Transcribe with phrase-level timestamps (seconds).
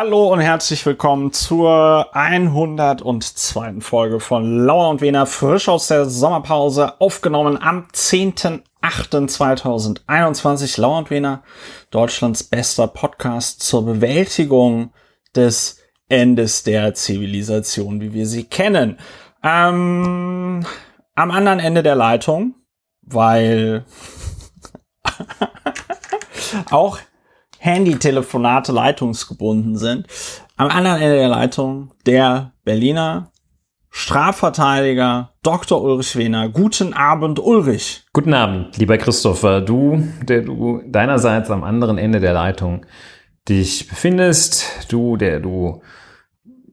[0.00, 3.80] Hallo und herzlich willkommen zur 102.
[3.80, 10.80] Folge von Lauer und Wiener, frisch aus der Sommerpause, aufgenommen am 10.08.2021.
[10.80, 11.42] Lauer und Wiener,
[11.90, 14.92] Deutschlands bester Podcast zur Bewältigung
[15.34, 19.00] des Endes der Zivilisation, wie wir sie kennen.
[19.42, 20.64] Ähm,
[21.16, 22.54] am anderen Ende der Leitung,
[23.02, 23.84] weil
[26.70, 27.00] auch
[27.58, 30.06] Handy-Telefonate leitungsgebunden sind.
[30.56, 33.30] Am anderen Ende der Leitung der Berliner
[33.90, 35.82] Strafverteidiger Dr.
[35.82, 36.48] Ulrich Wehner.
[36.48, 38.04] Guten Abend, Ulrich.
[38.12, 39.60] Guten Abend, lieber Christopher.
[39.60, 42.84] Du, der du deinerseits am anderen Ende der Leitung
[43.48, 44.92] dich befindest.
[44.92, 45.82] Du, der du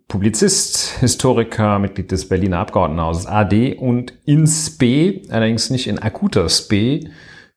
[0.08, 7.10] Publizist, Historiker, Mitglied des Berliner Abgeordnetenhauses AD und in SPE, allerdings nicht in akuter SPE,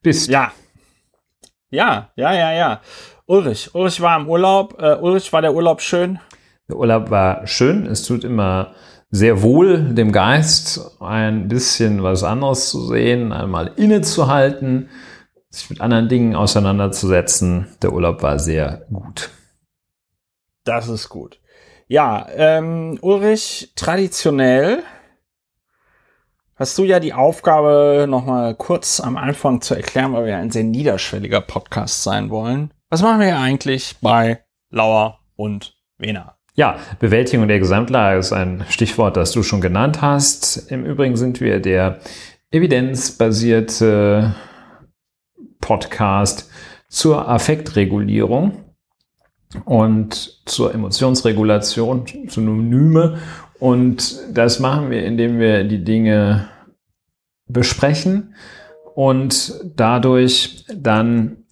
[0.03, 0.31] bist.
[0.31, 0.53] Ja.
[1.71, 2.81] Ja, ja, ja, ja.
[3.29, 3.75] Ulrich.
[3.75, 4.83] Ulrich war im Urlaub.
[4.83, 6.19] Uh, Ulrich, war der Urlaub schön?
[6.69, 7.85] Der Urlaub war schön.
[7.85, 8.73] Es tut immer
[9.11, 14.89] sehr wohl dem Geist, ein bisschen was anderes zu sehen, einmal innezuhalten,
[15.51, 17.69] sich mit anderen Dingen auseinanderzusetzen.
[17.83, 19.29] Der Urlaub war sehr gut.
[20.65, 21.39] Das ist gut.
[21.87, 24.83] Ja, ähm, Ulrich, traditionell
[26.57, 30.65] hast du ja die Aufgabe, nochmal kurz am Anfang zu erklären, weil wir ein sehr
[30.65, 32.73] niederschwelliger Podcast sein wollen.
[32.91, 36.39] Was machen wir eigentlich bei Lauer und Wena?
[36.55, 40.73] Ja, Bewältigung der Gesamtlage ist ein Stichwort, das du schon genannt hast.
[40.73, 41.99] Im Übrigen sind wir der
[42.51, 44.35] evidenzbasierte
[45.61, 46.51] Podcast
[46.89, 48.65] zur Affektregulierung
[49.67, 53.19] und zur Emotionsregulation, Synonyme.
[53.59, 56.49] Und das machen wir, indem wir die Dinge
[57.49, 58.35] besprechen
[58.95, 61.45] und dadurch dann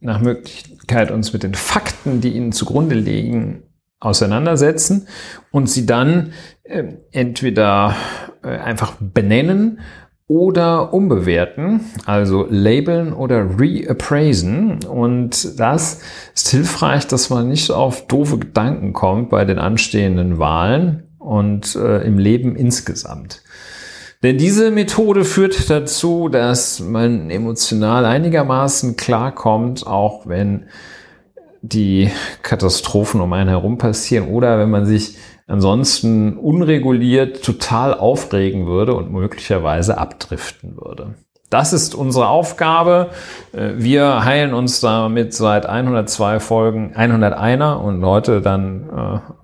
[0.00, 3.62] nach Möglichkeit uns mit den Fakten, die ihnen zugrunde liegen,
[3.98, 5.08] auseinandersetzen
[5.50, 6.32] und sie dann
[6.64, 7.96] äh, entweder
[8.42, 9.80] äh, einfach benennen
[10.28, 14.84] oder umbewerten, also labeln oder reappraisen.
[14.84, 16.02] Und das
[16.34, 22.02] ist hilfreich, dass man nicht auf doofe Gedanken kommt bei den anstehenden Wahlen und äh,
[22.02, 23.42] im Leben insgesamt.
[24.22, 30.66] Denn diese Methode führt dazu, dass man emotional einigermaßen klarkommt, auch wenn
[31.62, 32.10] die
[32.42, 35.16] Katastrophen um einen herum passieren oder wenn man sich
[35.46, 41.14] ansonsten unreguliert total aufregen würde und möglicherweise abdriften würde.
[41.48, 43.10] Das ist unsere Aufgabe.
[43.52, 48.90] Äh, wir heilen uns damit seit 102 Folgen, 101er und heute dann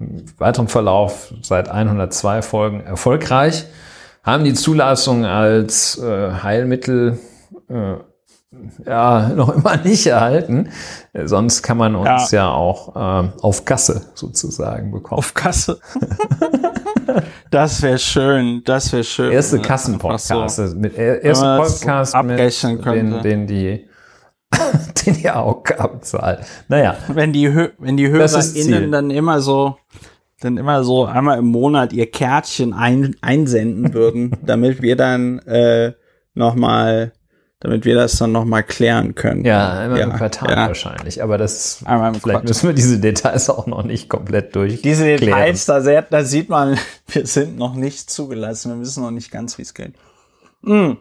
[0.01, 3.67] äh, im weiteren Verlauf seit 102 Folgen erfolgreich
[4.23, 7.19] haben die Zulassung als äh, Heilmittel
[7.69, 7.95] äh,
[8.87, 10.71] ja noch immer nicht erhalten.
[11.13, 15.19] Äh, sonst kann man uns ja, ja auch äh, auf Kasse sozusagen bekommen.
[15.19, 15.81] Auf Kasse.
[17.51, 19.33] das wäre schön, das wäre schön.
[19.33, 23.89] Erste Kassenpodcast, so, mit erste Podcast so mit den, den die
[25.07, 26.41] den die AOK abzahlt.
[26.69, 26.97] Naja.
[27.09, 29.77] Wenn die, wenn die HörerInnen dann immer so
[30.45, 35.93] dann immer so einmal im Monat ihr Kärtchen ein, einsenden würden, damit wir dann äh,
[36.35, 37.13] nochmal,
[37.61, 39.45] damit wir das dann nochmal klären können.
[39.45, 40.67] Ja, einmal ja, im Quartal ja.
[40.69, 41.23] wahrscheinlich.
[41.23, 42.49] Aber das einmal im vielleicht Quartal.
[42.49, 44.83] müssen wir diese Details auch noch nicht komplett durch.
[44.83, 46.79] Diese Details, da, da sieht man,
[47.09, 48.73] wir sind noch nicht zugelassen.
[48.73, 49.95] Wir wissen noch nicht ganz, wie es geht.
[50.63, 50.99] Mhm.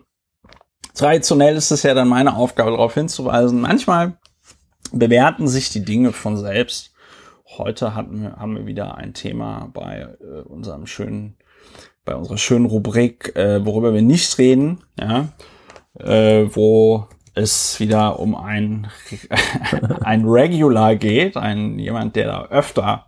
[0.93, 3.61] Traditionell ist es ja dann meine Aufgabe, darauf hinzuweisen.
[3.61, 4.17] Manchmal
[4.91, 6.90] bewerten sich die Dinge von selbst.
[7.57, 11.35] Heute hatten wir, haben wir wieder ein Thema bei äh, unserem schönen,
[12.05, 15.27] bei unserer schönen Rubrik, äh, worüber wir nicht reden, ja,
[15.99, 18.87] äh, wo es wieder um ein,
[20.01, 23.07] ein Regular geht, ein jemand, der da öfter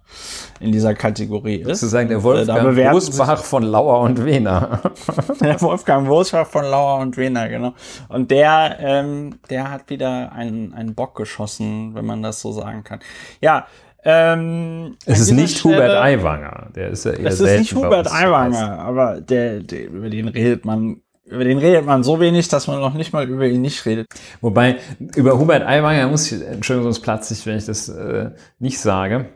[0.60, 1.80] in dieser Kategorie ist.
[1.80, 4.82] Sozusagen der äh, Wolfgang Wurstbach von Lauer und Wiener.
[5.42, 7.74] der Wolfgang Wurstbach von Lauer und Wiener, genau.
[8.10, 12.84] Und der, ähm, der hat wieder einen, einen Bock geschossen, wenn man das so sagen
[12.84, 13.00] kann.
[13.42, 13.68] Ja,
[14.06, 18.12] ähm, es ist nicht Stelle, Hubert Aiwanger, der ist ja eher Es ist nicht Hubert
[18.12, 22.68] Aiwanger, aber der, der, über den redet man, über den redet man so wenig, dass
[22.68, 24.08] man noch nicht mal über ihn nicht redet.
[24.42, 24.78] Wobei,
[25.16, 29.30] über Hubert Aiwanger muss ich, Entschuldigung, sonst platze ich, wenn ich das äh, nicht sage.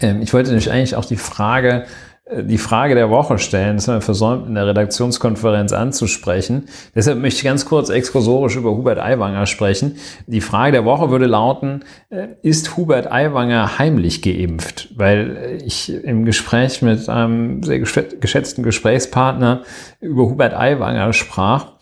[0.00, 1.86] Ähm, ich wollte nämlich eigentlich auch die Frage
[2.30, 3.76] die Frage der Woche stellen.
[3.76, 6.68] Das haben wir versäumt, in der Redaktionskonferenz anzusprechen.
[6.94, 9.96] Deshalb möchte ich ganz kurz exkursorisch über Hubert Aiwanger sprechen.
[10.26, 14.88] Die Frage der Woche würde lauten, äh, ist Hubert Aiwanger heimlich geimpft?
[14.96, 19.62] Weil ich im Gespräch mit einem sehr geschätzten Gesprächspartner
[20.00, 21.72] über Hubert Aiwanger sprach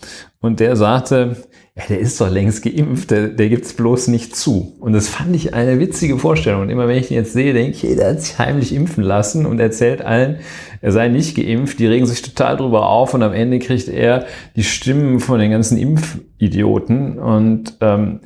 [0.40, 1.36] Und der sagte,
[1.80, 4.76] ja, der ist doch längst geimpft, der, der gibt's bloß nicht zu.
[4.80, 6.62] Und das fand ich eine witzige Vorstellung.
[6.62, 9.02] Und immer wenn ich ihn jetzt sehe, denke ich, hey, der hat sich heimlich impfen
[9.02, 10.38] lassen und erzählt allen,
[10.80, 11.78] er sei nicht geimpft.
[11.78, 15.50] Die regen sich total drüber auf und am Ende kriegt er die Stimmen von den
[15.50, 17.18] ganzen Impfidioten.
[17.18, 18.20] Und ähm,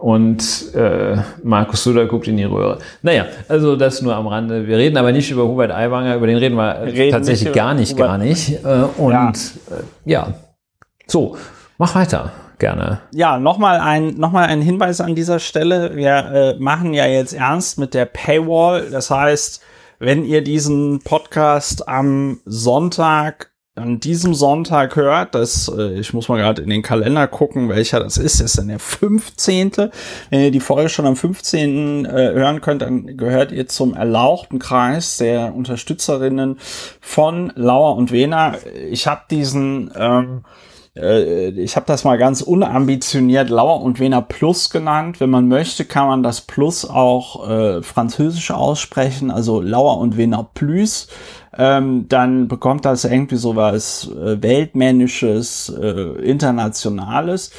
[0.00, 2.78] und äh, Markus Söder guckt in die Röhre.
[3.02, 4.66] Naja, also das nur am Rande.
[4.66, 7.74] Wir reden aber nicht über Hubert Aiwanger, über den reden wir reden tatsächlich nicht gar
[7.74, 8.06] nicht, Hubert.
[8.06, 8.64] gar nicht.
[8.64, 9.28] Äh, und ja.
[9.28, 10.34] Äh, ja,
[11.06, 11.36] so,
[11.76, 12.32] mach weiter.
[12.60, 13.00] Gerne.
[13.12, 15.96] Ja, nochmal ein, noch ein Hinweis an dieser Stelle.
[15.96, 18.90] Wir äh, machen ja jetzt ernst mit der Paywall.
[18.90, 19.62] Das heißt,
[19.98, 26.36] wenn ihr diesen Podcast am Sonntag an diesem Sonntag hört, das, äh, ich muss mal
[26.36, 29.72] gerade in den Kalender gucken, welcher das ist, das ist dann der 15.
[30.28, 32.04] Wenn ihr die Folge schon am 15.
[32.04, 36.58] Äh, hören könnt, dann gehört ihr zum erlauchten Kreis der Unterstützerinnen
[37.00, 38.56] von Lauer und Wena.
[38.90, 44.70] Ich habe diesen ähm, äh, ich habe das mal ganz unambitioniert Lauer und Wiener Plus
[44.70, 45.20] genannt.
[45.20, 50.48] Wenn man möchte, kann man das Plus auch äh, französisch aussprechen, also Lauer und Wiener
[50.52, 51.06] Plus.
[51.56, 55.90] Ähm, dann bekommt das irgendwie so was äh, Weltmännisches, äh,
[56.22, 57.52] Internationales.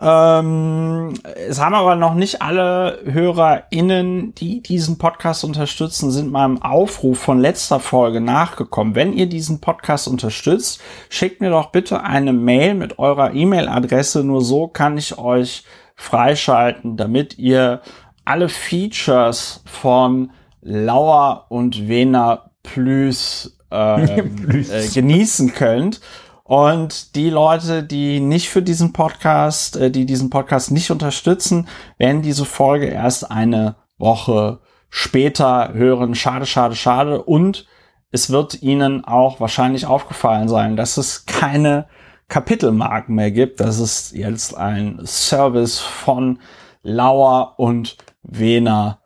[0.00, 1.14] Ähm,
[1.48, 7.40] es haben aber noch nicht alle HörerInnen, die diesen Podcast unterstützen, sind meinem Aufruf von
[7.40, 8.96] letzter Folge nachgekommen.
[8.96, 10.80] Wenn ihr diesen Podcast unterstützt,
[11.10, 14.24] schickt mir doch bitte eine Mail mit eurer E-Mail-Adresse.
[14.24, 15.64] Nur so kann ich euch
[15.94, 17.80] freischalten, damit ihr
[18.24, 26.00] alle Features von Lauer und Wena Plus, ähm, äh, genießen könnt.
[26.46, 32.20] Und die Leute, die nicht für diesen Podcast, äh, die diesen Podcast nicht unterstützen, werden
[32.20, 34.60] diese Folge erst eine Woche
[34.90, 36.14] später hören.
[36.14, 37.22] Schade, schade, schade.
[37.22, 37.66] Und
[38.10, 41.88] es wird ihnen auch wahrscheinlich aufgefallen sein, dass es keine
[42.28, 43.60] Kapitelmarken mehr gibt.
[43.60, 46.40] Das ist jetzt ein Service von
[46.82, 49.00] Lauer und Wena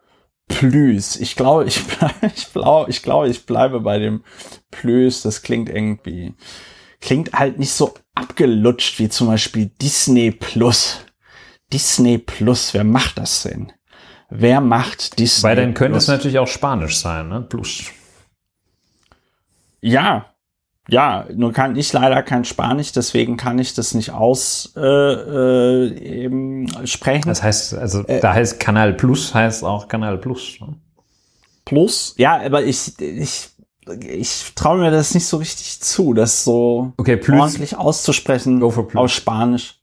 [0.49, 1.15] Plus.
[1.15, 1.81] Ich glaube, ich,
[2.35, 4.23] ich, glaub, ich glaube, ich bleibe bei dem
[4.71, 5.21] Plus.
[5.21, 6.35] Das klingt irgendwie
[7.01, 10.99] klingt halt nicht so abgelutscht wie zum Beispiel Disney Plus.
[11.71, 13.71] Disney Plus, wer macht das denn?
[14.29, 16.03] Wer macht Disney Weil dann könnte Plus?
[16.03, 17.41] es natürlich auch Spanisch sein, ne?
[17.41, 17.85] Plus.
[19.81, 20.25] Ja,
[20.89, 24.83] ja, nur kann ich leider kein Spanisch, deswegen kann ich das nicht aussprechen.
[24.83, 27.29] Äh, äh, eben sprechen.
[27.29, 30.59] Das heißt, also äh, da heißt Kanal Plus heißt auch Kanal Plus.
[30.59, 30.75] Ne?
[31.65, 33.49] Plus, ja, aber ich, ich
[34.01, 37.39] ich traue mir das nicht so richtig zu, das so okay, plus.
[37.39, 39.79] ordentlich auszusprechen aus Spanisch.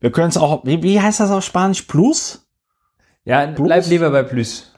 [0.00, 1.82] Wir können es auch, wie, wie heißt das auf Spanisch?
[1.82, 2.46] Plus?
[3.24, 3.66] Ja, plus?
[3.66, 4.72] bleib lieber bei Plus.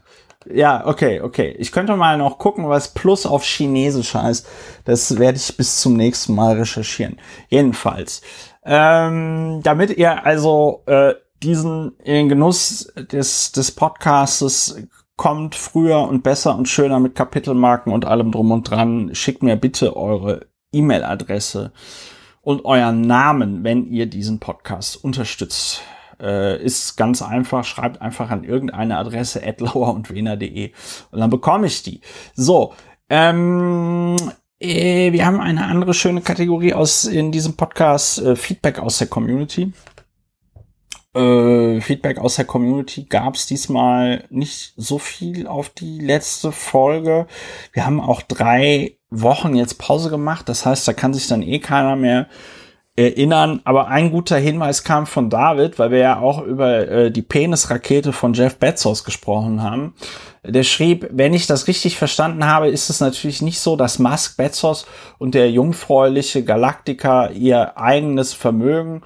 [0.46, 1.54] Ja, okay, okay.
[1.58, 4.46] Ich könnte mal noch gucken, was Plus auf Chinesisch heißt.
[4.84, 7.18] Das werde ich bis zum nächsten Mal recherchieren.
[7.48, 8.20] Jedenfalls.
[8.64, 14.76] Ähm, damit ihr also äh, diesen in den Genuss des, des Podcastes
[15.16, 19.14] kommt früher und besser und schöner mit Kapitelmarken und allem drum und dran.
[19.14, 21.72] Schickt mir bitte eure E-Mail-Adresse
[22.40, 25.82] und euren Namen, wenn ihr diesen Podcast unterstützt.
[26.20, 31.82] Äh, ist ganz einfach, schreibt einfach an irgendeine Adresse atlauer und und dann bekomme ich
[31.82, 32.00] die.
[32.34, 32.72] So,
[33.08, 34.16] ähm,
[34.60, 39.08] äh, wir haben eine andere schöne Kategorie aus in diesem Podcast, äh, Feedback aus der
[39.08, 39.72] Community.
[41.14, 47.26] Äh, Feedback aus der Community gab es diesmal nicht so viel auf die letzte Folge.
[47.72, 50.48] Wir haben auch drei Wochen jetzt Pause gemacht.
[50.48, 52.26] Das heißt, da kann sich dann eh keiner mehr
[52.96, 53.60] erinnern.
[53.64, 58.12] Aber ein guter Hinweis kam von David, weil wir ja auch über äh, die Penisrakete
[58.12, 59.94] von Jeff Bezos gesprochen haben.
[60.44, 64.36] Der schrieb, wenn ich das richtig verstanden habe, ist es natürlich nicht so, dass Musk,
[64.36, 64.86] Bezos
[65.18, 69.02] und der jungfräuliche Galaktiker ihr eigenes Vermögen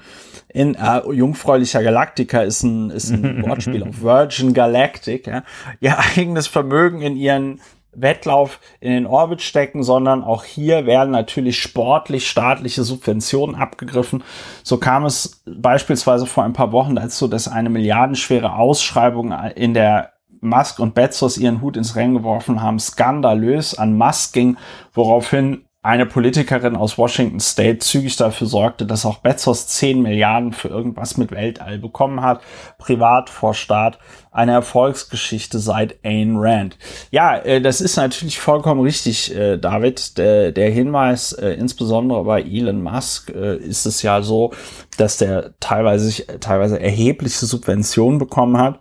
[0.48, 3.82] in äh, Jungfräulicher Galactica ist ein, ist ein Wortspiel.
[3.82, 5.42] Auf Virgin Galactic, ja,
[5.80, 7.60] ihr eigenes Vermögen in ihren
[7.92, 14.22] Wettlauf in den Orbit stecken, sondern auch hier werden natürlich sportlich staatliche Subventionen abgegriffen.
[14.62, 20.12] So kam es beispielsweise vor ein paar Wochen dazu, dass eine milliardenschwere Ausschreibung in der
[20.40, 24.56] Musk und Bezos ihren Hut ins Rennen geworfen haben, skandalös an Musk ging,
[24.92, 30.68] woraufhin eine Politikerin aus Washington State zügig dafür sorgte, dass auch Bezos 10 Milliarden für
[30.68, 32.42] irgendwas mit Weltall bekommen hat.
[32.76, 33.98] Privat vor Staat.
[34.30, 36.76] Eine Erfolgsgeschichte seit Ayn Rand.
[37.10, 40.18] Ja, äh, das ist natürlich vollkommen richtig, äh, David.
[40.18, 44.52] Der, der Hinweis, äh, insbesondere bei Elon Musk, äh, ist es ja so,
[44.98, 48.80] dass der teilweise, teilweise erhebliche Subventionen bekommen hat.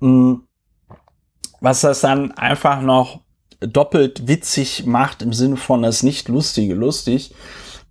[0.00, 0.48] Mhm.
[1.60, 3.23] Was das dann einfach noch
[3.68, 7.34] doppelt witzig macht im Sinne von das nicht lustige lustig,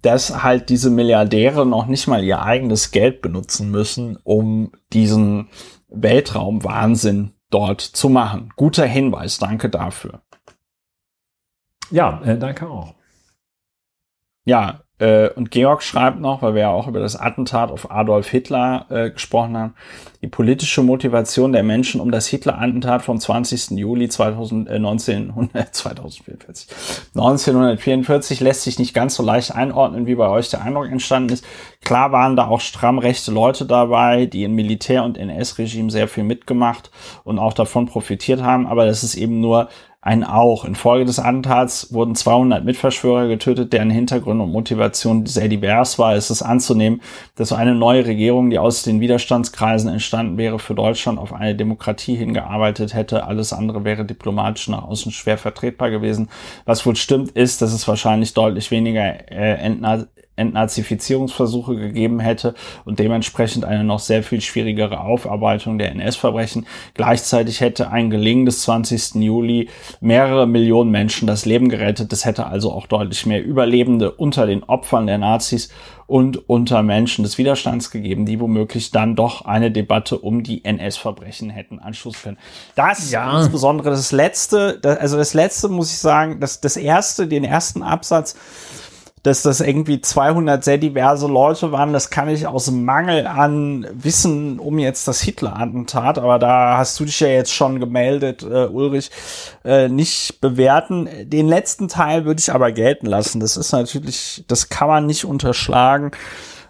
[0.01, 5.49] dass halt diese Milliardäre noch nicht mal ihr eigenes Geld benutzen müssen, um diesen
[5.87, 8.51] Weltraumwahnsinn dort zu machen.
[8.55, 10.21] Guter Hinweis, danke dafür.
[11.89, 12.95] Ja, äh, danke auch.
[14.45, 18.29] Ja, äh, und Georg schreibt noch, weil wir ja auch über das Attentat auf Adolf
[18.29, 19.73] Hitler äh, gesprochen haben,
[20.21, 23.71] die politische Motivation der Menschen um das Hitler-Attentat vom 20.
[23.71, 26.67] Juli 2000, äh, 1900, 2044,
[27.15, 31.43] 1944 lässt sich nicht ganz so leicht einordnen, wie bei euch der Eindruck entstanden ist.
[31.83, 36.23] Klar waren da auch stramm rechte Leute dabei, die im Militär- und NS-Regime sehr viel
[36.23, 36.91] mitgemacht
[37.23, 39.69] und auch davon profitiert haben, aber das ist eben nur
[40.03, 40.65] ein Auch.
[40.65, 46.13] Infolge des Attentats wurden 200 Mitverschwörer getötet, deren Hintergrund und Motivation sehr divers war.
[46.13, 47.01] Es ist anzunehmen,
[47.35, 51.55] dass so eine neue Regierung, die aus den Widerstandskreisen entstanden wäre, für Deutschland auf eine
[51.55, 53.25] Demokratie hingearbeitet hätte.
[53.25, 56.27] Alles andere wäre diplomatisch nach außen schwer vertretbar gewesen.
[56.65, 59.65] Was wohl stimmt, ist, dass es wahrscheinlich deutlich weniger äh,
[60.35, 66.65] Entnazifizierungsversuche gegeben hätte und dementsprechend eine noch sehr viel schwierigere Aufarbeitung der NS-Verbrechen.
[66.93, 69.15] Gleichzeitig hätte ein Gelingen des 20.
[69.15, 69.69] Juli
[70.01, 72.11] mehrere Millionen Menschen das Leben gerettet.
[72.11, 75.69] Es hätte also auch deutlich mehr Überlebende unter den Opfern der Nazis
[76.07, 81.49] und unter Menschen des Widerstands gegeben, die womöglich dann doch eine Debatte um die NS-Verbrechen
[81.49, 82.37] hätten anschluss können.
[82.75, 83.39] Das ja.
[83.39, 88.35] insbesondere das letzte, also das letzte muss ich sagen, das, das erste, den ersten Absatz,
[89.23, 94.59] dass das irgendwie 200 sehr diverse Leute waren, das kann ich aus Mangel an Wissen
[94.59, 99.11] um jetzt das Hitler-Attentat, aber da hast du dich ja jetzt schon gemeldet, äh, Ulrich,
[99.63, 101.07] äh, nicht bewerten.
[101.23, 103.39] Den letzten Teil würde ich aber gelten lassen.
[103.39, 106.11] Das ist natürlich, das kann man nicht unterschlagen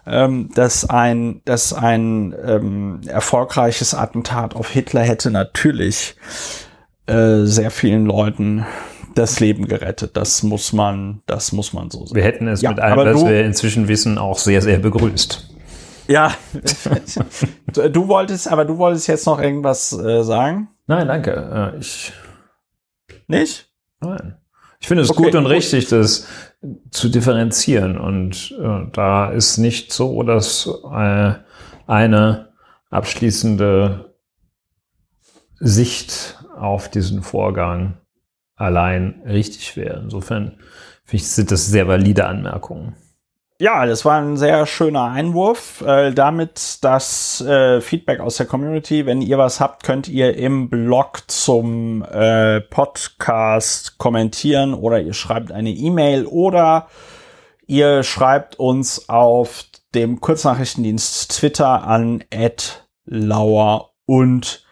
[0.06, 6.16] ähm, dass ein, dass ein ähm, erfolgreiches Attentat auf Hitler hätte natürlich
[7.06, 8.66] äh, sehr vielen Leuten
[9.14, 10.16] das Leben gerettet.
[10.16, 12.16] Das muss man, das muss man so sagen.
[12.16, 15.50] Wir hätten es ja, mit allem, was wir inzwischen wissen, auch sehr, sehr begrüßt.
[16.06, 16.34] Ja,
[17.72, 20.68] du wolltest, aber du wolltest jetzt noch irgendwas äh, sagen?
[20.86, 21.72] Nein, danke.
[21.74, 22.12] Äh, ich
[23.26, 23.70] nicht?
[24.00, 24.36] Nein.
[24.80, 25.52] Ich finde es okay, gut und gut.
[25.52, 26.26] richtig, das
[26.90, 27.96] zu differenzieren.
[27.96, 31.34] Und äh, da ist nicht so, dass äh,
[31.86, 32.52] eine
[32.90, 34.12] abschließende
[35.58, 37.96] Sicht auf diesen Vorgang
[38.56, 40.00] allein richtig wäre.
[40.02, 40.58] Insofern
[41.04, 42.94] finde ich, sind das sehr valide Anmerkungen.
[43.60, 45.80] Ja, das war ein sehr schöner Einwurf.
[45.82, 49.06] Äh, damit das äh, Feedback aus der Community.
[49.06, 55.52] Wenn ihr was habt, könnt ihr im Blog zum äh, Podcast kommentieren oder ihr schreibt
[55.52, 56.88] eine E-Mail oder
[57.66, 62.24] ihr schreibt uns auf dem Kurznachrichtendienst Twitter an
[63.06, 64.63] lauer und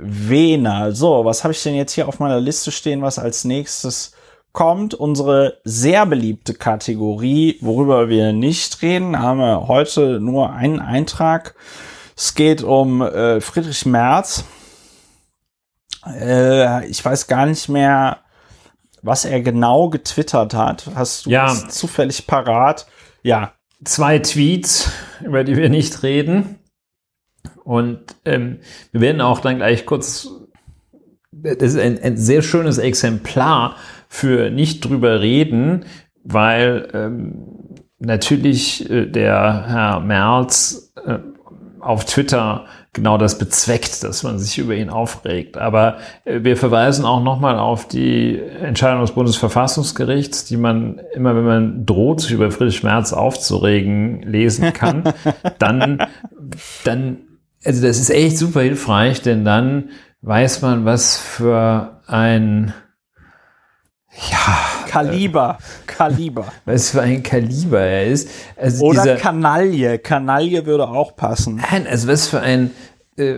[0.00, 0.92] Wena.
[0.92, 4.12] So, was habe ich denn jetzt hier auf meiner Liste stehen, was als nächstes
[4.52, 4.94] kommt?
[4.94, 11.54] Unsere sehr beliebte Kategorie, worüber wir nicht reden, haben wir heute nur einen Eintrag.
[12.16, 14.44] Es geht um äh, Friedrich Merz.
[16.06, 18.18] Äh, ich weiß gar nicht mehr,
[19.02, 20.90] was er genau getwittert hat.
[20.94, 21.54] Hast du ja.
[21.68, 22.86] zufällig parat?
[23.22, 23.52] Ja.
[23.84, 24.90] Zwei Tweets,
[25.24, 26.58] über die wir nicht reden.
[27.68, 28.60] Und ähm,
[28.92, 30.30] wir werden auch dann gleich kurz,
[31.30, 33.76] das ist ein, ein sehr schönes Exemplar
[34.08, 35.84] für nicht drüber reden,
[36.24, 37.34] weil ähm,
[37.98, 41.18] natürlich äh, der Herr Merz äh,
[41.78, 45.58] auf Twitter genau das bezweckt, dass man sich über ihn aufregt.
[45.58, 51.44] Aber äh, wir verweisen auch nochmal auf die Entscheidung des Bundesverfassungsgerichts, die man immer, wenn
[51.44, 55.04] man droht, sich über Friedrich Merz aufzuregen, lesen kann.
[55.58, 55.98] dann,
[56.84, 57.18] dann
[57.64, 59.90] also das ist echt super hilfreich, denn dann
[60.22, 62.72] weiß man, was für ein
[64.30, 66.46] ja, Kaliber, äh, Kaliber.
[66.64, 68.28] Was für ein Kaliber er ist.
[68.56, 71.62] Also Oder dieser, Kanaille, Kanaille würde auch passen.
[71.70, 72.72] Nein, also was für ein
[73.16, 73.34] äh,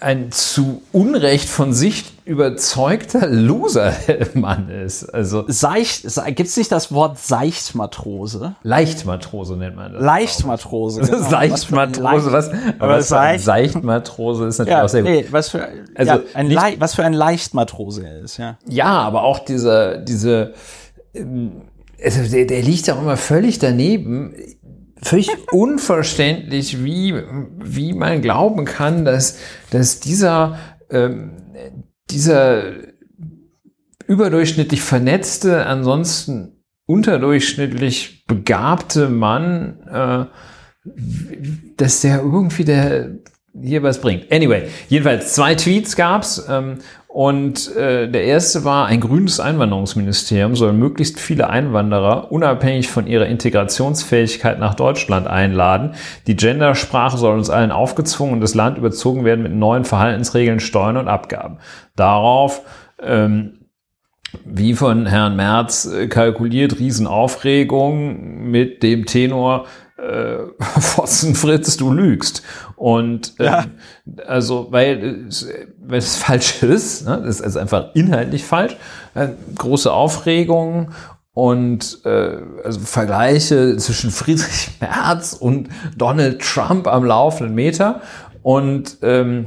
[0.00, 5.04] ein zu Unrecht von sich überzeugter Loser-Mann ist.
[5.04, 8.54] Also Seicht, gibt es nicht das Wort Seichtmatrose?
[8.62, 10.02] Leichtmatrose nennt man das.
[10.02, 11.00] Leichtmatrose.
[11.10, 11.28] Genau.
[11.28, 12.50] Seichtmatrose, was?
[12.78, 15.10] Aber was Seicht Seichtmatrose ist natürlich ja, auch sehr gut.
[15.10, 18.58] Nee, was für, also ja, ein nicht, was für ein Leichtmatrose er ist, ja.
[18.68, 20.54] Ja, aber auch diese, diese,
[21.14, 21.62] ähm,
[22.02, 24.34] also der, der liegt auch immer völlig daneben
[25.02, 27.14] völlig unverständlich, wie,
[27.58, 29.38] wie man glauben kann, dass,
[29.70, 30.58] dass dieser,
[30.90, 31.32] ähm,
[32.10, 32.72] dieser
[34.06, 40.24] überdurchschnittlich vernetzte, ansonsten unterdurchschnittlich begabte Mann, äh,
[41.76, 43.10] dass der irgendwie der
[43.62, 44.30] hier was bringt.
[44.32, 46.78] Anyway, jedenfalls zwei Tweets gab's ähm,
[47.12, 53.26] Und äh, der erste war, ein grünes Einwanderungsministerium soll möglichst viele Einwanderer unabhängig von ihrer
[53.26, 55.96] Integrationsfähigkeit nach Deutschland einladen.
[56.28, 60.96] Die Gendersprache soll uns allen aufgezwungen und das Land überzogen werden mit neuen Verhaltensregeln, Steuern
[60.96, 61.58] und Abgaben.
[61.96, 62.62] Darauf
[63.02, 63.60] ähm,
[64.44, 69.66] wie von Herrn Merz äh, kalkuliert, Riesenaufregung mit dem Tenor,
[70.00, 70.38] äh,
[70.80, 72.42] Fotzen Fritz, du lügst.
[72.76, 73.64] Und ähm, ja.
[74.26, 75.26] also, weil,
[75.80, 77.22] weil es falsch ist, ne?
[77.24, 78.76] das ist also einfach inhaltlich falsch,
[79.14, 80.92] äh, große Aufregung
[81.32, 88.00] und äh, also Vergleiche zwischen Friedrich Merz und Donald Trump am laufenden Meter
[88.42, 89.46] und ähm,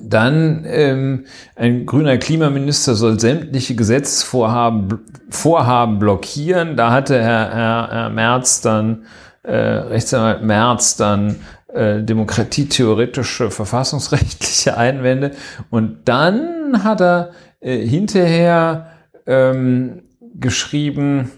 [0.00, 6.76] dann ähm, ein grüner Klimaminister soll sämtliche Gesetzesvorhaben Vorhaben blockieren.
[6.76, 9.04] Da hatte Herr, Herr, Herr Merz dann,
[9.48, 11.36] äh, Rechtsanwalt Merz dann
[11.72, 15.32] äh, demokratietheoretische, verfassungsrechtliche Einwände.
[15.70, 18.92] Und dann hat er äh, hinterher
[19.26, 20.02] ähm,
[20.34, 21.30] geschrieben,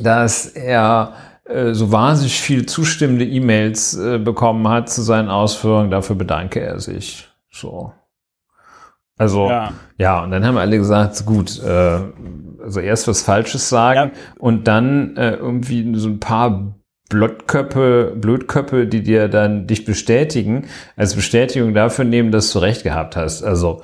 [0.00, 5.90] dass er äh, so wahnsinnig viel zustimmende E-Mails äh, bekommen hat zu seinen Ausführungen.
[5.90, 7.28] Dafür bedanke er sich.
[7.50, 7.92] So.
[9.18, 9.72] Also, ja.
[9.98, 11.98] ja, und dann haben alle gesagt, gut, äh,
[12.62, 14.20] also erst was Falsches sagen ja.
[14.38, 16.74] und dann äh, irgendwie so ein paar
[17.12, 23.16] Blödköppe, Blödköppe, die dir dann dich bestätigen, als Bestätigung dafür nehmen, dass du recht gehabt
[23.16, 23.42] hast.
[23.42, 23.82] Also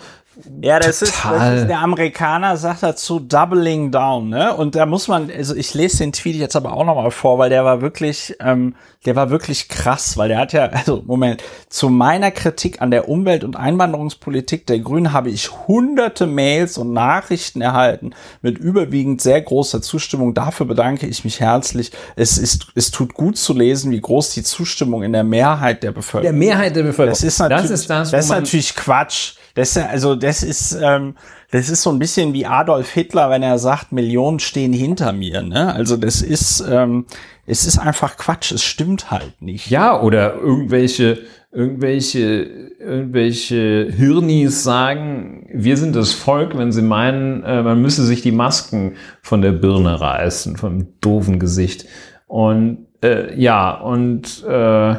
[0.63, 4.55] ja, das ist, das ist, der Amerikaner sagt dazu Doubling Down, ne?
[4.55, 7.51] Und da muss man, also ich lese den Tweet jetzt aber auch nochmal vor, weil
[7.51, 11.89] der war wirklich, ähm, der war wirklich krass, weil der hat ja, also Moment, zu
[11.89, 17.61] meiner Kritik an der Umwelt- und Einwanderungspolitik der Grünen habe ich hunderte Mails und Nachrichten
[17.61, 20.35] erhalten mit überwiegend sehr großer Zustimmung.
[20.35, 21.91] Dafür bedanke ich mich herzlich.
[22.15, 25.91] Es ist, es tut gut zu lesen, wie groß die Zustimmung in der Mehrheit der
[25.91, 26.23] Bevölkerung.
[26.23, 27.11] Der Mehrheit der Bevölkerung.
[27.11, 29.38] Das ist natürlich, das ist, das, das ist natürlich Quatsch.
[29.59, 31.17] Das, also das ist, ähm,
[31.51, 35.43] das ist so ein bisschen wie Adolf Hitler, wenn er sagt, Millionen stehen hinter mir.
[35.43, 35.75] Ne?
[35.75, 37.07] Also das ist, ähm,
[37.45, 38.53] es ist einfach Quatsch.
[38.53, 39.69] Es stimmt halt nicht.
[39.69, 41.19] Ja, oder irgendwelche,
[41.51, 48.23] irgendwelche, irgendwelche Hirnis sagen, wir sind das Volk, wenn sie meinen, äh, man müsse sich
[48.23, 51.85] die Masken von der Birne reißen, vom doofen Gesicht.
[52.29, 54.91] Und äh, ja, und äh,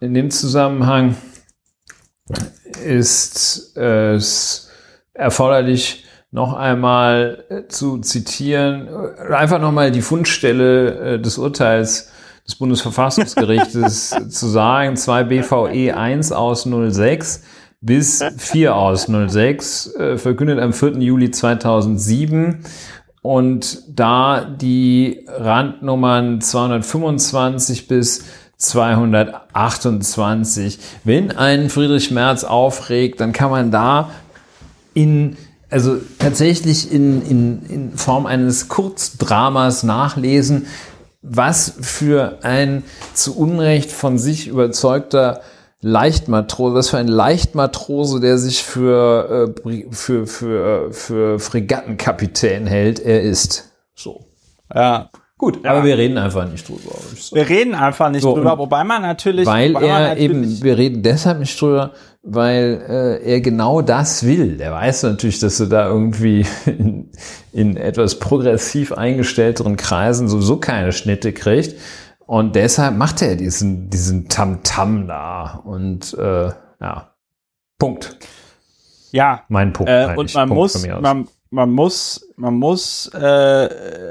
[0.00, 1.14] in dem Zusammenhang
[2.84, 4.70] ist es
[5.14, 12.10] erforderlich, noch einmal äh, zu zitieren, äh, einfach nochmal die Fundstelle äh, des Urteils
[12.46, 17.42] des Bundesverfassungsgerichtes zu sagen, 2 BVE 1 aus 06
[17.80, 20.98] bis 4 aus 06, verkündet am 4.
[20.98, 22.64] Juli 2007
[23.22, 28.24] und da die Randnummern 225 bis
[28.58, 30.78] 228.
[31.04, 34.10] Wenn ein Friedrich Merz aufregt, dann kann man da
[34.94, 35.38] in,
[35.70, 40.66] also tatsächlich in, in, in Form eines Kurzdramas nachlesen,
[41.22, 45.40] was für ein zu Unrecht von sich überzeugter
[45.80, 53.22] Leichtmatrose, was für ein Leichtmatrose, der sich für, äh, für, für, für Fregattenkapitän hält, er
[53.22, 53.70] ist.
[53.94, 54.26] So.
[54.74, 55.10] Ja.
[55.38, 55.72] Gut, ja.
[55.72, 56.96] aber wir reden einfach nicht drüber.
[57.32, 59.46] Wir reden einfach nicht so, drüber, wobei man natürlich.
[59.46, 64.58] Weil er natürlich eben, wir reden deshalb nicht drüber, weil äh, er genau das will.
[64.58, 67.10] Er weiß natürlich, dass er da irgendwie in,
[67.52, 71.74] in etwas progressiv eingestellteren Kreisen sowieso keine Schnitte kriegt.
[72.26, 75.62] Und deshalb macht er diesen, diesen Tamtam -Tam da.
[75.64, 77.14] Und äh, ja,
[77.78, 78.16] Punkt.
[79.12, 79.44] Ja.
[79.48, 79.90] Mein Punkt.
[79.90, 83.68] Äh, und man Punkt muss, man, man muss, man muss äh,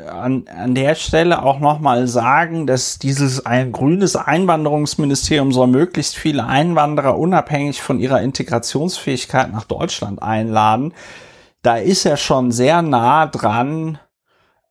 [0.09, 6.15] an, an der Stelle auch noch mal sagen, dass dieses ein grünes Einwanderungsministerium soll möglichst
[6.15, 10.93] viele Einwanderer unabhängig von ihrer Integrationsfähigkeit nach Deutschland einladen.
[11.61, 13.99] Da ist er schon sehr nah dran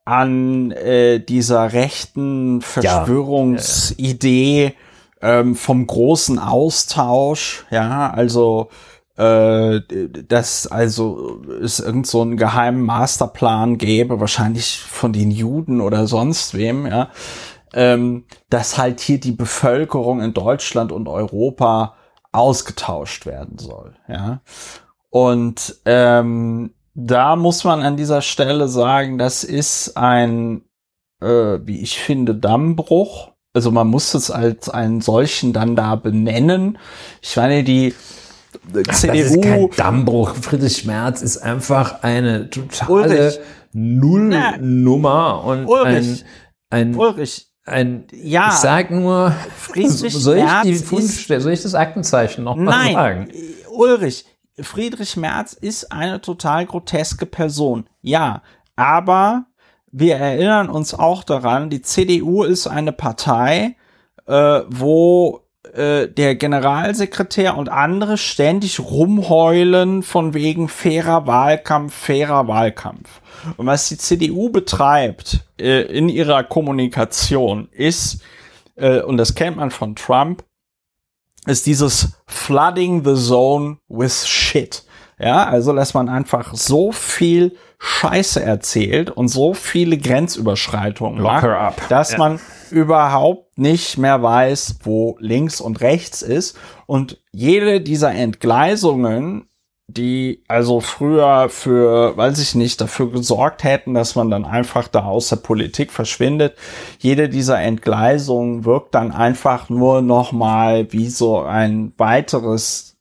[0.04, 4.74] an äh, dieser rechten Verschwörungsidee
[5.22, 5.40] ja.
[5.40, 7.64] ähm, vom großen Austausch.
[7.70, 8.68] Ja, also
[9.16, 9.80] äh,
[10.28, 16.54] dass also es irgend so einen geheimen Masterplan gäbe, wahrscheinlich von den Juden oder sonst
[16.54, 17.10] wem, ja,
[17.72, 21.94] ähm, dass halt hier die Bevölkerung in Deutschland und Europa
[22.32, 24.40] ausgetauscht werden soll, ja.
[25.10, 30.62] Und ähm, da muss man an dieser Stelle sagen, das ist ein,
[31.20, 33.30] äh, wie ich finde, Dammbruch.
[33.52, 36.78] Also man muss es als einen solchen dann da benennen.
[37.22, 37.94] Ich meine, die
[38.62, 38.82] CDU.
[38.82, 40.34] Das ist kein Dammbruch.
[40.34, 43.38] Friedrich Merz ist einfach eine totale
[43.72, 46.24] Nullnummer und Ulrich.
[46.70, 47.46] ein, ein, Ulrich.
[47.64, 52.56] ein, ja, ich sag nur, Friedrich soll ich, die Fundstelle, soll ich das Aktenzeichen noch
[52.56, 53.30] mal sagen?
[53.70, 54.24] Ulrich,
[54.60, 57.88] Friedrich Merz ist eine total groteske Person.
[58.02, 58.42] Ja,
[58.76, 59.46] aber
[59.90, 63.76] wir erinnern uns auch daran, die CDU ist eine Partei,
[64.26, 65.43] äh, wo
[65.74, 73.20] äh, der Generalsekretär und andere ständig rumheulen von wegen fairer Wahlkampf, fairer Wahlkampf.
[73.56, 78.22] Und was die CDU betreibt äh, in ihrer Kommunikation ist,
[78.76, 80.44] äh, und das kennt man von Trump,
[81.46, 84.84] ist dieses Flooding the Zone with Shit.
[85.18, 92.12] Ja, also dass man einfach so viel Scheiße erzählt und so viele Grenzüberschreitungen macht, dass
[92.12, 92.18] ja.
[92.18, 96.56] man überhaupt nicht mehr weiß, wo links und rechts ist.
[96.86, 99.48] Und jede dieser Entgleisungen
[99.86, 105.04] die also früher für, weiß ich nicht, dafür gesorgt hätten, dass man dann einfach da
[105.04, 106.56] aus der Politik verschwindet.
[106.98, 112.93] Jede dieser Entgleisungen wirkt dann einfach nur noch mal wie so ein weiteres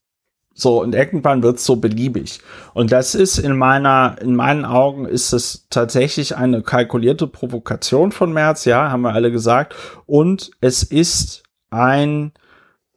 [0.54, 2.40] so, und irgendwann wird's so beliebig.
[2.74, 8.32] Und das ist in meiner, in meinen Augen ist es tatsächlich eine kalkulierte Provokation von
[8.32, 9.76] Merz, ja, haben wir alle gesagt.
[10.06, 12.34] Und es ist ein,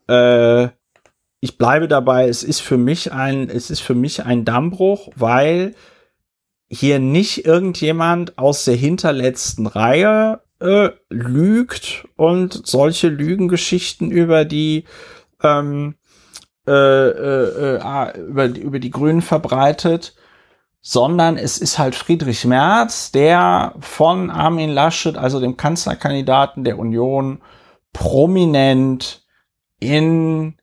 [0.08, 0.68] äh,
[1.40, 5.74] ich bleibe dabei, es ist für mich ein, es ist für mich ein Dammbruch, weil
[6.68, 14.84] hier nicht irgendjemand aus der hinterletzten Reihe äh, lügt und solche Lügengeschichten über die
[15.42, 15.94] ähm,
[16.66, 20.14] äh, äh, äh, ah, über, über die Grünen verbreitet,
[20.80, 27.40] sondern es ist halt Friedrich Merz, der von Armin Laschet, also dem Kanzlerkandidaten der Union,
[27.92, 29.24] prominent
[29.80, 30.56] in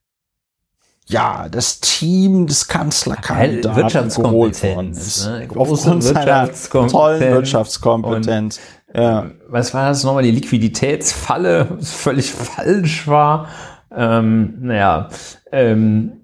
[1.05, 5.27] ja, das Team des Kanzlerkandidaten geholt worden ist.
[5.27, 5.47] Ne?
[5.55, 8.59] Aufgrund seiner tollen Wirtschaftskompetenz.
[8.87, 9.25] Und, ja.
[9.47, 10.23] Was war das nochmal?
[10.23, 13.47] Die Liquiditätsfalle, was völlig falsch war.
[13.95, 15.09] Ähm, naja,
[15.51, 16.23] ähm,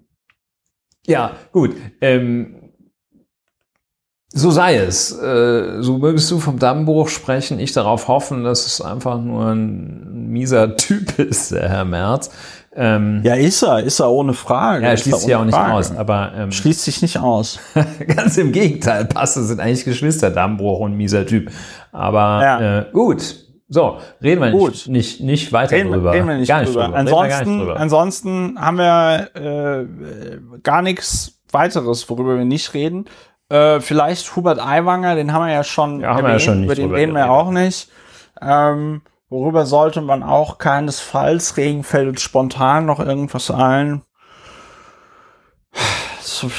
[1.06, 1.76] ja, gut.
[2.02, 2.56] Ähm,
[4.32, 5.12] so sei es.
[5.12, 7.60] Äh, so mögest du vom Dammbruch sprechen.
[7.60, 12.30] Ich darauf hoffen, dass es einfach nur ein mieser Typ ist, der Herr Merz.
[12.76, 14.86] Ähm, ja, ist er, ist er ohne Frage.
[14.86, 15.74] Ja, er schließt sich ja auch nicht Frage.
[15.74, 17.60] aus, aber ähm, schließt sich nicht aus.
[18.16, 21.52] ganz im Gegenteil, Passe sind eigentlich Geschwister, Dammbruch und mieser Typ.
[21.92, 22.80] Aber ja.
[22.80, 24.72] äh, gut, so, reden wir Gut.
[24.72, 26.12] Nicht, nicht, nicht weiter reden, drüber.
[26.12, 26.88] Reden wir nicht gar drüber.
[26.88, 26.98] Nicht drüber.
[26.98, 27.80] Ansonsten, nicht drüber.
[27.80, 33.06] ansonsten haben wir äh, gar nichts weiteres, worüber wir nicht reden.
[33.50, 36.66] Äh, vielleicht Hubert Aiwanger, den haben wir ja schon ja, haben wir ja schon nicht
[36.66, 37.90] über den reden wir ja auch nicht.
[38.42, 44.02] Ähm, Worüber sollte man auch keinesfalls, Regen fällt spontan noch irgendwas ein.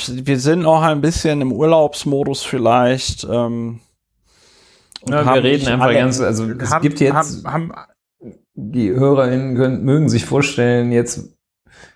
[0.09, 3.25] Wir sind auch ein bisschen im Urlaubsmodus vielleicht.
[3.25, 3.81] Ähm,
[5.09, 7.73] ja, wir reden einfach alle, ganz, also es haben, gibt jetzt, haben, haben,
[8.55, 11.37] die HörerInnen können, mögen sich vorstellen, jetzt,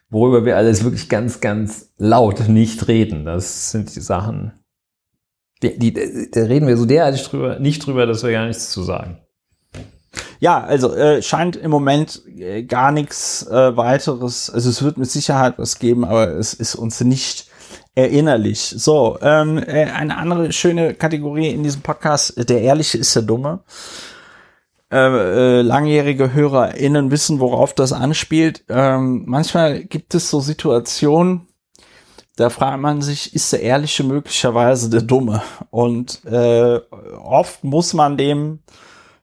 [0.08, 3.24] worüber wir alles wirklich ganz, ganz laut nicht reden.
[3.24, 4.52] Das sind die Sachen,
[5.62, 8.82] die, die, da reden wir so derartig drüber, nicht drüber, dass wir gar nichts zu
[8.82, 9.18] sagen.
[10.40, 14.50] Ja, also äh, scheint im Moment äh, gar nichts äh, weiteres.
[14.50, 17.48] Also es wird mit Sicherheit was geben, aber es ist uns nicht
[17.94, 18.60] erinnerlich.
[18.60, 23.60] So, ähm, äh, eine andere schöne Kategorie in diesem Podcast, der Ehrliche ist der Dumme.
[24.92, 24.98] Äh,
[25.58, 28.64] äh, langjährige HörerInnen wissen, worauf das anspielt.
[28.68, 31.48] Ähm, manchmal gibt es so Situationen,
[32.36, 35.42] da fragt man sich, ist der Ehrliche möglicherweise der Dumme?
[35.70, 36.80] Und äh,
[37.22, 38.60] oft muss man dem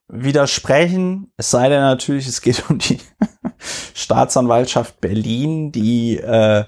[0.07, 2.99] widersprechen, es sei denn natürlich, es geht um die
[3.93, 6.65] Staatsanwaltschaft Berlin, die äh,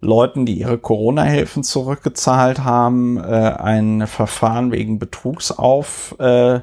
[0.00, 6.60] Leuten, die ihre Corona-Hilfen zurückgezahlt haben, äh, ein Verfahren wegen Betrugs auf äh,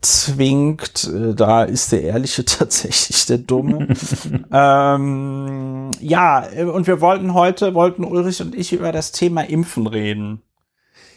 [0.00, 1.04] zwingt.
[1.04, 3.88] Äh, da ist der Ehrliche tatsächlich der Dumme.
[4.52, 10.42] ähm, ja, und wir wollten heute, wollten Ulrich und ich über das Thema Impfen reden.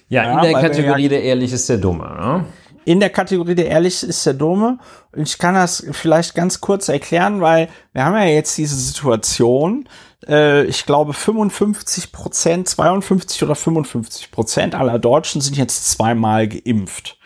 [0.10, 2.06] Ja, ja in der Kategorie ja, der Ehrlich ist der Dumme.
[2.06, 2.46] Ne?
[2.88, 4.80] in der Kategorie der Ehrlich ist der Dumme.
[5.12, 9.90] Und ich kann das vielleicht ganz kurz erklären, weil wir haben ja jetzt diese Situation,
[10.28, 17.18] äh, ich glaube 55 Prozent, 52 oder 55 Prozent aller Deutschen sind jetzt zweimal geimpft.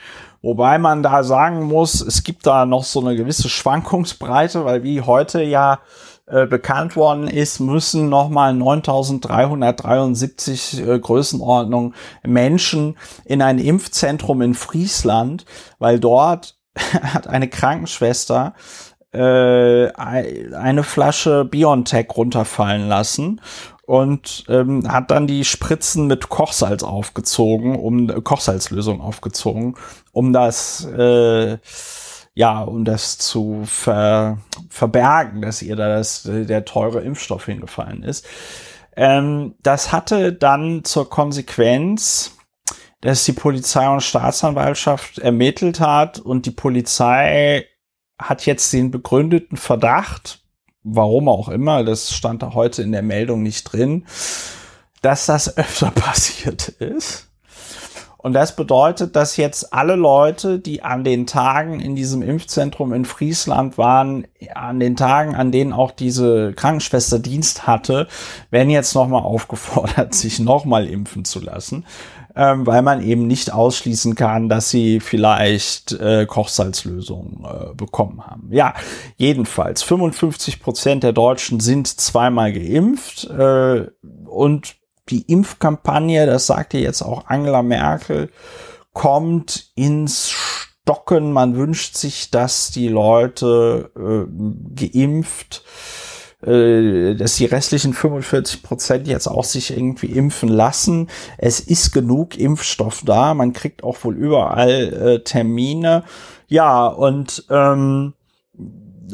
[0.42, 5.00] Wobei man da sagen muss, es gibt da noch so eine gewisse Schwankungsbreite, weil wie
[5.02, 5.80] heute ja
[6.26, 15.46] äh, bekannt worden ist, müssen nochmal 9373 äh, Größenordnung Menschen in ein Impfzentrum in Friesland,
[15.78, 16.58] weil dort
[17.04, 18.56] hat eine Krankenschwester
[19.14, 23.42] äh, eine Flasche Biontech runterfallen lassen
[23.86, 29.76] und ähm, hat dann die Spritzen mit Kochsalz aufgezogen, um Kochsalzlösung aufgezogen,
[30.12, 31.58] um das äh,
[32.34, 34.38] ja, um das zu ver,
[34.70, 38.26] verbergen, dass ihr da das, der teure Impfstoff hingefallen ist.
[38.96, 42.38] Ähm, das hatte dann zur Konsequenz,
[43.02, 47.66] dass die Polizei und Staatsanwaltschaft ermittelt hat und die Polizei
[48.22, 50.40] hat jetzt den begründeten Verdacht,
[50.84, 54.06] warum auch immer, das stand da heute in der Meldung nicht drin,
[55.02, 57.28] dass das öfter passiert ist.
[58.22, 63.04] Und das bedeutet, dass jetzt alle Leute, die an den Tagen in diesem Impfzentrum in
[63.04, 68.08] Friesland waren, an den Tagen, an denen auch diese Krankenschwester Dienst hatte,
[68.52, 71.86] werden jetzt nochmal aufgefordert, sich nochmal impfen zu lassen,
[72.36, 78.50] ähm, weil man eben nicht ausschließen kann, dass sie vielleicht äh, Kochsalzlösungen äh, bekommen haben.
[78.52, 78.74] Ja,
[79.18, 83.88] jedenfalls 55 Prozent der Deutschen sind zweimal geimpft äh,
[84.26, 84.76] und
[85.10, 88.30] die Impfkampagne, das sagte jetzt auch Angela Merkel,
[88.94, 91.32] kommt ins Stocken.
[91.32, 96.11] Man wünscht sich, dass die Leute äh, geimpft, äh,
[96.42, 101.08] dass die restlichen 45 Prozent jetzt auch sich irgendwie impfen lassen.
[101.38, 103.34] Es ist genug Impfstoff da.
[103.34, 106.04] Man kriegt auch wohl überall äh, Termine.
[106.48, 108.14] Ja, und ähm,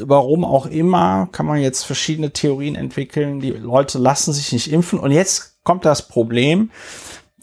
[0.05, 3.39] warum auch immer, kann man jetzt verschiedene Theorien entwickeln.
[3.39, 4.99] Die Leute lassen sich nicht impfen.
[4.99, 6.71] Und jetzt kommt das Problem,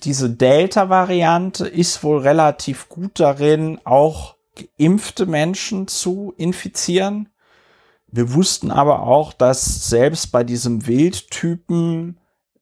[0.04, 4.36] diese Delta-Variante ist wohl relativ gut darin, auch
[4.78, 7.28] geimpfte Menschen zu infizieren.
[8.14, 12.20] Wir wussten aber auch, dass selbst bei diesem Wildtypen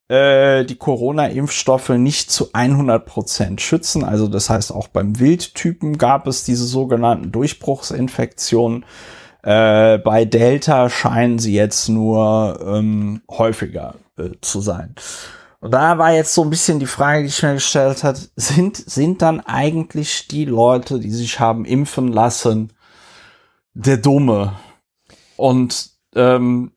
[0.08, 4.02] äh, die Corona-Impfstoffe nicht zu 100 Prozent schützen.
[4.02, 8.86] Also das heißt, auch beim Wildtypen gab es diese sogenannten Durchbruchsinfektionen.
[9.42, 14.94] Äh, bei Delta scheinen sie jetzt nur ähm, häufiger äh, zu sein.
[15.60, 18.78] Und da war jetzt so ein bisschen die Frage, die ich mir gestellt hat, sind,
[18.78, 22.72] sind dann eigentlich die Leute, die sich haben impfen lassen,
[23.74, 24.54] der Dumme?
[25.36, 26.72] Und ähm,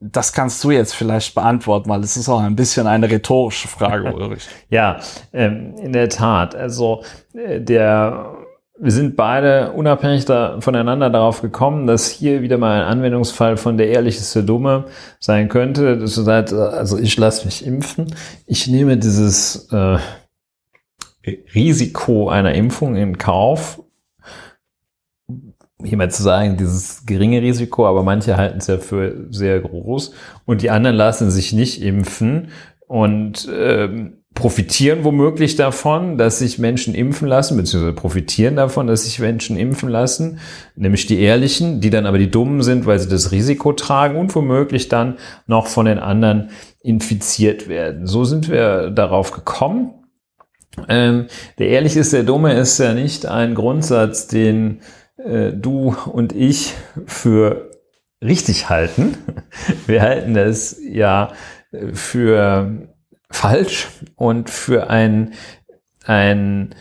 [0.00, 4.12] das kannst du jetzt vielleicht beantworten, weil es ist auch ein bisschen eine rhetorische Frage,
[4.14, 4.46] Ulrich.
[4.70, 5.00] ja,
[5.32, 6.54] ähm, in der Tat.
[6.54, 7.02] Also
[7.34, 8.38] äh, der
[8.80, 13.76] wir sind beide unabhängig da, voneinander darauf gekommen, dass hier wieder mal ein Anwendungsfall von
[13.76, 14.84] der der Dumme
[15.18, 15.98] sein könnte.
[15.98, 18.14] Dass du sagst, also ich lasse mich impfen.
[18.46, 19.98] Ich nehme dieses äh,
[21.54, 23.82] Risiko einer Impfung in Kauf.
[25.84, 30.12] Hier mal zu sagen, dieses geringe Risiko, aber manche halten es ja für sehr groß
[30.44, 32.48] und die anderen lassen sich nicht impfen
[32.88, 39.18] und ähm, profitieren womöglich davon, dass sich Menschen impfen lassen, beziehungsweise profitieren davon, dass sich
[39.18, 40.38] Menschen impfen lassen,
[40.76, 44.34] nämlich die Ehrlichen, die dann aber die Dummen sind, weil sie das Risiko tragen und
[44.34, 46.50] womöglich dann noch von den anderen
[46.82, 48.06] infiziert werden.
[48.06, 49.94] So sind wir darauf gekommen.
[50.88, 51.26] Ähm,
[51.58, 54.80] der Ehrliche ist der Dumme ist ja nicht ein Grundsatz, den
[55.18, 56.74] äh, du und ich
[57.06, 57.70] für
[58.22, 59.16] richtig halten.
[59.86, 61.32] Wir halten das ja
[61.92, 62.88] für
[63.30, 65.34] falsch und für ein,
[66.04, 66.74] ein,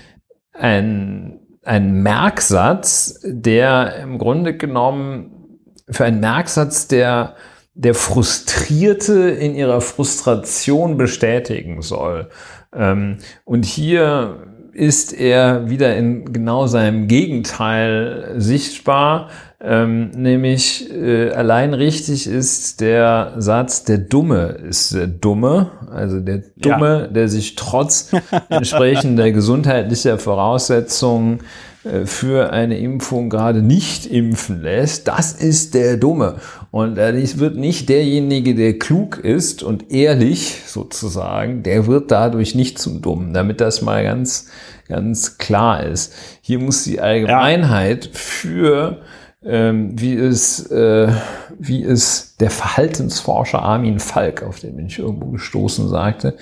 [0.54, 7.36] ein, ein Merksatz, der im Grunde genommen für einen Merksatz, der
[7.74, 12.30] der Frustrierte in ihrer Frustration bestätigen soll.
[12.74, 19.30] Ähm, und hier ist er wieder in genau seinem Gegenteil sichtbar.
[19.60, 26.44] Ähm, nämlich äh, allein richtig ist der Satz, der Dumme ist der Dumme, also der
[26.58, 27.08] Dumme, ja.
[27.08, 28.12] der sich trotz
[28.50, 31.40] entsprechender gesundheitlicher Voraussetzungen
[31.84, 36.36] äh, für eine Impfung gerade nicht impfen lässt, das ist der Dumme.
[36.78, 42.78] Und es wird nicht derjenige, der klug ist und ehrlich sozusagen, der wird dadurch nicht
[42.78, 44.52] zum Dummen, damit das mal ganz,
[44.88, 46.14] ganz klar ist.
[46.40, 48.12] Hier muss die Allgemeinheit ja.
[48.14, 49.02] für
[49.44, 51.12] ähm, wie es, äh,
[51.58, 56.36] wie es der Verhaltensforscher Armin Falk, auf den bin ich irgendwo gestoßen, sagte,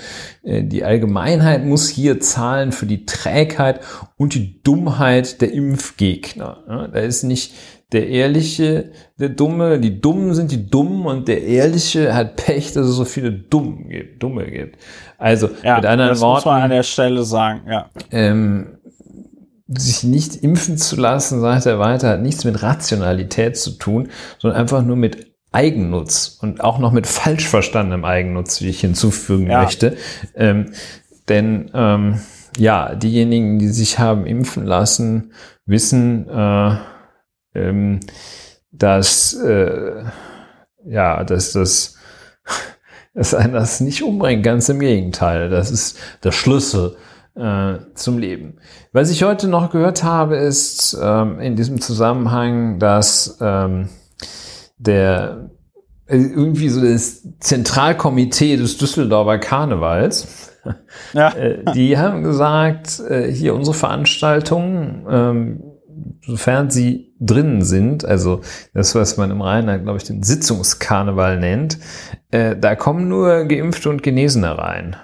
[0.43, 3.82] äh, die Allgemeinheit muss hier zahlen für die Trägheit
[4.17, 6.63] und die Dummheit der Impfgegner.
[6.67, 7.54] Ja, da ist nicht
[7.91, 12.88] der Ehrliche, der Dumme, die Dummen sind die Dummen und der Ehrliche hat Pech, dass
[12.88, 14.24] es so viele Dumme gibt.
[14.24, 14.78] Dumme gibt.
[15.17, 16.36] Also ja, mit anderen das Worten.
[16.36, 17.89] Das muss man an der Stelle sagen, ja.
[18.12, 18.78] Ähm,
[19.67, 24.60] sich nicht impfen zu lassen, sagt er weiter, hat nichts mit Rationalität zu tun, sondern
[24.60, 29.63] einfach nur mit Eigennutz und auch noch mit falsch verstandenem Eigennutz, wie ich hinzufügen ja.
[29.63, 29.95] möchte.
[30.36, 30.74] Ähm,
[31.30, 32.19] denn ähm,
[32.58, 35.32] ja, diejenigen, die sich haben impfen lassen,
[35.65, 36.76] wissen, äh,
[37.56, 38.00] ähm,
[38.72, 40.04] dass äh,
[40.86, 41.98] ja, dass das
[43.13, 45.50] dass einen das nicht umbringt, ganz im Gegenteil.
[45.50, 46.98] Das ist der Schlüssel
[47.36, 48.58] äh, zum Leben.
[48.91, 53.89] Was ich heute noch gehört habe, ist ähm, in diesem Zusammenhang, dass ähm,
[54.78, 55.50] der
[56.08, 60.52] äh, irgendwie so das Zentralkomitee des Düsseldorfer Karnevals.
[61.13, 61.34] Ja.
[61.36, 65.63] Äh, die haben gesagt, äh, hier unsere Veranstaltungen, ähm,
[66.27, 68.41] sofern sie drinnen sind, also
[68.73, 71.77] das, was man im Rheinland, glaube ich, den Sitzungskarneval nennt,
[72.31, 74.95] da kommen nur Geimpfte und Genesene rein.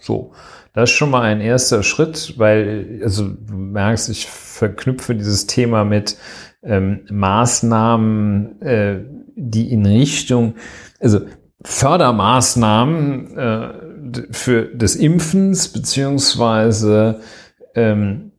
[0.00, 0.32] So.
[0.76, 5.84] Das ist schon mal ein erster Schritt, weil, also du merkst, ich verknüpfe dieses Thema
[5.84, 6.18] mit
[6.62, 9.00] ähm, Maßnahmen, äh,
[9.36, 10.56] die in Richtung,
[11.00, 11.20] also
[11.62, 13.72] Fördermaßnahmen äh,
[14.30, 17.20] für des Impfens beziehungsweise
[17.74, 18.32] ähm,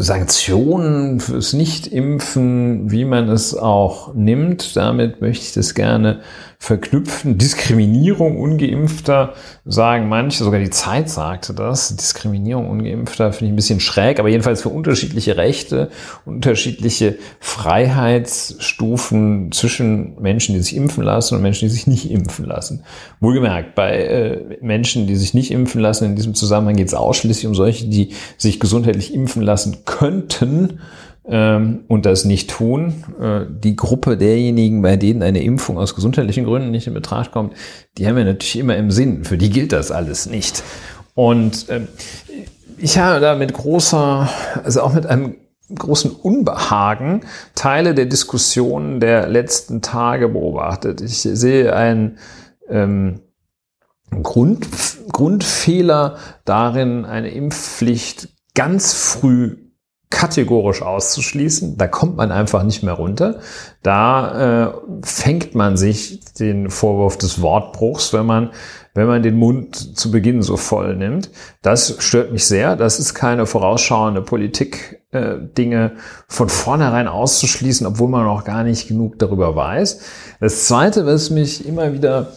[0.00, 4.76] Sanktionen fürs Nicht-Impfen, wie man es auch nimmt.
[4.76, 6.20] Damit möchte ich das gerne
[6.60, 7.36] verknüpfen.
[7.36, 9.34] Diskriminierung ungeimpfter,
[9.64, 11.96] sagen manche, sogar die Zeit sagte das.
[11.96, 15.90] Diskriminierung ungeimpfter finde ich ein bisschen schräg, aber jedenfalls für unterschiedliche Rechte,
[16.24, 22.84] unterschiedliche Freiheitsstufen zwischen Menschen, die sich impfen lassen und Menschen, die sich nicht impfen lassen.
[23.20, 27.46] Wohlgemerkt, bei äh, Menschen, die sich nicht impfen lassen, in diesem Zusammenhang geht es ausschließlich
[27.46, 30.80] um solche, die sich gesundheitlich impfen lassen könnten
[31.24, 33.04] ähm, und das nicht tun.
[33.20, 37.54] Äh, die Gruppe derjenigen, bei denen eine Impfung aus gesundheitlichen Gründen nicht in Betracht kommt,
[37.96, 39.24] die haben wir natürlich immer im Sinn.
[39.24, 40.62] Für die gilt das alles nicht.
[41.14, 41.80] Und äh,
[42.76, 44.28] ich habe da mit großer,
[44.62, 45.36] also auch mit einem
[45.74, 47.22] großen Unbehagen
[47.54, 51.00] Teile der Diskussion der letzten Tage beobachtet.
[51.00, 52.18] Ich sehe einen
[52.68, 53.20] ähm,
[54.22, 54.66] Grund,
[55.12, 59.67] Grundfehler darin, eine Impfpflicht ganz früh
[60.10, 61.76] kategorisch auszuschließen.
[61.76, 63.40] Da kommt man einfach nicht mehr runter.
[63.82, 68.50] Da äh, fängt man sich den Vorwurf des Wortbruchs, wenn man,
[68.94, 71.30] wenn man den Mund zu Beginn so voll nimmt.
[71.62, 72.74] Das stört mich sehr.
[72.74, 75.92] Das ist keine vorausschauende Politik, äh, Dinge
[76.26, 80.00] von vornherein auszuschließen, obwohl man noch gar nicht genug darüber weiß.
[80.40, 82.32] Das Zweite, was mich immer wieder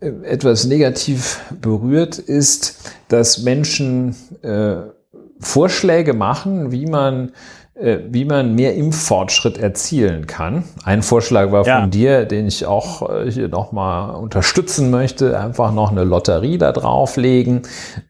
[0.00, 4.95] äh, etwas negativ berührt, ist, dass Menschen äh,
[5.40, 7.32] Vorschläge machen, wie man
[7.76, 10.64] äh, wie man mehr Impffortschritt erzielen kann.
[10.84, 11.80] Ein Vorschlag war ja.
[11.80, 16.72] von dir, den ich auch äh, hier nochmal unterstützen möchte, einfach noch eine Lotterie da
[16.72, 17.62] drauflegen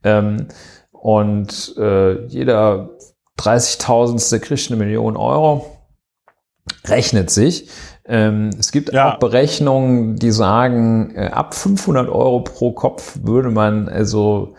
[0.05, 0.47] ähm,
[0.93, 2.91] und äh, jeder
[3.41, 4.39] 30.000.
[4.39, 5.67] kriegt eine Million Euro.
[6.87, 7.69] Rechnet sich.
[8.07, 9.15] Ähm, es gibt ja.
[9.15, 14.55] auch Berechnungen, die sagen, äh, ab 500 Euro pro Kopf würde man also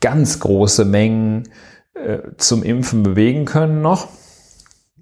[0.00, 1.48] ganz große Mengen
[1.94, 4.08] äh, zum Impfen bewegen können noch.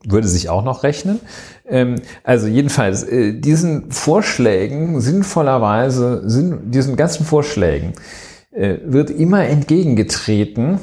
[0.04, 1.20] Würde sich auch noch rechnen.
[1.68, 7.92] Ähm, also jedenfalls, äh, diesen Vorschlägen sinnvollerweise, diesen ganzen Vorschlägen
[8.50, 10.80] äh, wird immer entgegengetreten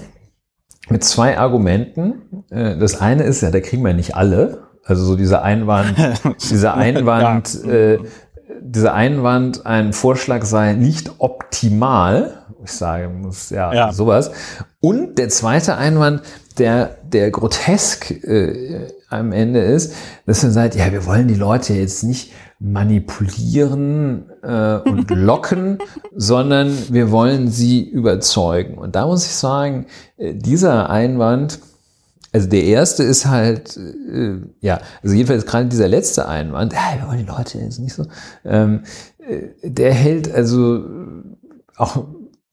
[0.90, 2.46] mit zwei Argumenten.
[2.50, 4.68] Das eine ist ja, da kriegen wir nicht alle.
[4.86, 5.98] Also so dieser Einwand,
[6.50, 7.72] dieser Einwand, ja.
[7.72, 8.00] äh,
[8.62, 12.46] dieser Einwand, ein Vorschlag sei nicht optimal.
[12.64, 13.94] Ich sage, muss ja, ja.
[13.94, 14.32] sowas.
[14.80, 16.22] Und der zweite Einwand,
[16.58, 19.94] der, der grotesk äh, am Ende ist,
[20.26, 25.78] dass man sagt, ja, wir wollen die Leute jetzt nicht manipulieren äh, und locken,
[26.16, 28.78] sondern wir wollen sie überzeugen.
[28.78, 29.86] Und da muss ich sagen,
[30.18, 31.60] äh, dieser Einwand,
[32.38, 37.08] also der erste ist halt, äh, ja, also jedenfalls gerade dieser letzte Einwand, ja, wir
[37.08, 38.06] wollen die Leute jetzt nicht so,
[38.46, 38.84] ähm,
[39.18, 40.86] äh, der hält also
[41.78, 42.06] auch,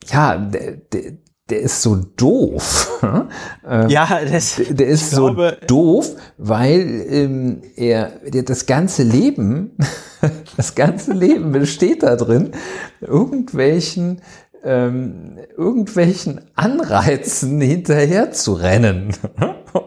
[0.07, 1.03] ja, der, der,
[1.51, 3.03] der ist so doof.
[3.69, 9.77] ähm, ja, das, der ist so glaube, doof, weil ähm, er der, das ganze Leben,
[10.57, 12.53] das ganze Leben besteht da drin,
[13.03, 14.23] irgendwelchen
[14.65, 19.15] ähm, irgendwelchen Anreizen hinterher zu rennen.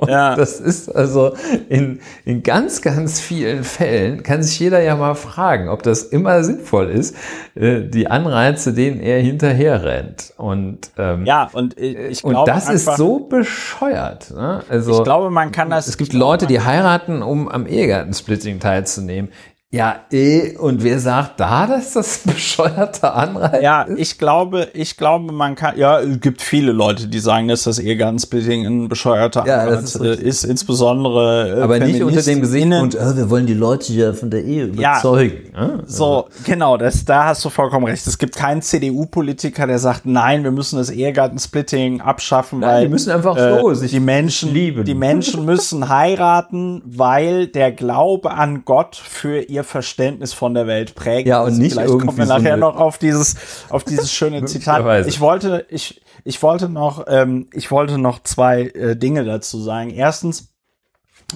[0.07, 0.35] ja.
[0.35, 1.33] Das ist also
[1.69, 6.43] in, in ganz, ganz vielen Fällen, kann sich jeder ja mal fragen, ob das immer
[6.43, 7.15] sinnvoll ist,
[7.55, 10.33] äh, die Anreize, denen er hinterher rennt.
[10.37, 14.31] Und, ähm, ja, und ich und glaube das einfach, ist so bescheuert.
[14.31, 14.63] Ne?
[14.69, 15.87] Also, ich glaube, man kann das.
[15.87, 19.29] Es gibt Leute, die heiraten, um am Ehegattensplitting teilzunehmen.
[19.69, 25.33] Ja, eh, und wer sagt da, dass das bescheuerte Anreiz Ja, ich glaube, ich glaube,
[25.33, 28.87] man kann, ja, es gibt viele Leute, die sagen, dass das eh ganz bedingt ein
[28.87, 31.57] bescheuerter ja, Anreiz ist, ist, insbesondere.
[31.57, 34.67] Äh, Aber nicht unter dem Gesichtspunkt, oh, wir wollen die Leute ja von der Ehe
[34.67, 35.51] überzeugen.
[35.53, 35.79] Ja, ja.
[35.85, 38.07] So, genau, das, da hast du vollkommen recht.
[38.07, 42.89] Es gibt keinen CDU-Politiker, der sagt, nein, wir müssen das Ehegattensplitting abschaffen, nein, weil die
[42.89, 44.85] müssen einfach äh, so sich die Menschen lieben.
[44.85, 50.67] Die Menschen müssen heiraten, weil der Glaube an Gott für ihr ihr Verständnis von der
[50.67, 51.27] Welt prägt.
[51.27, 53.35] Ja, und also nicht Vielleicht irgendwie kommen wir nachher so noch auf dieses,
[53.69, 55.07] auf dieses schöne Zitat.
[55.07, 59.89] Ich wollte, ich, ich wollte noch, ähm, ich wollte noch zwei äh, Dinge dazu sagen.
[59.89, 60.53] Erstens,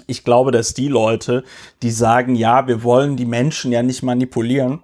[0.08, 1.44] ich glaube, dass die Leute,
[1.82, 4.84] die sagen, ja, wir wollen die Menschen ja nicht manipulieren,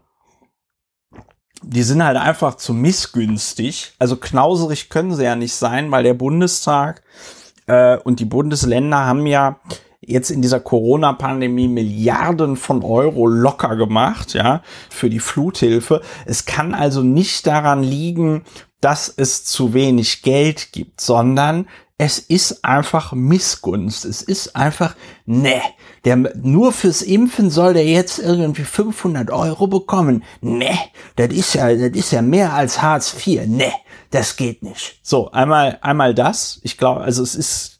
[1.63, 3.93] die sind halt einfach zu missgünstig.
[3.99, 7.03] Also knauserig können sie ja nicht sein, weil der Bundestag
[7.67, 9.59] äh, und die Bundesländer haben ja
[10.01, 16.01] jetzt in dieser Corona-Pandemie Milliarden von Euro locker gemacht, ja, für die Fluthilfe.
[16.25, 18.43] Es kann also nicht daran liegen,
[18.81, 21.67] dass es zu wenig Geld gibt, sondern
[21.97, 24.05] es ist einfach Missgunst.
[24.05, 24.95] Es ist einfach,
[25.25, 25.61] ne,
[26.05, 30.23] der, nur fürs Impfen soll der jetzt irgendwie 500 Euro bekommen.
[30.41, 30.77] Ne,
[31.15, 33.47] das ist ja, das ist ja mehr als Hartz IV.
[33.47, 33.71] Ne,
[34.11, 34.99] das geht nicht.
[35.01, 36.59] So, einmal, einmal das.
[36.61, 37.76] Ich glaube, also es ist,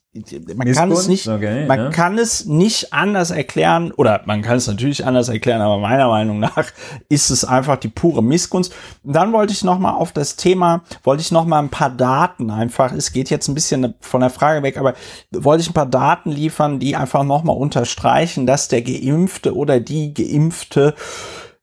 [0.56, 1.90] man kann es nicht, okay, man ja.
[1.90, 6.40] kann es nicht anders erklären oder man kann es natürlich anders erklären, aber meiner Meinung
[6.40, 6.66] nach
[7.10, 8.74] ist es einfach die pure Missgunst.
[9.04, 11.90] Und dann wollte ich noch mal auf das Thema, wollte ich noch mal ein paar
[11.90, 12.94] Daten einfach.
[12.94, 14.94] Es geht jetzt ein bisschen von der Frage weg, aber
[15.32, 19.80] wollte ich ein paar Daten liefern, die einfach noch mal unterstreichen, dass der Geimpfte oder
[19.80, 20.96] die Geimpfte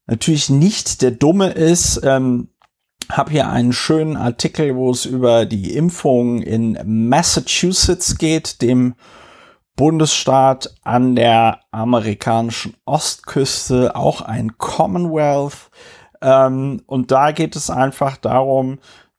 [0.07, 2.00] natürlich nicht der Dumme ist.
[2.05, 2.48] Ähm,
[3.11, 8.94] habe hier einen schönen Artikel, wo es über die Impfung in Massachusetts geht, dem
[9.76, 15.70] Bundesstaat an der amerikanischen Ostküste, auch ein Commonwealth.
[16.22, 18.78] Ähm, und da geht es einfach darum,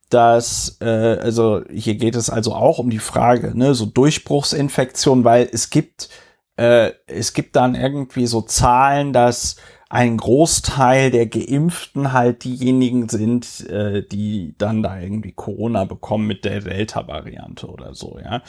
[0.09, 5.49] dass, äh, also hier geht es also auch um die Frage, ne, so Durchbruchsinfektion, weil
[5.51, 6.09] es gibt,
[6.57, 9.57] äh, es gibt dann irgendwie so Zahlen, dass
[9.95, 16.43] ein Großteil der Geimpften halt diejenigen sind, äh, die dann da irgendwie Corona bekommen mit
[16.43, 18.41] der Delta-Variante oder so, ja.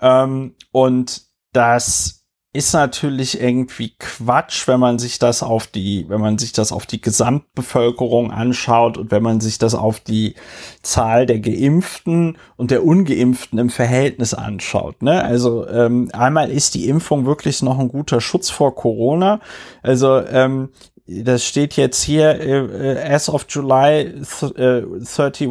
[0.00, 1.22] Ähm, und
[1.52, 2.23] das
[2.54, 6.86] ist natürlich irgendwie Quatsch, wenn man sich das auf die, wenn man sich das auf
[6.86, 10.36] die Gesamtbevölkerung anschaut und wenn man sich das auf die
[10.80, 15.02] Zahl der Geimpften und der Ungeimpften im Verhältnis anschaut.
[15.02, 15.22] Ne?
[15.24, 19.40] Also ähm, einmal ist die Impfung wirklich noch ein guter Schutz vor Corona.
[19.82, 20.68] Also ähm,
[21.08, 24.14] das steht jetzt hier äh, as of July
[24.56, 25.48] äh, 31,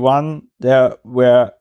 [0.62, 1.54] there were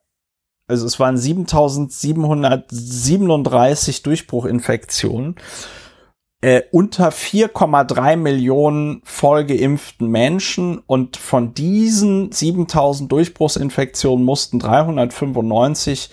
[0.72, 5.36] also es waren 7737 Durchbruchinfektionen
[6.40, 16.08] äh, unter 4,3 Millionen vollgeimpften Menschen und von diesen 7000 Durchbruchsinfektionen mussten 395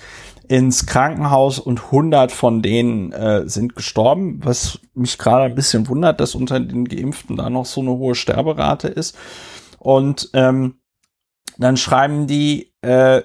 [0.49, 6.19] ins Krankenhaus und 100 von denen äh, sind gestorben, was mich gerade ein bisschen wundert,
[6.19, 9.17] dass unter den Geimpften da noch so eine hohe Sterberate ist.
[9.77, 10.81] Und ähm,
[11.57, 13.21] dann schreiben die, äh,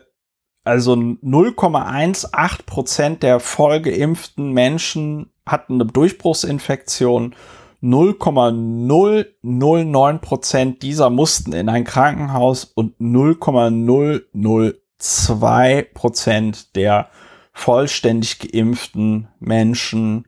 [0.65, 7.37] also 0,18 Prozent der vollgeimpften Menschen hatten eine Durchbruchsinfektion.
[7.83, 17.11] 0,009 Prozent dieser mussten in ein Krankenhaus und 0,002 Prozent der
[17.53, 20.27] vollständig geimpften Menschen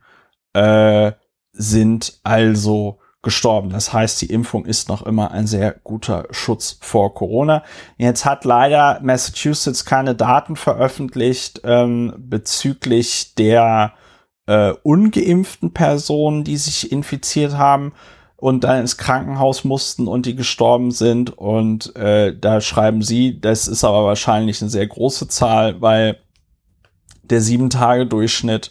[0.53, 1.13] äh,
[1.53, 3.71] sind also gestorben.
[3.71, 7.65] Das heißt, die Impfung ist noch immer ein sehr guter Schutz vor Corona.
[7.99, 13.95] Jetzt hat leider Massachusetts keine Daten veröffentlicht ähm, bezüglich der
[14.47, 17.95] äh, ungeimpften Personen, die sich infiziert haben
[18.37, 21.37] und dann ins Krankenhaus mussten und die gestorben sind.
[21.37, 26.21] Und äh, da schreiben sie, das ist aber wahrscheinlich eine sehr große Zahl, weil
[27.25, 28.71] der Sieben-Tage-Durchschnitt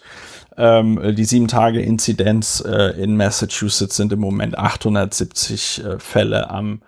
[0.57, 6.81] ähm, die sieben Tage Inzidenz äh, in Massachusetts sind im Moment 870 äh, Fälle am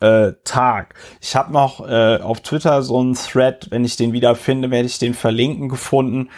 [0.00, 0.94] äh, Tag.
[1.20, 4.86] Ich habe noch äh, auf Twitter so einen Thread, wenn ich den wieder finde, werde
[4.86, 6.28] ich den verlinken gefunden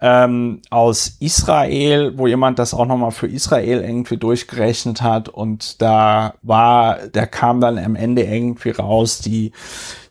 [0.00, 6.34] ähm, aus Israel, wo jemand das auch nochmal für Israel irgendwie durchgerechnet hat und da
[6.42, 9.52] war, der kam dann am Ende irgendwie raus, die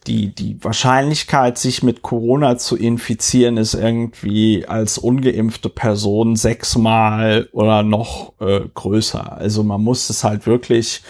[0.10, 7.84] die, die Wahrscheinlichkeit, sich mit Corona zu infizieren, ist irgendwie als ungeimpfte Person sechsmal oder
[7.84, 9.38] noch äh, größer.
[9.38, 11.04] Also man muss es halt wirklich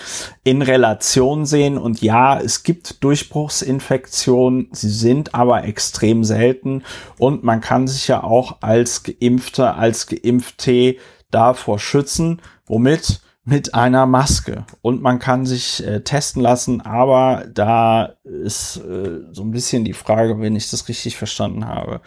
[0.44, 1.78] in Relation sehen.
[1.78, 6.84] Und ja, es gibt Durchbruchsinfektionen, sie sind aber extrem selten.
[7.18, 10.98] Und man kann sich ja auch als Geimpfte, als Geimpfte
[11.32, 12.42] davor schützen.
[12.66, 13.22] Womit?
[13.50, 19.42] Mit einer Maske und man kann sich äh, testen lassen, aber da ist äh, so
[19.42, 22.02] ein bisschen die Frage, wenn ich das richtig verstanden habe,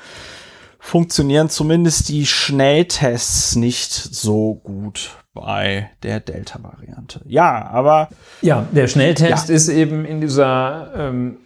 [0.78, 7.22] funktionieren zumindest die Schnelltests nicht so gut bei der Delta-Variante.
[7.26, 8.08] Ja, aber
[8.40, 9.54] ja, der Schnelltest ja.
[9.54, 11.38] ist eben in dieser ähm,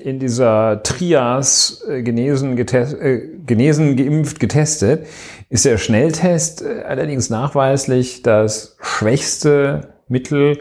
[0.00, 5.06] in dieser Trias äh, genesen, äh, genesen, geimpft, getestet,
[5.50, 10.60] ist der Schnelltest äh, allerdings nachweislich das schwächste Mittel,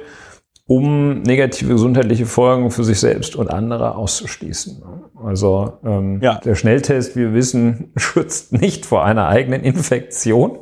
[0.66, 4.84] um negative gesundheitliche Folgen für sich selbst und andere auszuschließen.
[5.24, 6.40] Also ähm, ja.
[6.40, 10.60] der Schnelltest, wir wissen, schützt nicht vor einer eigenen Infektion.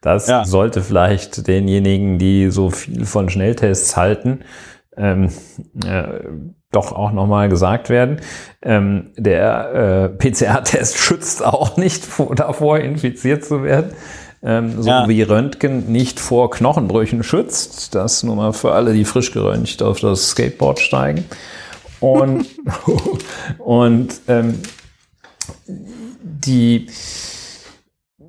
[0.00, 0.44] Das ja.
[0.44, 4.40] sollte vielleicht denjenigen, die so viel von Schnelltests halten,
[4.96, 5.30] ähm,
[5.84, 6.20] äh,
[6.70, 8.20] doch auch nochmal gesagt werden.
[8.62, 13.92] Ähm, der äh, PCR-Test schützt auch nicht vor, davor, infiziert zu werden.
[14.42, 15.08] Ähm, so ja.
[15.08, 17.94] wie Röntgen nicht vor Knochenbrüchen schützt.
[17.94, 21.24] Das nur mal für alle, die frisch geröntgt auf das Skateboard steigen.
[22.00, 22.46] Und,
[23.58, 24.60] und ähm,
[25.66, 26.88] die,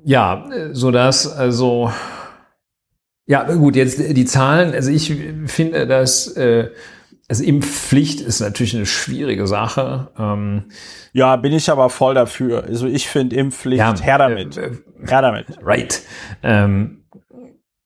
[0.04, 1.90] ja, so dass also,
[3.26, 5.12] ja, gut, jetzt die Zahlen, also ich
[5.46, 6.70] finde, dass äh,
[7.28, 10.08] also Impfpflicht ist natürlich eine schwierige Sache.
[10.16, 10.66] Ähm,
[11.12, 12.64] ja, bin ich aber voll dafür.
[12.64, 14.56] Also ich finde Impfpflicht, ja, her damit.
[14.56, 14.70] Äh,
[15.04, 15.46] her damit.
[15.60, 16.02] Right.
[16.44, 17.04] Ähm,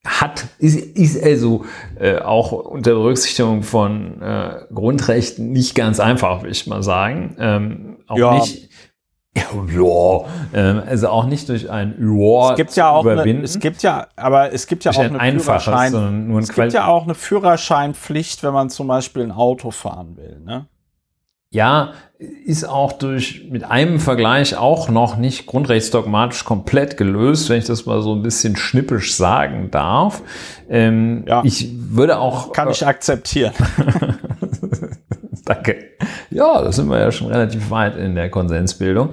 [0.05, 1.65] hat, ist, ist also
[1.99, 7.37] äh, auch unter Berücksichtigung von äh, Grundrechten nicht ganz einfach, will ich mal sagen.
[7.39, 8.35] Ähm, auch ja.
[8.35, 8.70] nicht
[9.37, 9.45] ja,
[10.53, 13.39] ja, also auch nicht durch ein Ja es gibt ja auch überwinden.
[13.39, 16.87] Eine, es gibt ja, aber es gibt ja auch eine Führerschein, ein es gibt ja
[16.87, 20.67] auch eine Führerscheinpflicht, wenn man zum Beispiel ein Auto fahren will, ne?
[21.53, 21.95] Ja,
[22.45, 27.87] ist auch durch mit einem Vergleich auch noch nicht grundrechtsdogmatisch komplett gelöst, wenn ich das
[27.87, 30.23] mal so ein bisschen schnippisch sagen darf.
[30.69, 31.43] Ähm, ja.
[31.45, 33.53] Ich würde auch kann ich akzeptieren.
[35.45, 35.77] Danke.
[36.31, 39.11] Ja, da sind wir ja schon relativ weit in der Konsensbildung.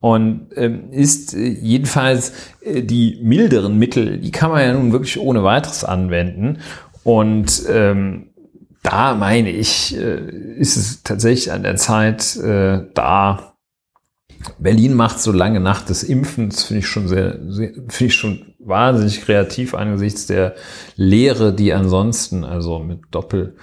[0.00, 5.18] Und ähm, ist äh, jedenfalls äh, die milderen Mittel, die kann man ja nun wirklich
[5.18, 6.58] ohne weiteres anwenden.
[7.02, 8.28] Und ähm,
[8.82, 10.18] da meine ich, äh,
[10.58, 13.56] ist es tatsächlich an der Zeit, äh, da
[14.58, 18.54] Berlin macht so lange Nacht des Impfens, finde ich schon sehr, sehr finde ich schon
[18.58, 20.54] wahnsinnig kreativ angesichts der
[20.94, 23.56] Lehre, die ansonsten, also mit Doppel,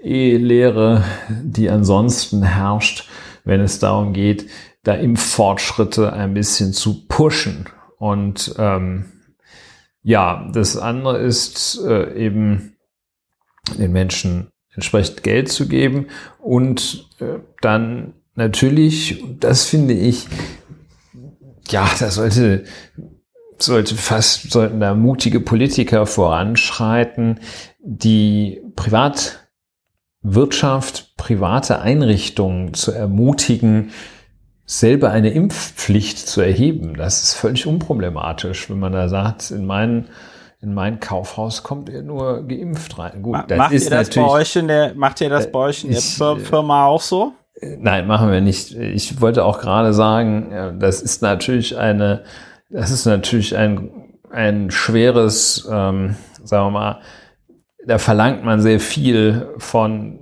[0.00, 1.04] E-Lehre,
[1.42, 3.08] die ansonsten herrscht,
[3.44, 4.48] wenn es darum geht,
[4.82, 7.66] da Impffortschritte ein bisschen zu pushen.
[7.98, 9.06] Und ähm,
[10.02, 12.76] ja, das andere ist äh, eben
[13.76, 16.06] den Menschen entsprechend Geld zu geben
[16.38, 20.26] und äh, dann natürlich, das finde ich,
[21.68, 22.64] ja, da sollte
[23.58, 27.40] sollte fast sollten da mutige Politiker voranschreiten,
[27.80, 29.47] die privat
[30.22, 33.90] Wirtschaft, private Einrichtungen zu ermutigen,
[34.66, 36.94] selber eine Impfpflicht zu erheben.
[36.94, 40.08] Das ist völlig unproblematisch, wenn man da sagt, in meinen
[40.60, 43.22] in mein Kaufhaus kommt ihr nur geimpft rein.
[43.22, 45.84] Gut, das macht ist ihr das bei euch in der, macht ihr das bei euch
[45.84, 47.32] in der Firma auch so?
[47.60, 48.74] Nein, machen wir nicht.
[48.74, 52.24] Ich wollte auch gerade sagen, das ist natürlich eine,
[52.70, 53.90] das ist natürlich ein,
[54.30, 57.00] ein schweres, ähm, sagen wir mal,
[57.86, 60.18] da verlangt man sehr viel von,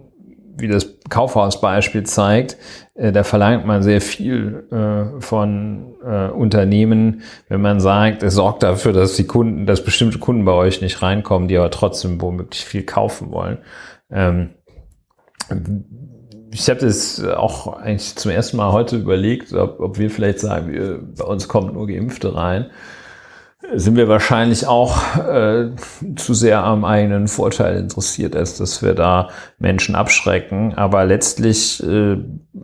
[0.57, 2.57] wie das Kaufhausbeispiel zeigt,
[2.95, 8.63] äh, da verlangt man sehr viel äh, von äh, Unternehmen, wenn man sagt, es sorgt
[8.63, 12.65] dafür, dass die Kunden, dass bestimmte Kunden bei euch nicht reinkommen, die aber trotzdem womöglich
[12.65, 13.59] viel kaufen wollen.
[14.11, 14.51] Ähm,
[16.53, 20.73] ich habe das auch eigentlich zum ersten Mal heute überlegt, ob, ob wir vielleicht sagen,
[20.73, 22.71] wir, bei uns kommen nur Geimpfte rein
[23.75, 25.71] sind wir wahrscheinlich auch äh,
[26.17, 30.75] zu sehr am eigenen Vorteil interessiert, als dass wir da Menschen abschrecken.
[30.75, 32.17] Aber letztlich äh,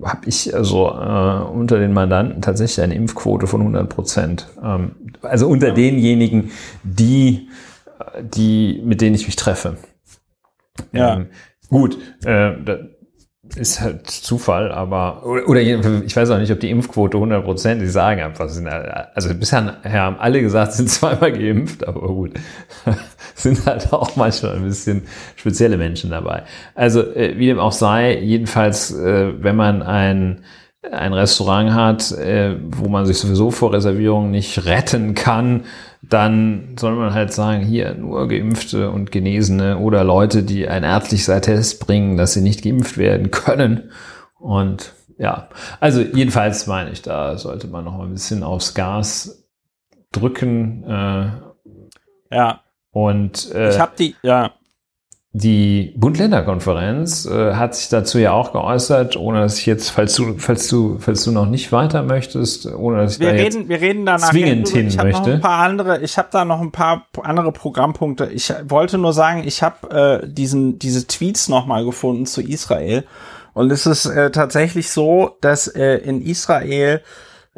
[0.05, 4.48] habe ich also äh, unter den Mandanten tatsächlich eine Impfquote von 100 Prozent.
[4.62, 4.92] Ähm,
[5.22, 5.74] also unter ja.
[5.74, 6.50] denjenigen,
[6.82, 7.48] die,
[8.20, 9.76] die, mit denen ich mich treffe.
[10.92, 11.14] Ja.
[11.14, 11.26] Ähm,
[11.68, 12.53] gut, äh,
[13.57, 17.86] ist halt Zufall, aber oder ich weiß auch nicht, ob die Impfquote 100 Prozent, die
[17.86, 22.32] sagen einfach, sind, also bisher haben alle gesagt, sind zweimal geimpft, aber gut,
[23.34, 25.03] sind halt auch manchmal ein bisschen
[25.36, 26.44] spezielle Menschen dabei.
[26.74, 30.44] Also äh, wie dem auch sei, jedenfalls, äh, wenn man ein
[30.91, 35.64] ein Restaurant hat, äh, wo man sich sowieso vor Reservierungen nicht retten kann,
[36.03, 41.41] dann soll man halt sagen, hier nur Geimpfte und Genesene oder Leute, die ein ärztlicher
[41.41, 43.91] Test bringen, dass sie nicht geimpft werden können.
[44.39, 49.47] Und ja, also jedenfalls meine ich, da sollte man noch ein bisschen aufs Gas
[50.11, 50.83] drücken.
[50.85, 51.30] Äh,
[52.35, 52.61] ja.
[52.91, 54.53] Und äh, ich habe die, ja.
[55.35, 60.35] Die Bund-Länder-Konferenz äh, hat sich dazu ja auch geäußert, ohne dass ich jetzt, falls du,
[60.37, 63.68] falls du, falls du noch nicht weiter möchtest, ohne dass ich wir da reden, jetzt
[63.70, 65.20] wir reden danach zwingend hin ich möchte.
[65.20, 68.26] Noch ein paar andere, ich habe da noch ein paar andere Programmpunkte.
[68.26, 73.05] Ich wollte nur sagen, ich habe äh, diesen diese Tweets noch mal gefunden zu Israel
[73.55, 77.01] und es ist äh, tatsächlich so, dass äh, in Israel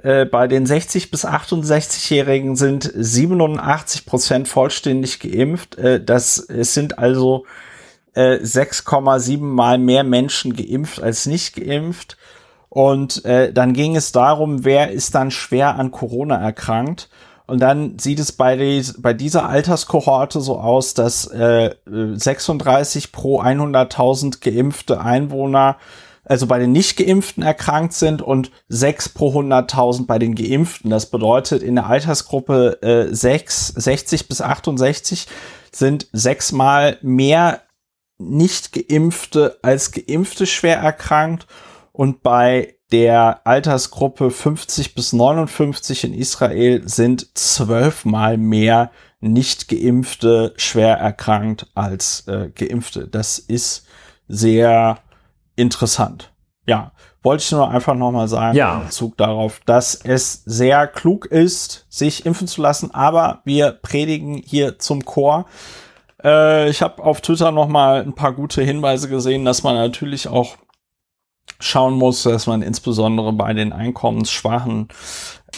[0.02, 5.76] äh, bei den 60 bis 68-Jährigen sind 87 Prozent vollständig geimpft.
[5.76, 7.44] Äh, das es sind also
[8.14, 12.16] äh, 6,7 mal mehr Menschen geimpft als nicht geimpft.
[12.68, 17.08] Und äh, dann ging es darum, wer ist dann schwer an Corona erkrankt.
[17.46, 23.40] Und dann sieht es bei, die, bei dieser Alterskohorte so aus, dass äh, 36 pro
[23.42, 25.76] 100.000 geimpfte Einwohner,
[26.24, 30.90] also bei den nicht geimpften erkrankt sind und 6 pro 100.000 bei den geimpften.
[30.90, 35.26] Das bedeutet, in der Altersgruppe äh, 6, 60 bis 68
[35.72, 37.62] sind sechsmal mehr
[38.18, 41.46] nicht geimpfte als geimpfte schwer erkrankt
[41.92, 50.96] und bei der Altersgruppe 50 bis 59 in Israel sind zwölfmal mehr nicht geimpfte schwer
[50.96, 53.08] erkrankt als äh, geimpfte.
[53.08, 53.86] Das ist
[54.28, 54.98] sehr
[55.56, 56.32] interessant.
[56.66, 56.92] Ja,
[57.22, 58.78] wollte ich nur einfach nochmal sagen, ja.
[58.78, 64.36] in Bezug darauf, dass es sehr klug ist, sich impfen zu lassen, aber wir predigen
[64.36, 65.46] hier zum Chor.
[66.22, 70.56] Äh, ich habe auf Twitter nochmal ein paar gute Hinweise gesehen, dass man natürlich auch
[71.60, 74.88] schauen muss, dass man insbesondere bei den Einkommensschwachen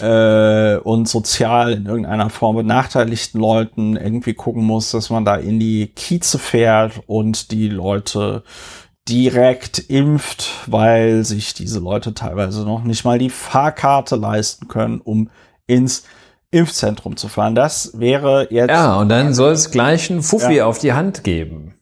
[0.00, 5.58] äh, und sozial in irgendeiner Form benachteiligten Leuten irgendwie gucken muss, dass man da in
[5.58, 8.42] die Kieze fährt und die Leute
[9.08, 15.30] direkt impft, weil sich diese Leute teilweise noch nicht mal die Fahrkarte leisten können, um
[15.66, 16.04] ins
[16.50, 17.54] Impfzentrum zu fahren.
[17.54, 18.70] Das wäre jetzt.
[18.70, 20.66] Ja, und dann soll es gleich ein Fuffi ja.
[20.66, 21.74] auf die Hand geben.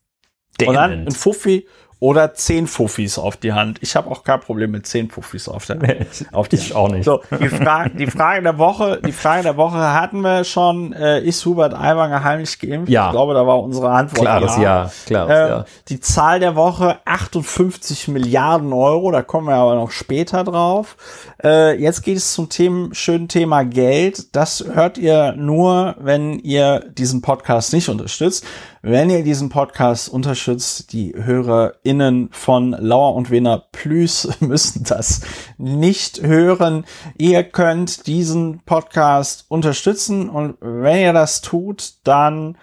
[0.60, 0.68] Dämend.
[0.68, 1.66] Und dann ein Fuffi
[2.00, 3.78] oder zehn Fuffis auf die Hand.
[3.80, 6.88] Ich habe auch kein Problem mit zehn Fuffis auf der nee, auf die ich auch
[6.88, 7.04] nicht.
[7.04, 10.92] So, die, Fra die Frage der Woche, die Frage der Woche hatten wir schon.
[10.92, 12.90] Äh, ist Hubert Aiwanger heimlich geimpft?
[12.90, 13.06] Ja.
[13.06, 14.62] Ich glaube, da war unsere Antwort klares ja.
[14.62, 14.90] Ja.
[15.06, 15.64] Klares äh, ja.
[15.88, 19.10] Die Zahl der Woche 58 Milliarden Euro.
[19.10, 20.96] Da kommen wir aber noch später drauf.
[21.42, 24.34] Äh, jetzt geht es zum Themen, schönen Thema Geld.
[24.34, 28.44] Das hört ihr nur, wenn ihr diesen Podcast nicht unterstützt.
[28.86, 35.22] Wenn ihr diesen Podcast unterstützt, die HörerInnen von Lauer und Wener Plus müssen das
[35.56, 36.84] nicht hören.
[37.16, 42.58] Ihr könnt diesen Podcast unterstützen und wenn ihr das tut, dann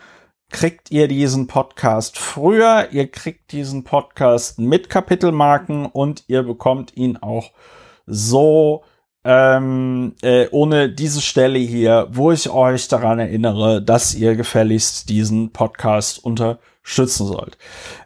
[0.52, 7.18] kriegt ihr diesen Podcast früher, ihr kriegt diesen Podcast mit Kapitelmarken und ihr bekommt ihn
[7.18, 7.50] auch
[8.06, 8.84] so
[9.24, 15.52] ähm, äh, ohne diese Stelle hier, wo ich euch daran erinnere, dass ihr gefälligst diesen
[15.52, 17.58] Podcast unterstützen sollt.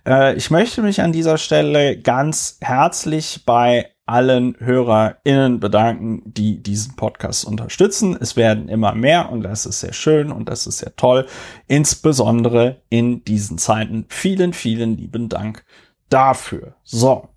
[0.06, 6.96] Äh, ich möchte mich an dieser Stelle ganz herzlich bei allen HörerInnen bedanken, die diesen
[6.96, 8.16] Podcast unterstützen.
[8.20, 11.26] Es werden immer mehr und das ist sehr schön und das ist sehr toll.
[11.68, 14.06] Insbesondere in diesen Zeiten.
[14.10, 15.66] Vielen, vielen lieben Dank
[16.10, 16.76] dafür.
[16.84, 17.30] So.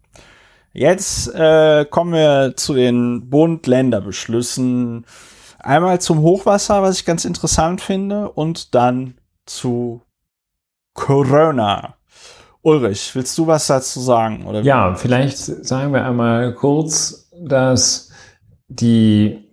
[0.72, 5.06] Jetzt äh, kommen wir zu den Bund-Länder-Beschlüssen.
[5.58, 9.14] Einmal zum Hochwasser, was ich ganz interessant finde, und dann
[9.46, 10.02] zu
[10.94, 11.94] Corona.
[12.62, 14.44] Ulrich, willst du was dazu sagen?
[14.46, 18.10] Oder ja, vielleicht sagen wir einmal kurz, dass
[18.68, 19.48] die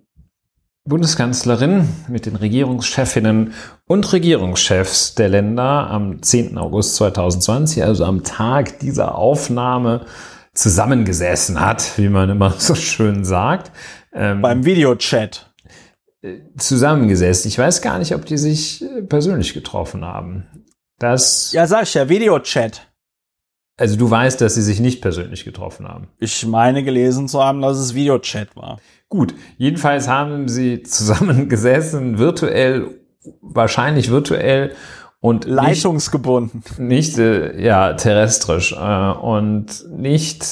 [0.84, 3.54] Bundeskanzlerin mit den Regierungschefinnen
[3.88, 6.58] und Regierungschefs der Länder am 10.
[6.58, 10.06] August 2020, also am Tag dieser Aufnahme,
[10.56, 13.72] zusammengesessen hat, wie man immer so schön sagt.
[14.14, 15.54] Ähm, Beim Videochat.
[16.22, 17.50] Äh, zusammengesessen.
[17.50, 20.66] Ich weiß gar nicht, ob die sich äh, persönlich getroffen haben.
[20.98, 21.52] Das.
[21.52, 22.88] Ja, sag ich ja, Videochat.
[23.78, 26.08] Also du weißt, dass sie sich nicht persönlich getroffen haben.
[26.18, 28.80] Ich meine gelesen zu haben, dass es Videochat war.
[29.10, 33.02] Gut, jedenfalls haben sie zusammengesessen, virtuell,
[33.42, 34.74] wahrscheinlich virtuell
[35.26, 36.64] und leitungsgebunden.
[36.78, 40.46] Nicht, nicht äh, ja terrestrisch äh, und nicht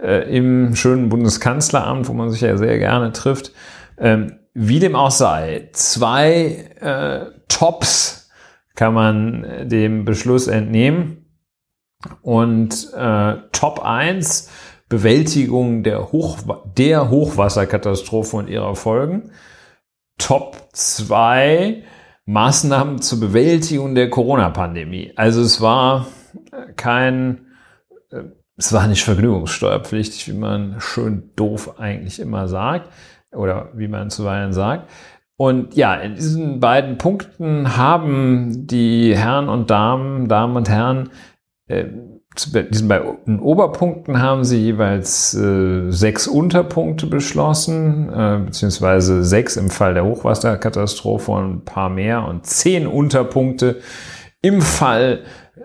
[0.00, 3.50] äh, im schönen Bundeskanzleramt, wo man sich ja sehr gerne trifft.
[3.98, 8.30] Ähm, wie dem auch sei, zwei äh, Tops
[8.76, 11.26] kann man dem Beschluss entnehmen.
[12.22, 14.50] Und äh, Top 1,
[14.88, 16.38] Bewältigung der, Hoch
[16.76, 19.32] der Hochwasserkatastrophe und ihrer Folgen.
[20.16, 21.82] Top 2,
[22.26, 25.12] Maßnahmen zur Bewältigung der Corona-Pandemie.
[25.16, 26.06] Also es war
[26.76, 27.46] kein,
[28.10, 28.22] äh,
[28.56, 32.90] es war nicht vergnügungssteuerpflichtig, wie man schön doof eigentlich immer sagt
[33.32, 34.90] oder wie man zuweilen sagt.
[35.38, 41.10] Und ja, in diesen beiden Punkten haben die Herren und Damen, Damen und Herren,
[41.68, 41.84] äh,
[42.44, 49.94] diesen beiden Oberpunkten haben sie jeweils äh, sechs Unterpunkte beschlossen, äh, beziehungsweise sechs im Fall
[49.94, 53.80] der Hochwasserkatastrophe und ein paar mehr und zehn Unterpunkte
[54.42, 55.20] im Fall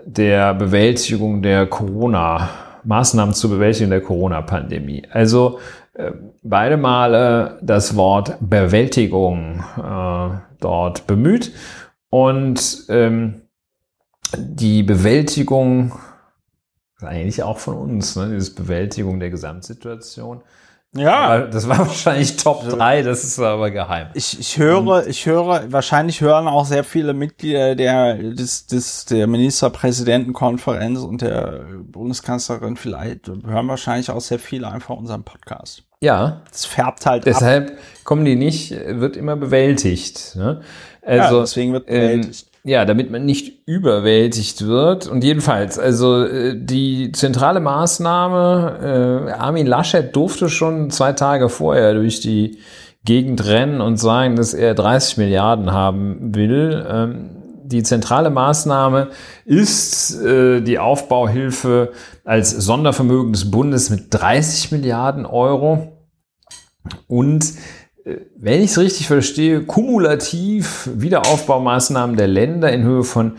[0.06, 2.48] der Bewältigung der Corona,
[2.84, 5.04] Maßnahmen zur Bewältigung der Corona-Pandemie.
[5.10, 5.58] Also
[5.94, 6.12] äh,
[6.42, 11.52] beide Male das Wort Bewältigung äh, dort bemüht
[12.08, 13.42] und ähm,
[14.36, 15.92] die Bewältigung
[17.04, 20.42] eigentlich auch von uns, ne, diese Bewältigung der Gesamtsituation.
[20.94, 21.46] Ja.
[21.46, 24.08] Das war wahrscheinlich Top 3, das ist aber geheim.
[24.14, 29.26] Ich, ich höre, ich höre, wahrscheinlich hören auch sehr viele Mitglieder der, des, des, der
[29.26, 35.84] Ministerpräsidentenkonferenz und der Bundeskanzlerin vielleicht, hören wahrscheinlich auch sehr viele einfach unseren Podcast.
[36.00, 36.42] Ja.
[36.50, 37.76] Das färbt halt Deshalb ab.
[38.04, 40.34] kommen die nicht, wird immer bewältigt.
[40.36, 40.60] Ne?
[41.00, 42.46] Also, ja, deswegen wird ähm, bewältigt.
[42.46, 45.08] Ähm, ja, damit man nicht überwältigt wird.
[45.08, 51.94] Und jedenfalls, also äh, die zentrale Maßnahme, äh, Armin Laschet durfte schon zwei Tage vorher
[51.94, 52.58] durch die
[53.04, 56.86] Gegend rennen und sagen, dass er 30 Milliarden haben will.
[56.88, 57.30] Ähm,
[57.64, 59.08] die zentrale Maßnahme
[59.44, 61.92] ist äh, die Aufbauhilfe
[62.24, 65.98] als Sondervermögen des Bundes mit 30 Milliarden Euro.
[67.08, 67.44] Und
[68.36, 73.36] wenn ich es richtig verstehe, kumulativ Wiederaufbaumaßnahmen der Länder in Höhe von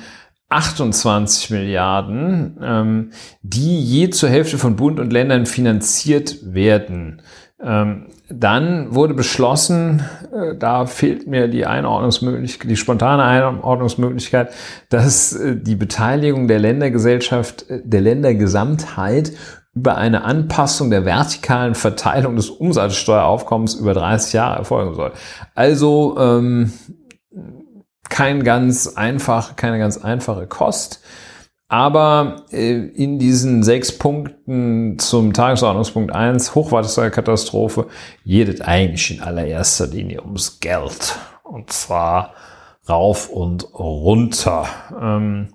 [0.49, 3.11] 28 Milliarden, ähm,
[3.41, 7.22] die je zur Hälfte von Bund und Ländern finanziert werden.
[7.61, 14.53] Ähm, dann wurde beschlossen, äh, da fehlt mir die Einordnungsmöglichkeit, die spontane Einordnungsmöglichkeit,
[14.89, 19.34] dass äh, die Beteiligung der Ländergesellschaft, äh, der Ländergesamtheit
[19.76, 25.11] über eine Anpassung der vertikalen Verteilung des Umsatzsteueraufkommens über 30 Jahre erfolgen soll.
[25.55, 26.74] Also ähm,
[28.09, 31.01] kein ganz einfach, keine ganz einfache Kost.
[31.67, 37.88] Aber äh, in diesen sechs Punkten zum Tagesordnungspunkt 1, Hochwasserkatastrophe,
[38.24, 41.17] geht eigentlich in allererster Linie ums Geld.
[41.41, 42.36] Und zwar
[42.88, 44.67] rauf und runter.
[45.01, 45.47] Ähm,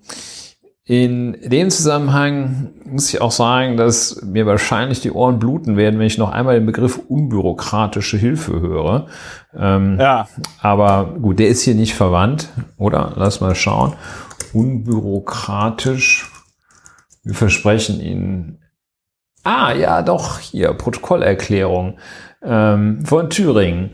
[0.88, 6.06] in dem Zusammenhang muss ich auch sagen, dass mir wahrscheinlich die Ohren bluten werden, wenn
[6.06, 9.06] ich noch einmal den Begriff unbürokratische Hilfe höre.
[9.54, 10.26] Ähm, ja.
[10.62, 13.12] Aber gut, der ist hier nicht verwandt, oder?
[13.16, 13.92] Lass mal schauen.
[14.54, 16.32] Unbürokratisch.
[17.22, 18.62] Wir versprechen Ihnen.
[19.44, 21.98] Ah, ja, doch, hier, Protokollerklärung
[22.42, 23.90] ähm, von Thüringen.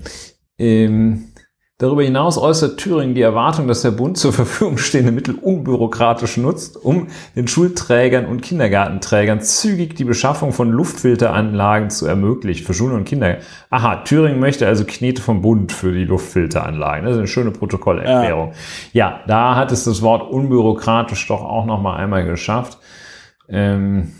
[0.59, 1.32] Ähm,
[1.79, 6.77] Darüber hinaus äußert Thüringen die Erwartung, dass der Bund zur Verfügung stehende Mittel unbürokratisch nutzt,
[6.77, 13.07] um den Schulträgern und Kindergartenträgern zügig die Beschaffung von Luftfilteranlagen zu ermöglichen für Schulen und
[13.07, 13.39] Kinder.
[13.70, 17.07] Aha, Thüringen möchte also Knete vom Bund für die Luftfilteranlagen.
[17.07, 18.53] Das ist eine schöne Protokollerklärung.
[18.93, 22.79] Ja, ja da hat es das Wort unbürokratisch doch auch noch mal einmal geschafft.
[23.49, 24.12] Ähm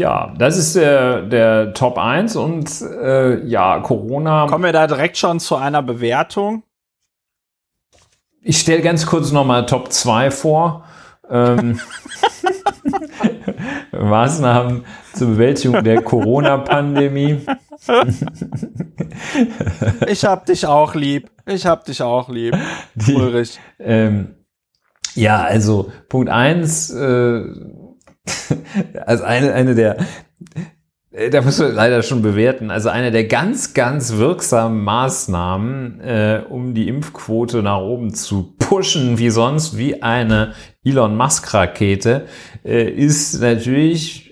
[0.00, 4.46] ja, das ist der, der Top 1 und äh, ja, Corona.
[4.46, 6.62] Kommen wir da direkt schon zu einer Bewertung?
[8.40, 10.84] Ich stelle ganz kurz nochmal Top 2 vor.
[11.28, 11.78] Ähm,
[13.92, 17.44] Maßnahmen zur Bewältigung der Corona-Pandemie.
[20.08, 21.30] ich hab dich auch lieb.
[21.44, 22.56] Ich hab dich auch lieb,
[22.94, 23.60] Die, Ulrich.
[23.78, 24.36] Ähm,
[25.14, 27.42] ja, also Punkt 1, äh,
[29.06, 29.98] also eine, eine der,
[31.10, 32.70] äh, da müssen wir leider schon bewerten.
[32.70, 39.18] Also eine der ganz, ganz wirksamen Maßnahmen, äh, um die Impfquote nach oben zu pushen,
[39.18, 40.54] wie sonst, wie eine
[40.84, 42.26] Elon Musk-Rakete,
[42.64, 44.29] äh, ist natürlich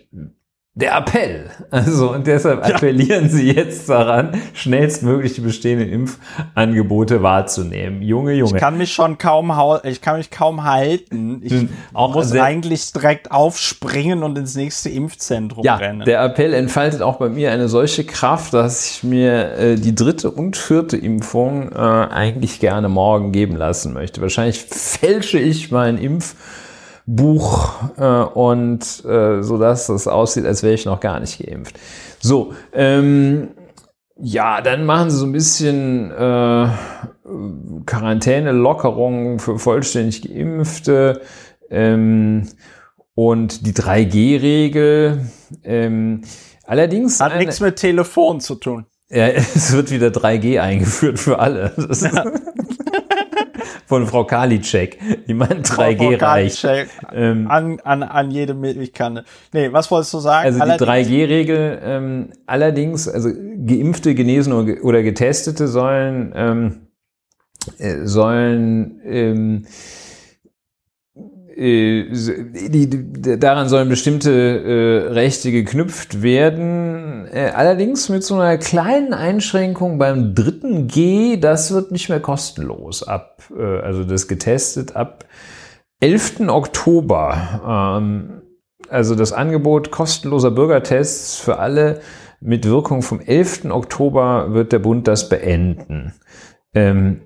[0.79, 1.51] der Appell.
[1.71, 2.77] Also und deshalb ja.
[2.77, 8.01] appellieren Sie jetzt daran, schnellstmöglich die bestehenden Impfangebote wahrzunehmen.
[8.01, 8.55] Junge, Junge.
[8.55, 9.53] Ich kann mich schon kaum
[9.83, 11.41] ich kann mich kaum halten.
[11.43, 16.05] Ich auch muss eigentlich direkt aufspringen und ins nächste Impfzentrum ja, rennen.
[16.05, 20.31] Der Appell entfaltet auch bei mir eine solche Kraft, dass ich mir äh, die dritte
[20.31, 24.21] und vierte Impfung äh, eigentlich gerne morgen geben lassen möchte.
[24.21, 26.37] Wahrscheinlich fälsche ich meinen Impf
[27.09, 31.79] Buch äh, und äh, so dass das aussieht, als wäre ich noch gar nicht geimpft.
[32.21, 33.49] So, ähm,
[34.21, 36.69] ja, dann machen sie so ein bisschen äh,
[37.87, 41.23] Quarantäne-Lockerungen für vollständig Geimpfte
[41.71, 42.49] ähm,
[43.15, 45.31] und die 3G-Regel.
[45.65, 46.23] Ähm,
[46.65, 48.85] allerdings hat nichts mit Telefon zu tun.
[49.09, 51.73] Ja, es wird wieder 3G eingeführt für alle.
[51.79, 52.25] Ja.
[53.87, 54.99] von Frau Karliczek.
[55.27, 56.67] Die meint 3G reicht.
[57.13, 59.25] Ähm, an, an, an jede Milchkanne.
[59.53, 60.61] Nee, was wolltest du sagen?
[60.61, 66.81] Also die 3G-Regel, ähm, allerdings, also Geimpfte, Genesene oder Getestete sollen, ähm,
[67.79, 69.69] äh, sollen ähm, äh,
[71.61, 77.27] die, die, daran sollen bestimmte äh, Rechte geknüpft werden.
[77.33, 83.03] Äh, allerdings mit so einer kleinen Einschränkung beim dritten G, das wird nicht mehr kostenlos
[83.03, 85.25] ab, äh, also das getestet ab
[86.01, 86.49] 11.
[86.49, 87.99] Oktober.
[88.01, 88.43] Ähm,
[88.89, 92.01] also das Angebot kostenloser Bürgertests für alle
[92.41, 93.65] mit Wirkung vom 11.
[93.71, 96.15] Oktober wird der Bund das beenden.
[96.73, 97.23] Ähm,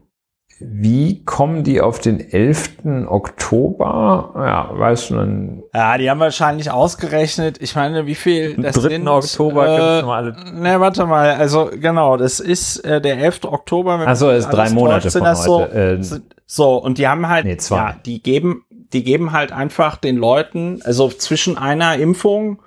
[0.64, 3.06] wie kommen die auf den 11.
[3.06, 4.32] Oktober?
[4.36, 5.62] Ja, weißt du dann.
[5.74, 8.88] Ja, die haben wahrscheinlich ausgerechnet, ich meine, wie viel das 3.
[8.88, 10.36] Sind, Oktober äh, gibt's noch alle.
[10.54, 13.44] Ne, warte mal, also genau, das ist äh, der 11.
[13.44, 13.98] Oktober.
[14.06, 15.36] Also ist drei Monate von heute.
[15.36, 15.98] So, äh,
[16.46, 17.76] so, und die haben halt, nee, zwei.
[17.76, 22.60] ja, die geben, die geben halt einfach den Leuten, also zwischen einer Impfung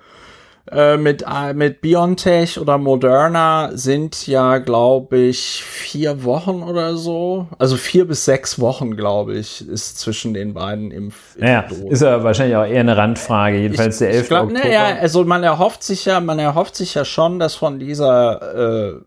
[0.72, 7.46] äh, mit, äh, mit BioNTech oder Moderna sind ja, glaube ich, vier Wochen oder so.
[7.58, 11.36] Also vier bis sechs Wochen, glaube ich, ist zwischen den beiden Impf.
[11.38, 13.58] Naja, ist ja wahrscheinlich auch eher eine Randfrage.
[13.58, 14.22] Jedenfalls ich, der 11.
[14.22, 14.64] Ich glaub, Oktober.
[14.64, 19.00] Naja, also man erhofft sich ja, man erhofft sich ja schon, dass von dieser äh,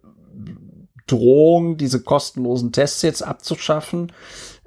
[1.08, 4.14] Drohung, diese kostenlosen Tests jetzt abzuschaffen,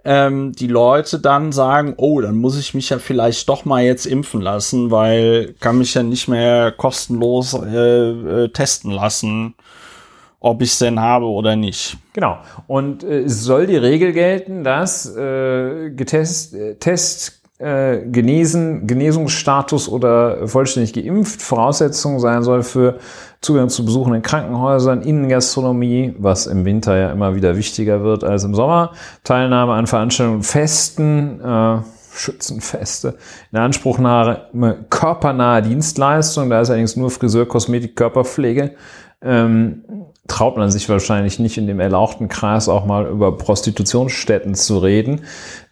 [0.05, 4.07] ähm, die Leute dann sagen, oh, dann muss ich mich ja vielleicht doch mal jetzt
[4.07, 9.55] impfen lassen, weil kann mich ja nicht mehr kostenlos äh, äh, testen lassen,
[10.41, 11.97] ob ich es denn habe oder nicht.
[12.15, 12.39] Genau.
[12.67, 20.49] Und äh, soll die Regel gelten, dass äh, getest, äh, Test äh, genesen, Genesungsstatus oder
[20.49, 22.99] vollständig geimpft Voraussetzung sein soll für
[23.41, 28.45] Zugang zu Besuchen in Krankenhäusern, Innengastronomie, was im Winter ja immer wieder wichtiger wird als
[28.45, 28.93] im Sommer,
[29.25, 31.79] Teilnahme an Veranstaltungen, Festen, äh,
[32.15, 33.15] Schützenfeste,
[33.53, 38.75] in Anspruchnahme körpernahe Dienstleistungen, da ist allerdings nur Friseur, Kosmetik, Körperpflege,
[39.23, 39.85] ähm,
[40.29, 45.23] traut man sich wahrscheinlich nicht in dem erlauchten Kreis auch mal über Prostitutionsstätten zu reden.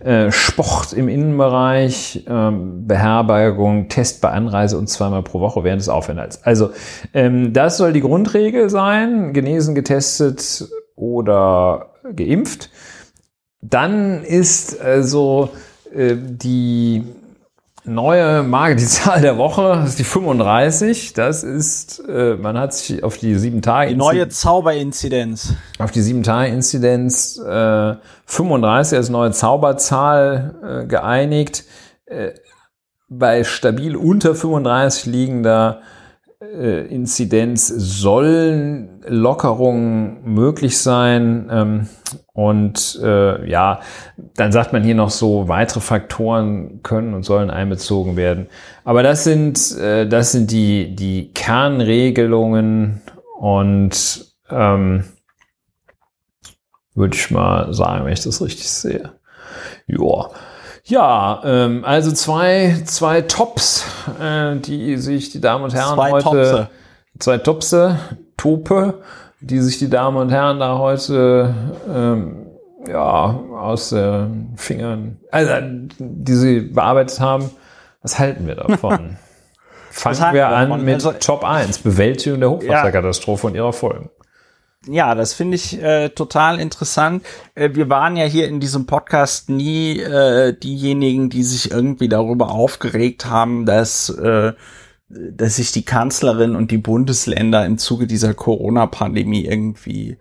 [0.01, 5.89] Äh, Sport im Innenbereich, ähm, Beherbergung, Test bei Anreise und zweimal pro Woche während des
[5.89, 6.43] Aufenthalts.
[6.43, 6.71] Also
[7.15, 12.71] ähm, das soll die Grundregel sein, genesen, getestet oder geimpft.
[13.63, 15.51] Dann ist also
[15.95, 17.05] äh, die
[17.85, 21.13] neue Marke, die Zahl der Woche, ist die 35.
[21.13, 23.91] Das ist, äh, man hat sich auf die sieben Tage.
[23.91, 25.55] Die neue Zauberinzidenz.
[25.79, 27.95] Auf die sieben Tage Inzidenz äh,
[28.27, 31.65] 35 als neue Zauberzahl äh, geeinigt.
[32.07, 32.33] Äh,
[33.09, 35.83] bei stabil unter 35 liegender
[36.43, 41.49] Inzidenz sollen Lockerungen möglich sein.
[41.51, 41.89] Ähm,
[42.33, 43.81] und äh, ja,
[44.37, 48.47] dann sagt man hier noch so, weitere Faktoren können und sollen einbezogen werden.
[48.85, 53.03] Aber das sind, äh, das sind die, die Kernregelungen
[53.39, 55.05] und ähm,
[56.95, 59.13] würde ich mal sagen, wenn ich das richtig sehe.
[59.87, 60.31] Joa.
[60.91, 63.87] Ja, ähm, also zwei, zwei Tops,
[64.21, 66.25] äh, die sich die Damen und Herren zwei heute.
[66.25, 66.69] Topse.
[67.21, 67.99] Zwei Topse,
[68.37, 68.95] Tope,
[69.41, 71.55] die sich die Damen und Herren da heute
[71.89, 72.47] ähm,
[72.89, 75.53] ja, aus den Fingern, also
[75.99, 77.51] die sie bearbeitet haben.
[78.03, 79.17] Was halten wir davon?
[79.91, 83.49] Fangen wir an mit also, Top 1, Bewältigung der Hochwasserkatastrophe ja.
[83.51, 84.11] und ihrer Folgen.
[84.87, 87.23] Ja, das finde ich äh, total interessant.
[87.55, 92.51] Äh, wir waren ja hier in diesem Podcast nie äh, diejenigen, die sich irgendwie darüber
[92.51, 94.55] aufgeregt haben, dass, äh,
[95.09, 100.17] dass sich die Kanzlerin und die Bundesländer im Zuge dieser Corona-Pandemie irgendwie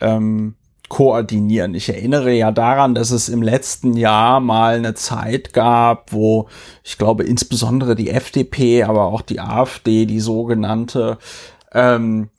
[0.00, 0.56] ähm,
[0.90, 1.74] koordinieren.
[1.74, 6.48] Ich erinnere ja daran, dass es im letzten Jahr mal eine Zeit gab, wo
[6.84, 11.16] ich glaube insbesondere die FDP, aber auch die AfD, die sogenannte,
[11.72, 12.35] ähm, äh,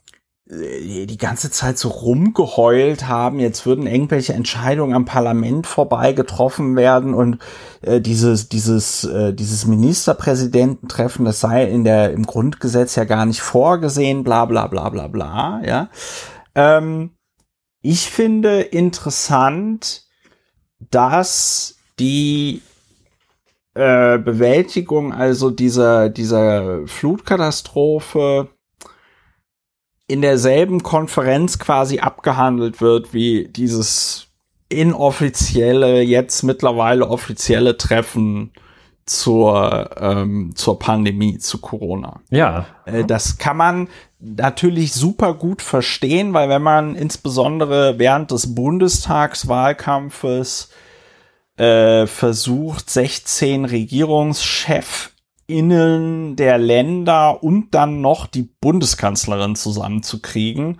[0.49, 7.13] die ganze Zeit so rumgeheult haben, jetzt würden irgendwelche Entscheidungen am Parlament vorbei getroffen werden
[7.13, 7.39] und
[7.81, 13.41] äh, dieses dieses äh, dieses Ministerpräsidententreffen, das sei in der im Grundgesetz ja gar nicht
[13.41, 15.89] vorgesehen, bla bla bla bla bla, ja.
[16.55, 17.11] Ähm,
[17.81, 20.05] ich finde interessant,
[20.79, 22.61] dass die
[23.73, 28.47] äh, Bewältigung also dieser dieser Flutkatastrophe
[30.07, 34.27] in derselben Konferenz quasi abgehandelt wird wie dieses
[34.69, 38.51] inoffizielle, jetzt mittlerweile offizielle Treffen
[39.05, 42.21] zur, ähm, zur Pandemie, zu Corona.
[42.29, 42.67] Ja.
[42.85, 43.89] Äh, das kann man
[44.19, 50.69] natürlich super gut verstehen, weil wenn man insbesondere während des Bundestagswahlkampfes
[51.57, 55.11] äh, versucht, 16 Regierungschefs
[55.47, 60.79] innen der Länder und dann noch die Bundeskanzlerin zusammenzukriegen,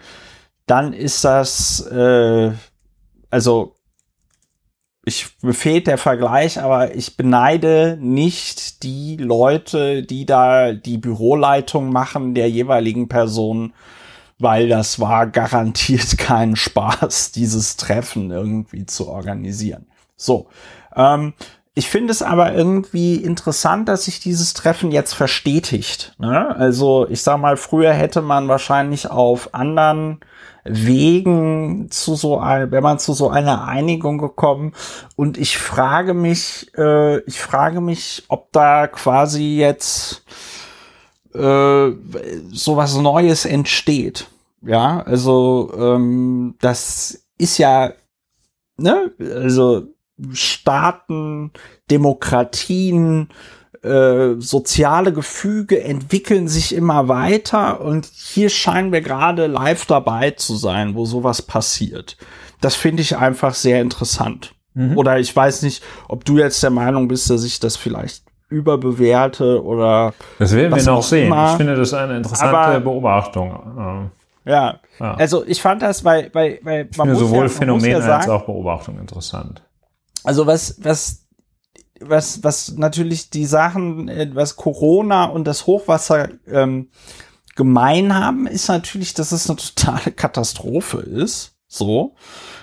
[0.66, 2.52] dann ist das, äh,
[3.30, 3.78] also
[5.06, 11.94] ich mir fehlt der Vergleich, aber ich beneide nicht die Leute, die da die Büroleitung
[11.94, 13.74] machen der jeweiligen Person,
[14.38, 19.88] weil das war garantiert kein Spaß, dieses Treffen irgendwie zu organisieren.
[20.18, 20.50] So,
[20.94, 21.34] ähm,
[21.78, 26.16] ich finde es aber irgendwie interessant, dass sich dieses Treffen jetzt verstetigt.
[26.18, 26.56] Ne?
[26.56, 30.20] Also ich sag mal, früher hätte man wahrscheinlich auf anderen
[30.64, 34.74] Wegen zu so ein, wenn man zu so einer Einigung gekommen.
[35.16, 40.24] Und ich frage mich, äh, ich frage mich, ob da quasi jetzt
[41.36, 41.92] äh,
[42.50, 44.28] so was Neues entsteht.
[44.64, 47.94] Ja, also ähm, das ist ja,
[48.78, 49.84] ne, also
[50.32, 51.52] Staaten,
[51.92, 53.30] Demokratien,
[53.84, 60.56] äh, soziale Gefüge entwickeln sich immer weiter und hier scheinen wir gerade live dabei zu
[60.56, 62.18] sein, wo sowas passiert.
[62.60, 64.56] Das finde ich einfach sehr interessant.
[64.74, 64.98] Mhm.
[64.98, 69.64] Oder ich weiß nicht, ob du jetzt der Meinung bist, dass ich das vielleicht überbewerte
[69.64, 70.14] oder.
[70.40, 71.28] Das werden wir noch sehen.
[71.28, 71.52] Immer.
[71.52, 74.12] Ich finde das eine interessante Aber, Beobachtung.
[74.46, 74.80] Ja.
[75.00, 75.14] ja.
[75.16, 78.30] also ich fand das, weil, weil, weil ich man finde sowohl ja, Phänomen ja als
[78.30, 79.62] auch Beobachtung interessant.
[80.28, 81.28] Also was, was
[82.02, 86.90] was, was natürlich die Sachen, äh, was Corona und das Hochwasser ähm,
[87.56, 91.54] gemein haben, ist natürlich, dass es eine totale Katastrophe ist.
[91.68, 92.16] So.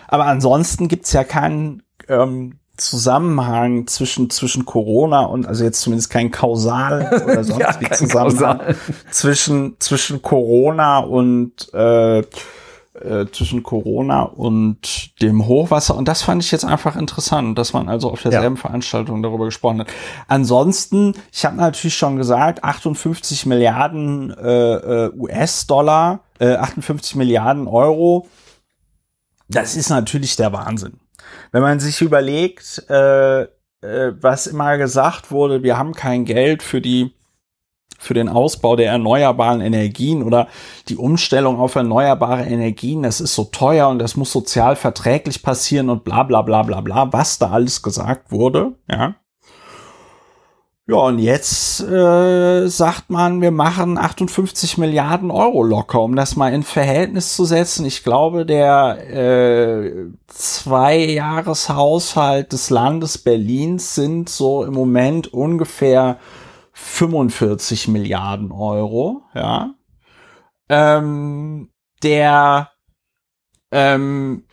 [0.09, 6.31] Aber ansonsten gibt's ja keinen ähm, Zusammenhang zwischen, zwischen Corona und, also jetzt zumindest kein
[6.31, 8.77] Kausal oder sonst ja, wie Zusammenhang Kausal.
[9.11, 12.23] zwischen, zwischen Corona und äh,
[13.01, 15.97] äh, zwischen Corona und dem Hochwasser.
[15.97, 18.61] Und das fand ich jetzt einfach interessant, dass man also auf derselben ja.
[18.61, 19.89] Veranstaltung darüber gesprochen hat.
[20.29, 28.29] Ansonsten, ich habe natürlich schon gesagt, 58 Milliarden äh, äh US-Dollar, äh, 58 Milliarden Euro.
[29.49, 31.01] Das ist natürlich der Wahnsinn.
[31.53, 33.43] Wenn man sich überlegt, äh,
[33.85, 37.14] äh, was immer gesagt wurde, wir haben kein Geld für die
[38.05, 40.49] für den Ausbau der erneuerbaren Energien oder
[40.89, 45.91] die Umstellung auf erneuerbare Energien, das ist so teuer und das muss sozial verträglich passieren
[45.91, 49.17] und bla bla bla bla bla, was da alles gesagt wurde, ja.
[50.87, 56.53] Ja, und jetzt äh, sagt man, wir machen 58 Milliarden Euro locker, um das mal
[56.53, 57.87] in Verhältnis zu setzen.
[57.87, 66.19] Ich glaube, der äh, Zweijahreshaushalt des Landes Berlins sind so im Moment ungefähr
[66.75, 69.75] 45 Milliarden Euro, ja.
[70.69, 71.71] Ähm,
[72.03, 72.71] der
[73.71, 74.45] ähm,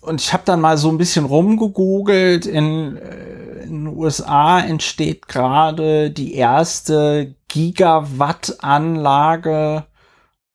[0.00, 2.46] und ich habe dann mal so ein bisschen rumgegoogelt.
[2.46, 9.86] In, äh, in den USA entsteht gerade die erste Gigawatt-Anlage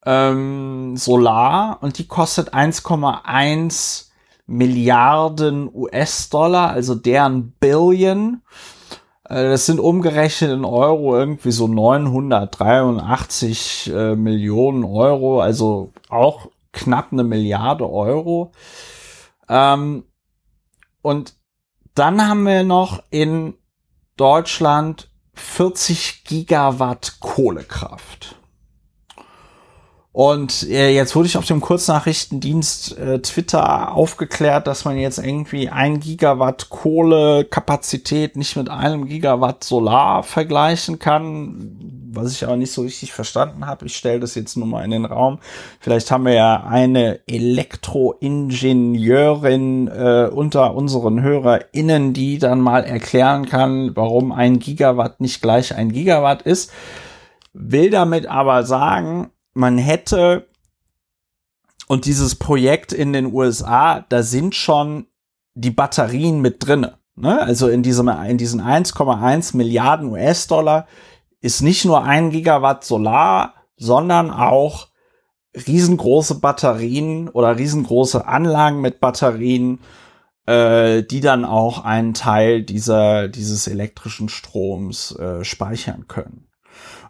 [0.06, 4.06] ähm, Solar und die kostet 1,1
[4.46, 8.42] Milliarden US-Dollar, also deren Billion.
[9.30, 17.12] Äh, das sind umgerechnet in Euro irgendwie so 983 äh, Millionen Euro, also auch knapp
[17.12, 18.52] eine Milliarde Euro.
[19.48, 20.04] Ähm,
[21.00, 21.34] und
[21.94, 23.54] dann haben wir noch in
[24.16, 28.34] Deutschland 40 Gigawatt Kohlekraft.
[30.12, 35.68] Und äh, jetzt wurde ich auf dem Kurznachrichtendienst äh, Twitter aufgeklärt, dass man jetzt irgendwie
[35.68, 42.82] ein Gigawatt Kohlekapazität nicht mit einem Gigawatt Solar vergleichen kann, was ich aber nicht so
[42.82, 43.86] richtig verstanden habe.
[43.86, 45.38] Ich stelle das jetzt nur mal in den Raum.
[45.78, 53.94] Vielleicht haben wir ja eine Elektroingenieurin äh, unter unseren HörerInnen, die dann mal erklären kann,
[53.94, 56.72] warum ein Gigawatt nicht gleich ein Gigawatt ist.
[57.52, 60.46] Will damit aber sagen, man hätte
[61.88, 65.06] und dieses Projekt in den USA, da sind schon
[65.54, 66.98] die Batterien mit drinne.
[67.16, 67.40] Ne?
[67.40, 70.86] Also in diesem in diesen 1,1 Milliarden US-Dollar
[71.40, 74.88] ist nicht nur ein Gigawatt Solar, sondern auch
[75.54, 79.80] riesengroße Batterien oder riesengroße Anlagen mit Batterien,
[80.46, 86.49] äh, die dann auch einen Teil dieser dieses elektrischen Stroms äh, speichern können.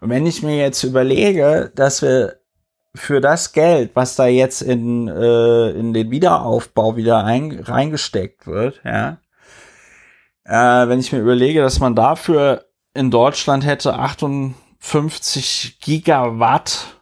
[0.01, 2.41] Und wenn ich mir jetzt überlege, dass wir
[2.95, 8.81] für das Geld, was da jetzt in, äh, in den Wiederaufbau wieder ein, reingesteckt wird,
[8.85, 9.19] ja,
[10.45, 17.01] äh, wenn ich mir überlege, dass man dafür in Deutschland hätte 58 Gigawatt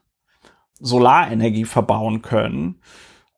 [0.81, 2.83] Solarenergie verbauen können,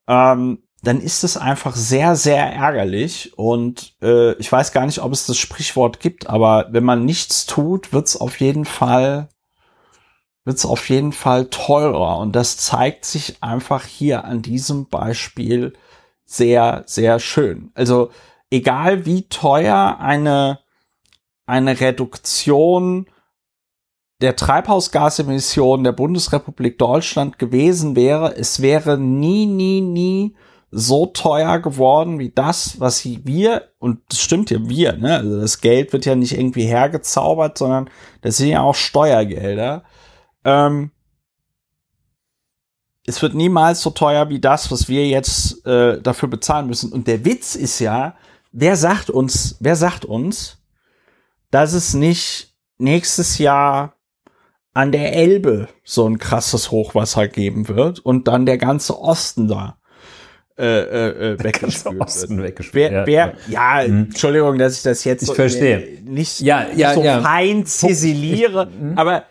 [0.08, 3.38] ähm, dann ist es einfach sehr, sehr ärgerlich.
[3.38, 7.46] Und äh, ich weiß gar nicht, ob es das Sprichwort gibt, aber wenn man nichts
[7.46, 9.28] tut, wird es auf jeden Fall
[10.50, 12.18] wird es auf jeden Fall teurer.
[12.18, 15.74] Und das zeigt sich einfach hier an diesem Beispiel
[16.24, 17.70] sehr, sehr schön.
[17.74, 18.10] Also
[18.50, 20.58] egal wie teuer eine,
[21.46, 23.06] eine Reduktion
[24.20, 30.34] der Treibhausgasemissionen der Bundesrepublik Deutschland gewesen wäre, es wäre nie, nie, nie
[30.72, 35.18] so teuer geworden wie das, was wir, und das stimmt ja wir, ne?
[35.18, 37.88] Also das Geld wird ja nicht irgendwie hergezaubert, sondern
[38.22, 39.84] das sind ja auch Steuergelder.
[40.44, 40.90] Ähm,
[43.06, 46.92] es wird niemals so teuer wie das, was wir jetzt äh, dafür bezahlen müssen.
[46.92, 48.14] Und der Witz ist ja,
[48.52, 50.58] wer sagt uns, wer sagt uns,
[51.50, 53.94] dass es nicht nächstes Jahr
[54.72, 59.78] an der Elbe so ein krasses Hochwasser geben wird und dann der ganze Osten da
[60.56, 62.92] äh, äh, äh weggespült Osten weggespült.
[62.92, 64.04] Wer, wer, ja, mhm.
[64.04, 66.00] Entschuldigung, dass ich das jetzt ich so verstehe.
[66.04, 67.20] nicht ja, ja, so ja.
[67.20, 68.96] fein ziseliere, mhm.
[68.96, 69.22] aber äh,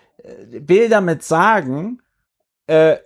[0.50, 2.02] will damit sagen,
[2.68, 2.98] äh,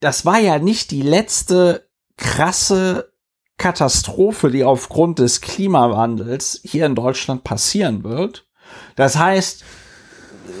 [0.00, 3.10] das war ja nicht die letzte krasse
[3.56, 8.46] Katastrophe, die aufgrund des Klimawandels hier in Deutschland passieren wird.
[8.94, 9.64] Das heißt,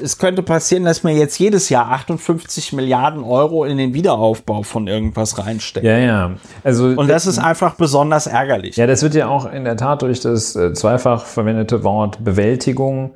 [0.02, 4.86] es könnte passieren, dass man jetzt jedes Jahr 58 Milliarden Euro in den Wiederaufbau von
[4.86, 5.86] irgendwas reinsteckt.
[5.86, 6.32] Ja, ja.
[6.64, 8.76] Also, und das ist einfach besonders ärgerlich.
[8.76, 13.14] Ja, das wird ja auch in der Tat durch das äh, zweifach verwendete Wort Bewältigung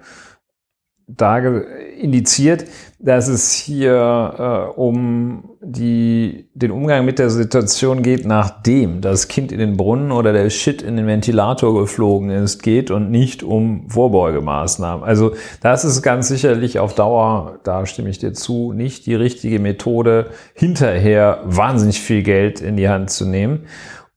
[1.06, 2.64] da indiziert,
[2.98, 9.52] dass es hier äh, um die, den Umgang mit der Situation geht, nachdem das Kind
[9.52, 13.88] in den Brunnen oder der Shit in den Ventilator geflogen ist, geht und nicht um
[13.90, 15.04] Vorbeugemaßnahmen.
[15.04, 19.58] Also das ist ganz sicherlich auf Dauer, da stimme ich dir zu, nicht die richtige
[19.58, 23.66] Methode, hinterher wahnsinnig viel Geld in die Hand zu nehmen.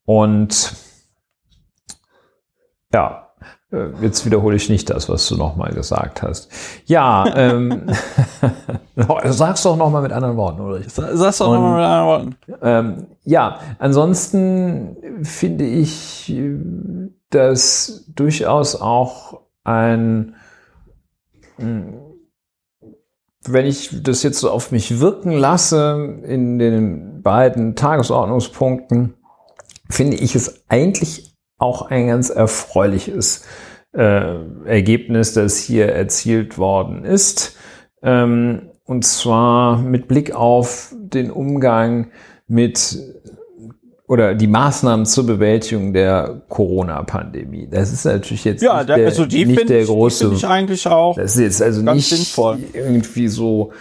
[0.05, 0.73] Und
[2.93, 3.24] ja,
[4.01, 6.49] jetzt wiederhole ich nicht das, was du nochmal gesagt hast.
[6.85, 7.87] Ja, ähm,
[9.25, 10.87] sag's doch nochmal mit anderen Worten, Ulrich.
[10.89, 12.35] Sag's doch nochmal mit anderen Worten.
[12.61, 16.33] Ähm, ja, ansonsten finde ich,
[17.29, 20.35] dass durchaus auch ein,
[21.57, 21.95] hm,
[23.47, 29.15] wenn ich das jetzt so auf mich wirken lasse in den beiden Tagesordnungspunkten,
[29.89, 33.43] finde ich es eigentlich auch ein ganz erfreuliches
[33.95, 34.35] äh,
[34.65, 37.55] Ergebnis, das hier erzielt worden ist.
[38.01, 42.11] Ähm, und zwar mit Blick auf den Umgang
[42.47, 42.97] mit
[44.07, 47.67] oder die Maßnahmen zur Bewältigung der Corona-Pandemie.
[47.71, 50.29] Das ist natürlich jetzt ja, nicht, der, also die nicht der große.
[50.29, 51.15] Die ich eigentlich auch.
[51.15, 52.59] Das ist jetzt also nicht sinnvoll.
[52.73, 53.71] irgendwie so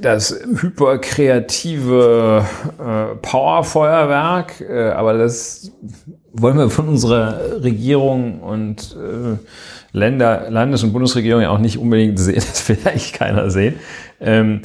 [0.00, 2.44] das hyperkreative
[2.78, 5.72] äh, Powerfeuerwerk, äh, aber das
[6.32, 9.36] wollen wir von unserer Regierung und äh,
[9.92, 13.74] Länder, Landes- und Bundesregierung ja auch nicht unbedingt sehen, das will eigentlich keiner sehen.
[14.20, 14.62] Ähm,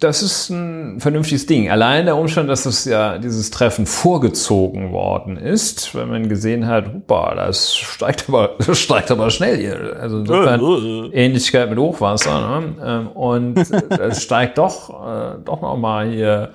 [0.00, 1.70] das ist ein vernünftiges Ding.
[1.70, 6.94] Allein der Umstand, dass das ja dieses Treffen vorgezogen worden ist, wenn man gesehen hat,
[6.94, 9.96] hupa, das steigt aber, das steigt aber schnell hier.
[10.00, 12.60] Also insofern Ähnlichkeit mit Hochwasser.
[12.60, 12.76] Ne?
[12.82, 13.54] Ähm, und
[13.90, 16.52] das steigt doch, äh, doch noch mal hier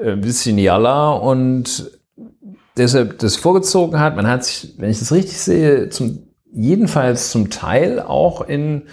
[0.00, 1.90] ein bisschen Jalla und
[2.76, 4.14] deshalb das vorgezogen hat.
[4.14, 8.84] Man hat sich, wenn ich das richtig sehe, zum, jedenfalls zum Teil auch in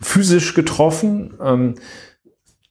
[0.00, 1.34] physisch getroffen.
[1.42, 1.74] Ähm,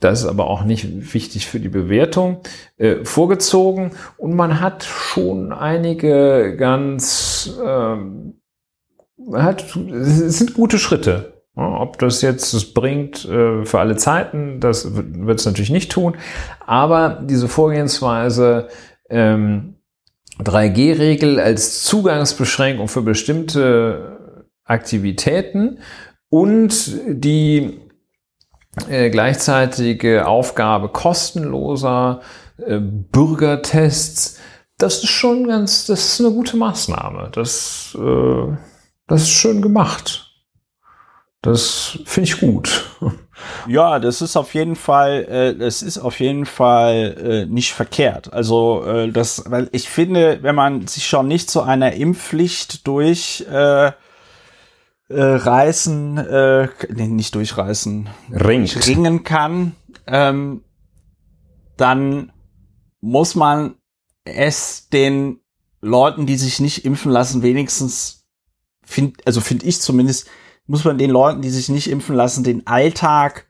[0.06, 2.42] das ist aber auch nicht wichtig für die Bewertung,
[2.78, 3.92] äh, vorgezogen.
[4.18, 8.36] Und man hat schon einige ganz, ähm,
[9.34, 11.42] hat, es sind gute Schritte.
[11.56, 16.18] Ob das jetzt es bringt äh, für alle Zeiten, das wird es natürlich nicht tun.
[16.68, 18.68] Aber diese Vorgehensweise,
[19.10, 19.78] ähm,
[20.40, 25.80] 3G-Regel als Zugangsbeschränkung für bestimmte Aktivitäten
[26.30, 27.85] und die
[28.90, 32.22] äh, gleichzeitige Aufgabe kostenloser
[32.58, 34.40] äh, Bürgertests,
[34.78, 37.30] das ist schon ganz, das ist eine gute Maßnahme.
[37.34, 38.58] Das, äh,
[39.08, 40.32] das ist schön gemacht.
[41.42, 42.86] Das finde ich gut.
[43.68, 48.32] Ja, das ist auf jeden Fall, äh, das ist auf jeden Fall äh, nicht verkehrt.
[48.32, 53.46] Also äh, das, weil ich finde, wenn man sich schon nicht zu einer Impfpflicht durch
[53.52, 53.92] äh,
[55.10, 58.88] äh, reißen, äh, nee, nicht durchreißen, Ringt.
[58.88, 59.74] ringen kann,
[60.08, 60.64] ähm,
[61.78, 62.32] dann
[63.02, 63.76] muss man
[64.24, 65.40] es den
[65.82, 68.26] Leuten, die sich nicht impfen lassen, wenigstens,
[68.84, 70.28] find, also finde ich zumindest,
[70.66, 73.46] muss man den Leuten, die sich nicht impfen lassen, den Alltag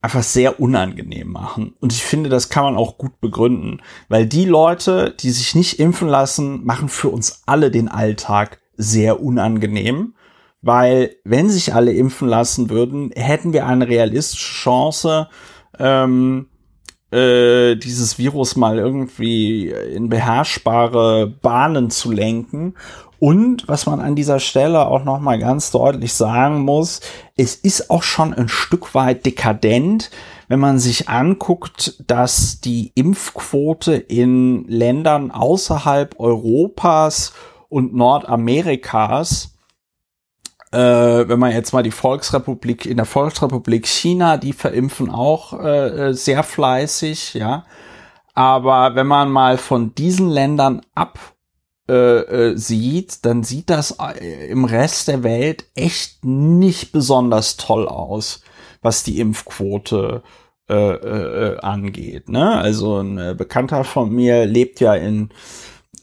[0.00, 1.74] einfach sehr unangenehm machen.
[1.80, 5.80] Und ich finde, das kann man auch gut begründen, weil die Leute, die sich nicht
[5.80, 10.14] impfen lassen, machen für uns alle den Alltag sehr unangenehm
[10.62, 15.28] weil wenn sich alle impfen lassen würden, hätten wir eine realistische Chance,
[15.78, 16.46] ähm,
[17.10, 22.74] äh, dieses Virus mal irgendwie in beherrschbare Bahnen zu lenken.
[23.18, 27.00] Und was man an dieser Stelle auch noch mal ganz deutlich sagen muss,
[27.36, 30.10] es ist auch schon ein Stück weit dekadent,
[30.48, 37.34] wenn man sich anguckt, dass die Impfquote in Ländern außerhalb Europas
[37.68, 39.52] und Nordamerikas
[40.72, 46.12] äh, wenn man jetzt mal die Volksrepublik, in der Volksrepublik China, die verimpfen auch äh,
[46.12, 47.64] sehr fleißig, ja.
[48.34, 51.18] Aber wenn man mal von diesen Ländern ab
[51.88, 57.88] äh, äh, sieht, dann sieht das äh, im Rest der Welt echt nicht besonders toll
[57.88, 58.42] aus,
[58.80, 60.22] was die Impfquote
[60.68, 62.28] äh, äh, angeht.
[62.28, 62.52] Ne?
[62.52, 65.30] Also ein Bekannter von mir lebt ja in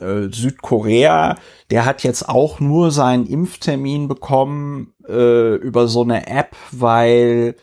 [0.02, 1.38] äh, Südkorea,
[1.70, 7.56] der hat jetzt auch nur seinen Impftermin bekommen äh, über so eine App, weil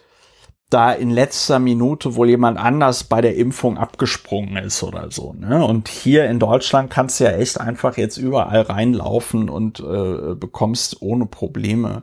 [0.70, 5.32] da in letzter Minute wohl jemand anders bei der Impfung abgesprungen ist oder so.
[5.32, 5.64] Ne?
[5.64, 11.00] Und hier in Deutschland kannst du ja echt einfach jetzt überall reinlaufen und äh, bekommst
[11.00, 12.02] ohne Probleme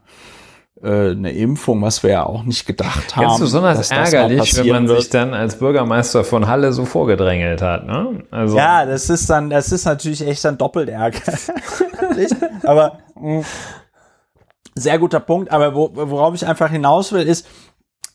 [0.84, 3.28] eine Impfung, was wir ja auch nicht gedacht haben.
[3.28, 5.02] Ganz besonders ärgerlich, wenn man wird.
[5.02, 7.86] sich dann als Bürgermeister von Halle so vorgedrängelt hat.
[7.86, 8.24] Ne?
[8.32, 11.22] Also ja, das ist dann, das ist natürlich echt dann doppelt ärgerlich.
[12.64, 13.46] aber mh, hm,
[14.76, 15.52] sehr guter Punkt.
[15.52, 17.48] Aber wo, worauf ich einfach hinaus will, ist,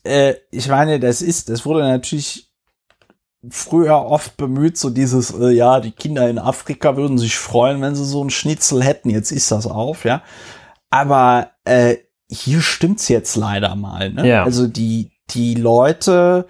[0.03, 2.51] äh, ich meine, das ist, das wurde natürlich
[3.49, 7.95] früher oft bemüht, so dieses, äh, ja, die Kinder in Afrika würden sich freuen, wenn
[7.95, 9.09] sie so einen Schnitzel hätten.
[9.09, 10.23] Jetzt ist das auf, ja.
[10.89, 11.97] Aber äh,
[12.29, 14.11] hier stimmt's jetzt leider mal.
[14.11, 14.27] Ne?
[14.27, 14.43] Ja.
[14.43, 16.47] Also die, die Leute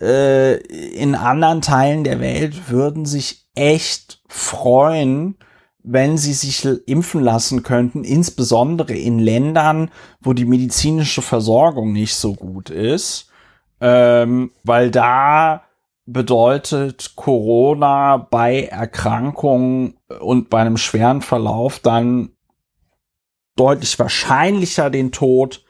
[0.00, 5.36] äh, in anderen Teilen der Welt würden sich echt freuen,
[5.82, 9.90] wenn sie sich impfen lassen könnten, insbesondere in Ländern,
[10.20, 13.30] wo die medizinische Versorgung nicht so gut ist,
[13.80, 15.62] ähm, weil da
[16.04, 22.30] bedeutet Corona bei Erkrankungen und bei einem schweren Verlauf dann
[23.58, 25.64] deutlich wahrscheinlicher den Tod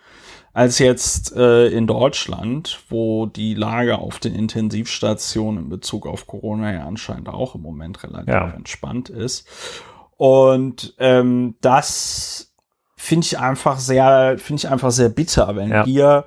[0.52, 6.72] als jetzt äh, in Deutschland, wo die Lage auf den Intensivstationen in Bezug auf Corona
[6.72, 8.50] ja anscheinend auch im Moment relativ ja.
[8.50, 9.46] entspannt ist.
[10.16, 12.52] Und ähm, das
[12.96, 15.84] finde ich einfach sehr, finde ich einfach sehr bitter, wenn ja.
[15.84, 16.24] hier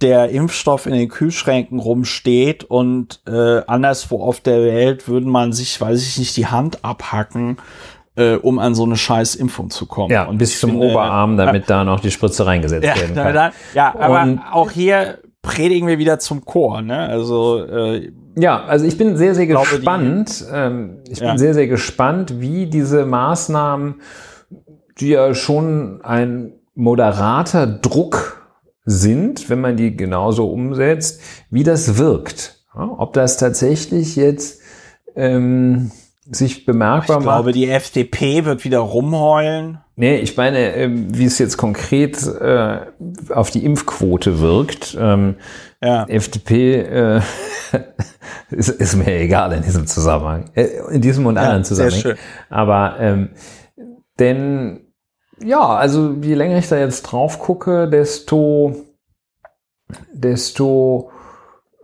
[0.00, 5.80] der Impfstoff in den Kühlschränken rumsteht und äh, anderswo auf der Welt würde man sich,
[5.80, 7.58] weiß ich nicht, die Hand abhacken,
[8.16, 10.10] äh, um an so eine scheiß Impfung zu kommen.
[10.10, 13.14] Ja, und bis zum finde, Oberarm, damit äh, da noch die Spritze reingesetzt ja, werden
[13.14, 13.34] kann.
[13.34, 17.08] Da, ja, aber und, auch hier predigen wir wieder zum Chor, ne?
[17.08, 20.40] Also äh, ja, also ich bin sehr, sehr gespannt.
[20.40, 21.28] Die, ähm, ich ja.
[21.28, 24.00] bin sehr, sehr gespannt, wie diese Maßnahmen,
[24.98, 28.46] die ja schon ein moderater Druck
[28.84, 31.20] sind, wenn man die genauso umsetzt,
[31.50, 32.64] wie das wirkt.
[32.74, 34.60] Ja, ob das tatsächlich jetzt
[35.14, 35.90] ähm,
[36.30, 37.20] sich bemerkbar macht.
[37.20, 39.78] Ich glaube, die FDP wird wieder rumheulen.
[39.94, 42.80] Nee, ich meine, ähm, wie es jetzt konkret äh,
[43.30, 44.96] auf die Impfquote wirkt.
[45.00, 45.36] Ähm,
[45.82, 46.04] ja.
[46.06, 47.20] FDP äh,
[48.50, 50.50] ist, ist, mir egal in diesem Zusammenhang.
[50.54, 52.16] Äh, in diesem und anderen ja, Zusammenhang.
[52.50, 53.30] Aber ähm,
[54.18, 54.92] denn
[55.38, 58.86] ja, also je länger ich da jetzt drauf gucke, desto
[60.12, 61.10] desto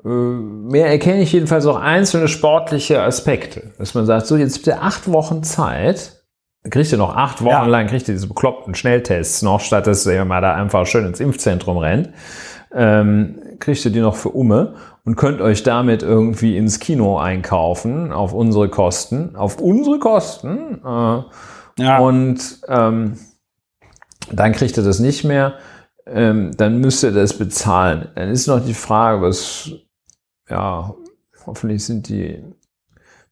[0.05, 3.73] mehr erkenne ich jedenfalls auch einzelne sportliche Aspekte.
[3.79, 6.24] Dass man sagt, so jetzt habt ihr acht Wochen Zeit,
[6.69, 7.66] kriegt ihr noch acht Wochen ja.
[7.66, 11.20] lang, kriegt ihr diese bekloppten Schnelltests noch, statt dass ihr mal da einfach schön ins
[11.20, 12.11] Impfzentrum rennt,
[12.74, 14.74] ähm, kriegt ihr die noch für Umme
[15.05, 20.81] und könnt euch damit irgendwie ins Kino einkaufen, auf unsere Kosten, auf unsere Kosten.
[20.85, 21.23] Äh,
[21.83, 21.99] ja.
[21.99, 23.19] Und ähm,
[24.31, 25.55] dann kriegt ihr das nicht mehr.
[26.07, 28.09] Ähm, dann müsst ihr das bezahlen.
[28.15, 29.70] Dann ist noch die Frage, was
[30.53, 30.95] ja,
[31.47, 32.55] hoffentlich sind die ein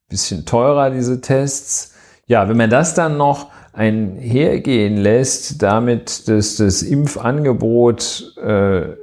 [0.09, 1.93] bisschen teurer, diese Tests.
[2.25, 8.95] Ja, wenn man das dann noch einhergehen lässt, damit dass das Impfangebot äh,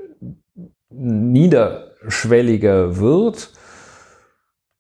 [0.90, 3.53] niederschwelliger wird,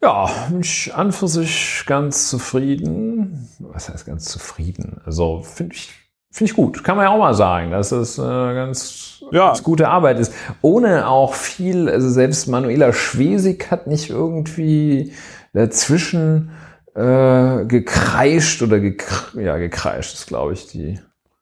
[0.02, 0.28] ja,
[0.60, 3.48] ich an für sich ganz zufrieden.
[3.60, 5.00] Was heißt ganz zufrieden?
[5.04, 6.84] Also finde ich Finde ich gut.
[6.84, 9.46] Kann man ja auch mal sagen, dass es äh, ganz, ja.
[9.46, 10.32] ganz gute Arbeit ist.
[10.60, 15.12] Ohne auch viel, also selbst Manuela Schwesig hat nicht irgendwie
[15.54, 16.50] dazwischen
[16.94, 21.00] äh, gekreischt oder gekr ja, gekreischt ist, glaube ich, die,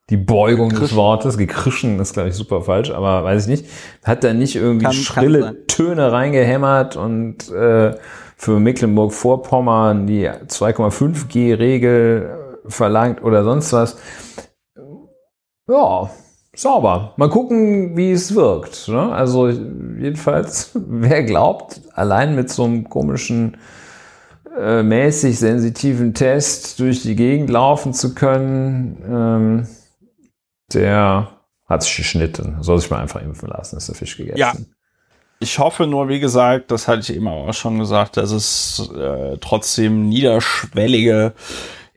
[0.08, 0.88] die Beugung Gekrischen.
[0.88, 1.36] des Wortes.
[1.36, 3.66] Gekrischen ist, glaube ich, super falsch, aber weiß ich nicht.
[4.04, 7.96] Hat da nicht irgendwie kann, schrille kann Töne reingehämmert und äh,
[8.36, 13.96] für Mecklenburg-Vorpommern die 2,5G-Regel verlangt oder sonst was
[15.68, 16.10] ja,
[16.54, 17.12] sauber.
[17.16, 18.88] Mal gucken, wie es wirkt.
[18.88, 19.12] Ne?
[19.12, 23.56] Also jedenfalls, wer glaubt, allein mit so einem komischen
[24.58, 29.68] äh, mäßig sensitiven Test durch die Gegend laufen zu können, ähm,
[30.72, 31.28] der
[31.68, 32.56] hat sich geschnitten.
[32.60, 34.38] Soll sich mal einfach impfen lassen, ist der Fisch gegessen.
[34.38, 34.54] Ja.
[35.38, 39.36] Ich hoffe nur, wie gesagt, das hatte ich eben auch schon gesagt, dass es äh,
[39.38, 41.34] trotzdem niederschwellige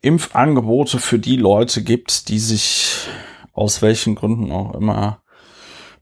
[0.02, 3.08] Impfangebote für die Leute gibt, die sich
[3.60, 5.22] aus welchen Gründen auch immer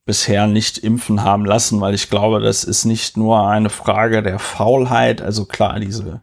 [0.06, 4.40] bisher nicht impfen haben lassen, weil ich glaube, das ist nicht nur eine Frage der
[4.40, 5.22] Faulheit.
[5.22, 6.22] Also klar, diese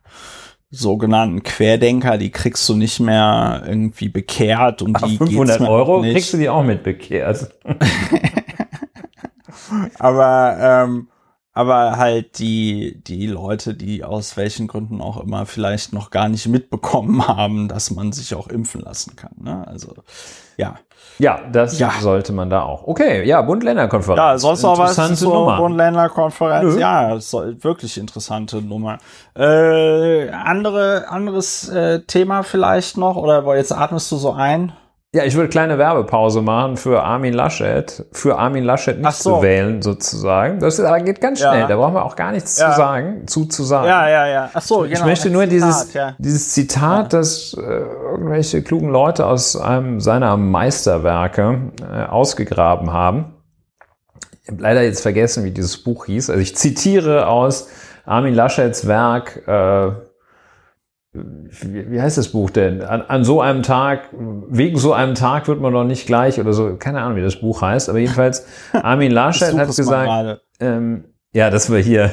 [0.70, 6.01] sogenannten Querdenker, die kriegst du nicht mehr irgendwie bekehrt und Ach, die 500 geht's Euro
[6.01, 6.15] nicht.
[6.15, 7.51] kriegst du die auch mit bekehrt.
[9.98, 11.09] aber ähm,
[11.55, 16.47] aber halt die die Leute, die aus welchen Gründen auch immer vielleicht noch gar nicht
[16.49, 19.33] mitbekommen haben, dass man sich auch impfen lassen kann.
[19.41, 19.65] Ne?
[19.67, 19.95] Also
[20.57, 20.75] ja,
[21.19, 21.93] Ja, das Ja.
[22.01, 22.87] sollte man da auch.
[22.87, 24.19] Okay, ja, Bund-Länder-Konferenz.
[24.19, 25.57] ja, sonst noch was zur.
[25.57, 26.77] Bund-Länder-Konferenz.
[26.77, 28.99] Ja, das soll wirklich interessante Nummer.
[29.37, 34.73] Äh, andere anderes äh, Thema vielleicht noch oder jetzt atmest du so ein?
[35.15, 39.36] Ja, ich würde kleine Werbepause machen für Armin Laschet, für Armin Laschet nicht so.
[39.36, 40.59] zu wählen sozusagen.
[40.59, 41.66] Das geht ganz schnell, Ja.
[41.69, 42.73] da brauchen wir auch gar nichts Ja.
[42.73, 43.86] zu sagen, zu zu sagen.
[43.86, 44.51] Ja, ja, ja.
[44.53, 44.91] Ach so, genau.
[44.93, 46.15] Ich möchte nur Zitat, dieses, ja.
[46.19, 53.35] dieses Zitat, das äh, irgendwelche klugen Leute aus einem seiner Meisterwerke äh, ausgegraben haben.
[54.43, 56.28] Ich habe leider jetzt vergessen, wie dieses Buch hieß.
[56.28, 57.69] Also ich zitiere aus
[58.05, 59.93] Armin Laschets Werk, äh,
[61.15, 62.82] wie, wie heißt das Buch denn?
[62.82, 66.53] An, an so einem Tag, wegen so einem Tag wird man noch nicht gleich oder
[66.53, 71.51] so, keine Ahnung, wie das Buch heißt, aber jedenfalls Armin Laschet hat gesagt, ähm, ja,
[71.51, 72.11] dass wir hier,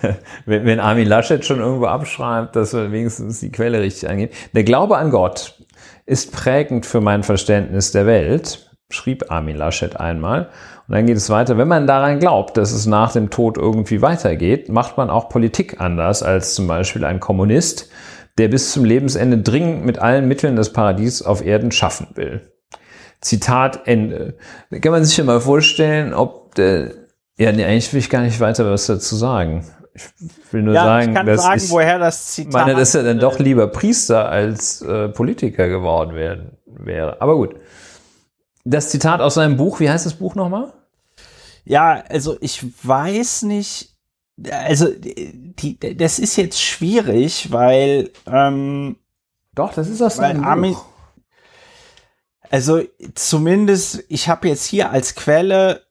[0.46, 4.30] wenn, wenn Armin Laschet schon irgendwo abschreibt, dass wir wenigstens die Quelle richtig angehen.
[4.52, 5.58] Der Glaube an Gott
[6.06, 10.48] ist prägend für mein Verständnis der Welt, schrieb Armin Laschet einmal.
[10.86, 11.56] Und dann geht es weiter.
[11.56, 15.80] Wenn man daran glaubt, dass es nach dem Tod irgendwie weitergeht, macht man auch Politik
[15.80, 17.88] anders als zum Beispiel ein Kommunist,
[18.38, 22.52] der bis zum Lebensende dringend mit allen Mitteln das Paradies auf Erden schaffen will.
[23.20, 24.36] Zitat Ende.
[24.70, 26.90] Da kann man sich ja mal vorstellen, ob der,
[27.38, 29.64] ja, nee, eigentlich will ich gar nicht weiter was dazu sagen.
[29.94, 32.94] Ich will nur Ja, sagen, ich kann dass sagen, ich woher das Zitat meine, dass
[32.94, 37.22] er dann äh, doch lieber Priester als äh, Politiker geworden werden, wäre.
[37.22, 37.54] Aber gut.
[38.64, 40.72] Das Zitat aus seinem Buch, wie heißt das Buch nochmal?
[41.64, 43.93] Ja, also ich weiß nicht,
[44.50, 48.96] also die, das ist jetzt schwierig, weil ähm,
[49.54, 50.84] Doch, das ist aus Weil Armin- Buch.
[52.50, 52.82] Also
[53.14, 55.82] zumindest, ich habe jetzt hier als Quelle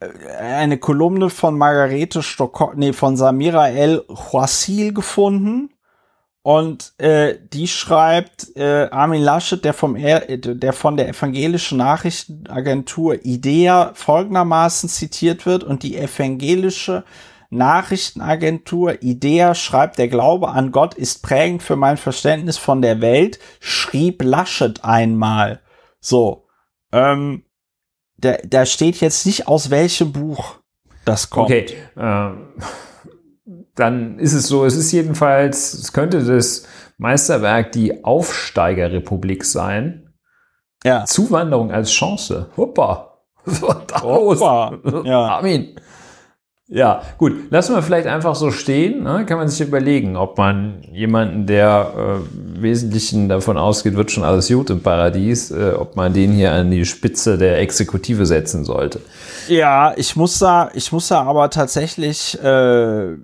[0.00, 0.06] äh,
[0.36, 5.70] eine Kolumne von Margarete Stockholm, nee, von Samira El Hwasil gefunden.
[6.42, 13.22] Und äh, die schreibt, äh, Armin Laschet, der, vom er der von der evangelischen Nachrichtenagentur
[13.22, 17.04] IDEA folgendermaßen zitiert wird und die evangelische
[17.50, 23.38] Nachrichtenagentur IDEA schreibt, der Glaube an Gott ist prägend für mein Verständnis von der Welt,
[23.60, 25.60] schrieb Laschet einmal.
[26.00, 26.46] So,
[26.92, 27.44] ähm,
[28.18, 30.56] da, da steht jetzt nicht aus welchem Buch
[31.04, 31.46] das kommt.
[31.46, 31.66] Okay,
[31.96, 32.48] ähm,
[33.74, 36.66] dann ist es so, es ist jedenfalls, es könnte das
[36.98, 40.12] Meisterwerk die Aufsteigerrepublik sein.
[40.84, 41.04] Ja.
[41.04, 42.50] Zuwanderung als Chance.
[42.56, 43.20] Hoppa.
[43.44, 44.40] Was war da los?
[44.40, 45.02] Hoppa.
[45.04, 45.20] Ja.
[45.36, 45.80] Armin.
[46.70, 47.50] Ja, gut.
[47.50, 49.02] Lassen wir vielleicht einfach so stehen.
[49.02, 49.24] Ne?
[49.24, 54.48] Kann man sich überlegen, ob man jemanden, der äh, Wesentlichen davon ausgeht, wird schon alles
[54.48, 59.00] gut im Paradies, äh, ob man den hier an die Spitze der Exekutive setzen sollte.
[59.48, 63.14] Ja, ich muss da, ich muss da aber tatsächlich, äh,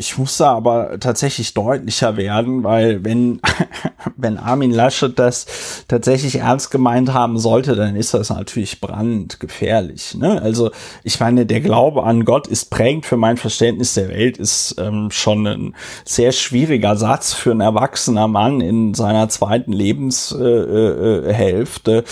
[0.00, 3.42] ich muss da aber tatsächlich deutlicher werden, weil wenn,
[4.16, 10.14] wenn Armin Laschet das tatsächlich ernst gemeint haben sollte, dann ist das natürlich brandgefährlich.
[10.14, 10.40] Ne?
[10.40, 10.70] Also
[11.04, 15.10] ich meine, der Glaube an Gott ist prägend für mein Verständnis der Welt, ist ähm,
[15.10, 22.04] schon ein sehr schwieriger Satz für einen erwachsener Mann in seiner zweiten Lebenshälfte.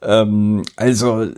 [0.00, 1.32] Äh, äh, ähm, also äh,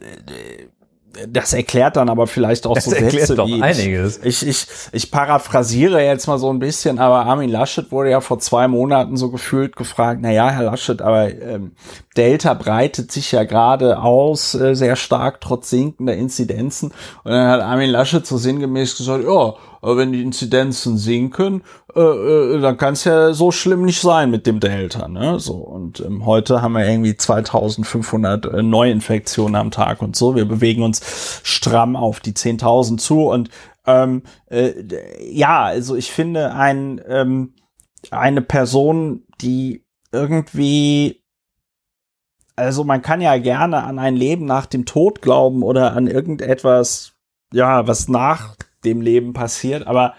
[1.28, 4.20] das erklärt dann aber vielleicht auch Das so erklärt Sätze doch wie einiges.
[4.22, 8.38] Ich, ich, ich paraphrasiere jetzt mal so ein bisschen, aber Armin Laschet wurde ja vor
[8.38, 11.72] zwei Monaten so gefühlt gefragt, na ja, Herr Laschet, aber ähm,
[12.16, 16.92] Delta breitet sich ja gerade aus, äh, sehr stark, trotz sinkender Inzidenzen.
[17.24, 19.54] Und dann hat Armin Laschet so sinngemäß gesagt, ja,
[19.84, 21.62] aber wenn die Inzidenzen sinken,
[21.96, 25.08] äh, äh, dann kann es ja so schlimm nicht sein mit dem Delta.
[25.08, 25.38] Ne?
[25.38, 30.34] So Und ähm, heute haben wir irgendwie 2500 äh, Neuinfektionen am Tag und so.
[30.34, 33.28] Wir bewegen uns stramm auf die 10.000 zu.
[33.28, 33.50] Und
[33.86, 34.72] ähm, äh,
[35.20, 37.54] ja, also ich finde, ein, ähm,
[38.10, 41.24] eine Person, die irgendwie
[42.56, 47.14] also man kann ja gerne an ein Leben nach dem Tod glauben oder an irgendetwas,
[47.52, 48.54] ja, was nach
[48.84, 50.14] dem Leben passiert, aber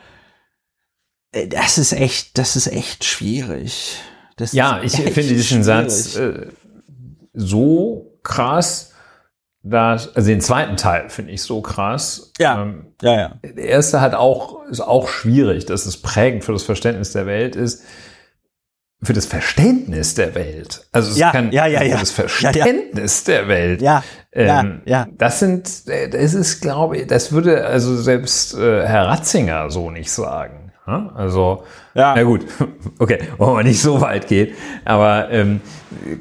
[1.49, 3.99] das ist echt, das ist echt schwierig.
[4.37, 5.65] Das ja, ich finde diesen schwierig.
[5.65, 6.47] Satz äh,
[7.33, 8.93] so krass,
[9.63, 12.31] dass, also den zweiten Teil finde ich so krass.
[12.37, 13.33] Ja, ähm, ja, ja.
[13.43, 17.55] Der erste hat auch, ist auch schwierig, dass es prägend für das Verständnis der Welt
[17.55, 17.83] ist.
[19.01, 20.87] Für das Verständnis der Welt.
[20.91, 23.81] Also es ja, kann ja, ja, für das Verständnis der Welt.
[23.81, 25.07] Ja, ähm, ja, ja.
[25.17, 30.11] Das sind, das ist, glaube ich, das würde also selbst äh, Herr Ratzinger so nicht
[30.11, 30.64] sagen.
[30.85, 31.63] Also,
[31.95, 32.13] ja.
[32.15, 32.45] na gut,
[32.99, 34.55] okay, wollen wir nicht so weit gehen.
[34.85, 35.61] Aber ähm,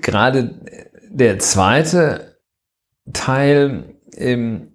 [0.01, 0.55] gerade
[1.11, 2.39] der zweite
[3.13, 3.85] Teil
[4.17, 4.75] ähm,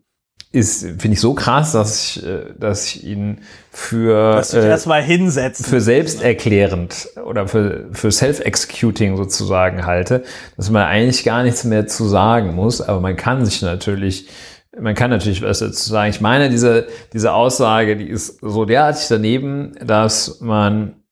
[0.52, 3.42] ist, finde ich, so krass, dass ich, äh, dass ich ihn
[3.72, 5.66] für, dass äh, erstmal hinsetzen.
[5.66, 10.24] für selbsterklärend oder für, für self-executing sozusagen halte,
[10.58, 14.28] dass man eigentlich gar nichts mehr zu sagen muss, aber man kann sich natürlich
[14.78, 16.10] man kann natürlich was dazu sagen.
[16.10, 21.04] Ich meine, diese, diese Aussage, die ist so derartig daneben, dass man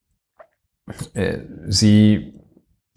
[1.14, 2.37] äh, sie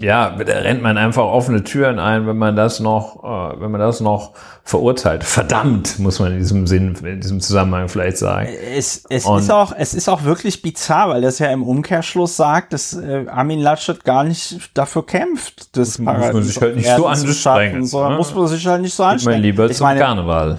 [0.00, 3.80] ja, da rennt man einfach offene Türen ein, wenn man das noch, äh, wenn man
[3.80, 4.32] das noch
[4.64, 5.24] verurteilt.
[5.24, 8.48] Verdammt, muss man in diesem Sinn, in diesem Zusammenhang vielleicht sagen.
[8.74, 12.72] Es, es ist auch, es ist auch wirklich bizarr, weil das ja im Umkehrschluss sagt,
[12.72, 16.96] dass äh, Armin Laschet gar nicht dafür kämpft, das, das muss man sich halt nicht
[16.96, 18.18] so anstrengen, sondern ne?
[18.18, 19.20] muss man sich halt nicht so anstrengen.
[19.20, 20.58] Ich meine, lieber ich zum meine, Karneval.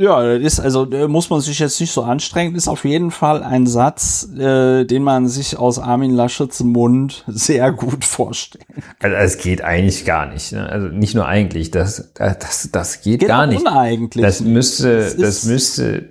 [0.00, 3.42] Ja, das ist, also muss man sich jetzt nicht so anstrengen, ist auf jeden Fall
[3.42, 8.64] ein Satz, äh, den man sich aus Armin Laschets Mund sehr gut vorstellt.
[9.00, 10.52] Also es geht eigentlich gar nicht.
[10.52, 10.66] Ne?
[10.66, 13.60] Also nicht nur eigentlich, das, das, das geht, geht gar nicht.
[13.60, 14.24] Uneigentlich.
[14.24, 16.08] Das müsste, das, das müsste,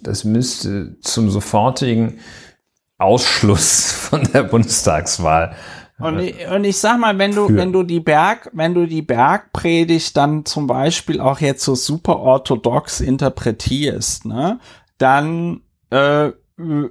[0.00, 2.20] das müsste zum sofortigen
[2.98, 5.56] Ausschluss von der Bundestagswahl
[5.98, 7.56] und ich, und ich sag mal, wenn du, für.
[7.56, 12.18] wenn du die Berg, wenn du die Bergpredigt dann zum Beispiel auch jetzt so super
[12.18, 14.58] orthodox interpretierst, ne,
[14.98, 15.60] dann
[15.90, 16.32] äh,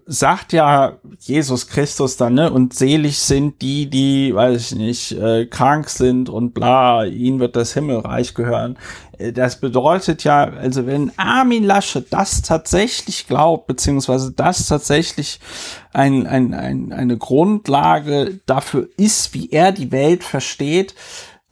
[0.05, 5.45] sagt ja Jesus Christus dann, ne, und selig sind die, die, weiß ich nicht, äh,
[5.45, 8.77] krank sind und bla, ihnen wird das Himmelreich gehören.
[9.17, 15.39] Äh, das bedeutet ja, also wenn Armin Lasche das tatsächlich glaubt, beziehungsweise das tatsächlich
[15.93, 20.93] ein, ein, ein, eine Grundlage dafür ist, wie er die Welt versteht,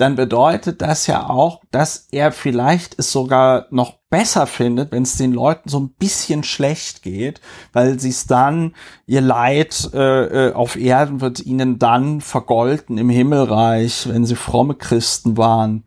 [0.01, 5.15] dann bedeutet das ja auch, dass er vielleicht es sogar noch besser findet, wenn es
[5.15, 7.39] den Leuten so ein bisschen schlecht geht,
[7.71, 8.73] weil sie es dann,
[9.05, 14.73] ihr Leid äh, äh, auf Erden wird ihnen dann vergolten im Himmelreich, wenn sie fromme
[14.75, 15.85] Christen waren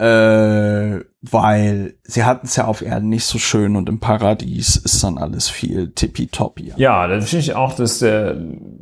[0.00, 5.04] äh, weil sie hatten es ja auf Erden nicht so schön und im Paradies ist
[5.04, 6.72] dann alles viel tippitoppi.
[6.76, 8.38] Ja, dann finde ich auch, dass der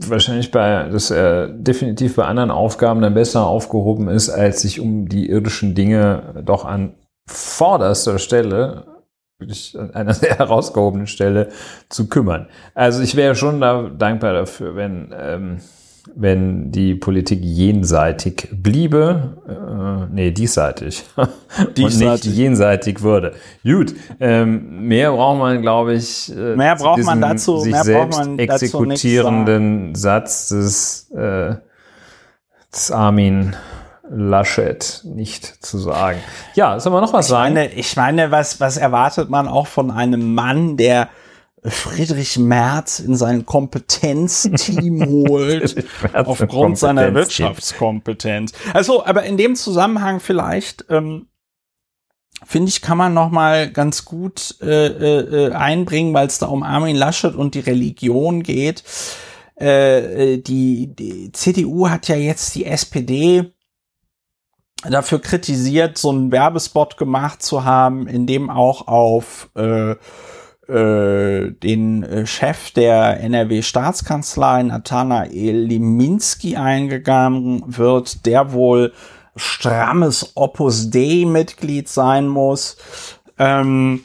[0.06, 5.08] wahrscheinlich bei, dass er definitiv bei anderen Aufgaben dann besser aufgehoben ist, als sich um
[5.08, 6.94] die irdischen Dinge doch an
[7.26, 8.86] vorderster Stelle
[9.40, 11.48] wirklich an einer sehr herausgehobenen Stelle
[11.88, 12.46] zu kümmern.
[12.74, 15.58] Also ich wäre schon da dankbar dafür, wenn ähm,
[16.14, 21.04] wenn die Politik jenseitig bliebe, äh, nee, diesseitig,
[21.76, 22.06] diesseitig.
[22.06, 23.34] und nicht jenseitig würde.
[23.62, 28.18] Gut, ähm, mehr braucht man, glaube ich, äh, mehr braucht man dazu, sich mehr selbst
[28.18, 31.56] man exekutierenden Satz des, äh,
[32.72, 33.56] des Armin
[34.10, 36.18] Laschet nicht zu sagen.
[36.54, 37.54] Ja, soll man noch was ich sagen?
[37.54, 41.08] Meine, ich meine, was, was erwartet man auch von einem Mann, der
[41.64, 48.52] Friedrich Merz in sein Kompetenzteam holt, aufgrund seiner Wirtschaftskompetenz.
[48.72, 51.26] Also, aber in dem Zusammenhang vielleicht, ähm,
[52.44, 56.62] finde ich, kann man noch mal ganz gut äh, äh, einbringen, weil es da um
[56.62, 58.84] Armin Laschet und die Religion geht.
[59.58, 63.52] Äh, äh die, die CDU hat ja jetzt die SPD
[64.88, 69.96] dafür kritisiert, so einen Werbespot gemacht zu haben, in dem auch auf äh,
[70.68, 78.92] äh, den äh, Chef der NRW-Staatskanzlei, Nathanael Liminski, eingegangen wird, der wohl
[79.34, 82.76] strammes Opus Dei-Mitglied sein muss.
[83.38, 84.04] Ähm,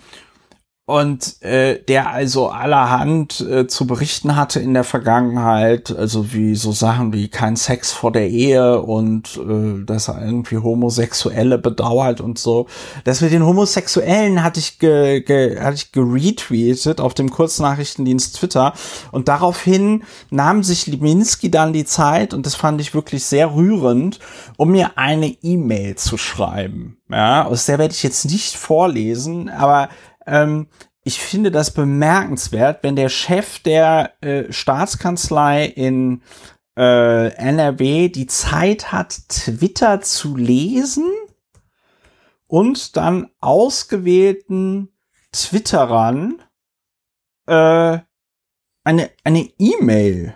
[0.85, 6.73] und äh, der also allerhand äh, zu berichten hatte in der Vergangenheit, also wie so
[6.73, 12.37] Sachen wie kein Sex vor der Ehe und äh, dass er irgendwie Homosexuelle bedauert und
[12.37, 12.67] so.
[13.05, 18.73] Das mit den Homosexuellen hatte ich, ge, ge, hatte ich geretweetet auf dem Kurznachrichtendienst Twitter
[19.13, 24.19] und daraufhin nahm sich Liminski dann die Zeit und das fand ich wirklich sehr rührend,
[24.57, 26.97] um mir eine E-Mail zu schreiben.
[27.09, 29.89] Ja, aus der werde ich jetzt nicht vorlesen, aber
[30.25, 30.67] ähm,
[31.03, 36.21] ich finde das bemerkenswert, wenn der Chef der äh, Staatskanzlei in
[36.77, 41.11] äh, NRW die Zeit hat, Twitter zu lesen
[42.47, 44.93] und dann ausgewählten
[45.31, 46.41] Twitterern
[47.47, 47.99] äh,
[48.85, 50.35] eine eine E-Mail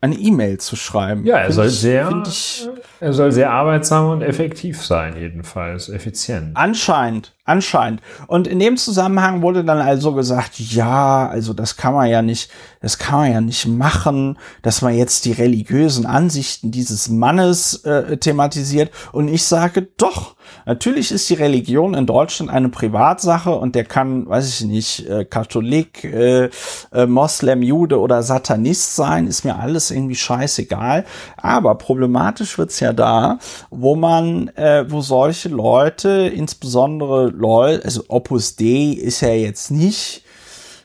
[0.00, 1.24] eine E-Mail zu schreiben.
[1.24, 2.68] Ja, er soll ich, sehr, ich,
[3.00, 6.50] er soll sehr arbeitsam und effektiv sein, jedenfalls effizient.
[6.54, 8.00] Anscheinend, anscheinend.
[8.28, 12.48] Und in dem Zusammenhang wurde dann also gesagt, ja, also das kann man ja nicht,
[12.80, 18.16] das kann man ja nicht machen, dass man jetzt die religiösen Ansichten dieses Mannes äh,
[18.16, 18.90] thematisiert.
[19.12, 20.36] Und ich sage, doch,
[20.66, 25.24] Natürlich ist die Religion in Deutschland eine Privatsache und der kann, weiß ich nicht, äh,
[25.24, 26.50] Katholik, äh,
[26.92, 31.04] äh, Moslem, Jude oder Satanist sein, ist mir alles irgendwie scheißegal.
[31.36, 33.38] Aber problematisch wird's ja da,
[33.70, 40.22] wo man, äh, wo solche Leute, insbesondere Leute, also Opus Dei ist ja jetzt nicht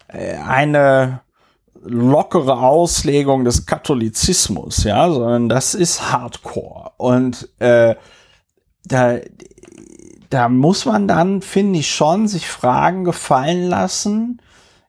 [0.07, 1.22] äh, eine
[1.85, 6.91] lockere Auslegung des Katholizismus, ja, sondern das ist Hardcore.
[6.97, 7.95] Und äh,
[8.85, 9.19] da
[10.33, 14.41] da muss man dann, finde ich, schon sich Fragen gefallen lassen,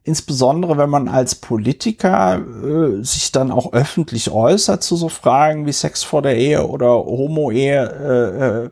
[0.03, 5.73] insbesondere wenn man als Politiker äh, sich dann auch öffentlich äußert zu so Fragen wie
[5.73, 8.71] Sex vor der Ehe oder Homo-Ehe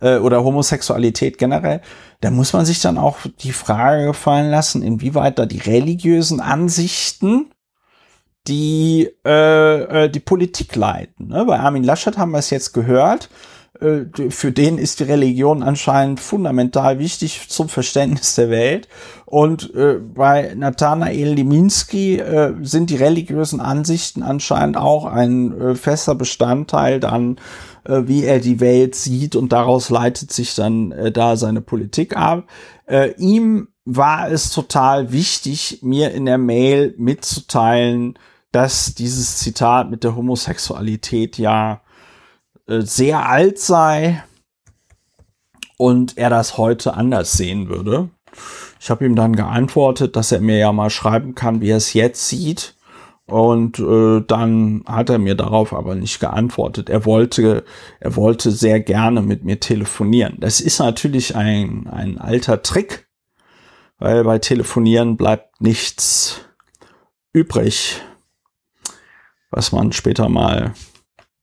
[0.00, 1.80] äh, äh, oder Homosexualität generell,
[2.20, 7.51] da muss man sich dann auch die Frage gefallen lassen, inwieweit da die religiösen Ansichten
[8.48, 11.28] die äh, äh die Politik leiten.
[11.28, 11.44] Ne?
[11.44, 13.28] Bei Armin Laschet haben wir es jetzt gehört
[13.80, 18.88] äh, für den ist die Religion anscheinend fundamental wichtig zum Verständnis der Welt.
[19.26, 26.14] Und äh, bei Nathanael Liminski äh, sind die religiösen Ansichten anscheinend auch ein äh, fester
[26.14, 27.36] Bestandteil dann,
[27.84, 32.16] äh, wie er die Welt sieht und daraus leitet sich dann äh, da seine Politik
[32.16, 32.44] ab.
[32.86, 38.18] Äh, ihm war es total wichtig, mir in der Mail mitzuteilen,
[38.52, 41.80] dass dieses Zitat mit der Homosexualität ja
[42.68, 44.22] äh, sehr alt sei
[45.78, 48.10] und er das heute anders sehen würde.
[48.80, 51.92] Ich habe ihm dann geantwortet, dass er mir ja mal schreiben kann, wie er es
[51.92, 52.76] jetzt sieht.
[53.26, 56.90] Und äh, dann hat er mir darauf aber nicht geantwortet.
[56.90, 57.64] Er wollte,
[58.00, 60.36] er wollte sehr gerne mit mir telefonieren.
[60.40, 63.08] Das ist natürlich ein, ein alter Trick,
[63.98, 66.40] weil bei Telefonieren bleibt nichts
[67.32, 68.02] übrig,
[69.52, 70.74] was man später mal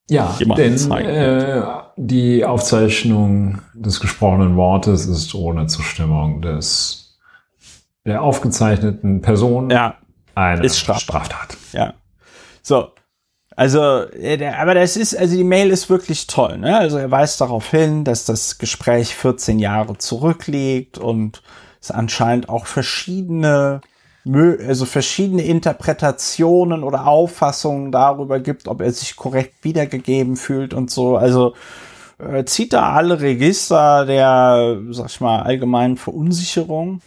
[0.09, 1.61] ja, denn äh,
[1.95, 7.19] die Aufzeichnung des gesprochenen Wortes ist ohne Zustimmung des
[8.05, 9.97] der aufgezeichneten Person ja,
[10.33, 11.25] eine ist Straftat.
[11.25, 11.57] Straftat.
[11.73, 11.93] Ja.
[12.63, 12.89] So.
[13.55, 16.77] Also, äh, aber das ist, also die Mail ist wirklich toll, ne?
[16.77, 21.43] Also er weist darauf hin, dass das Gespräch 14 Jahre zurückliegt und
[21.81, 23.81] es anscheinend auch verschiedene
[24.25, 31.17] also verschiedene Interpretationen oder Auffassungen darüber gibt, ob er sich korrekt wiedergegeben fühlt und so.
[31.17, 31.53] Also
[32.19, 37.01] äh, zieht da alle Register der, sag ich mal, allgemeinen Verunsicherung.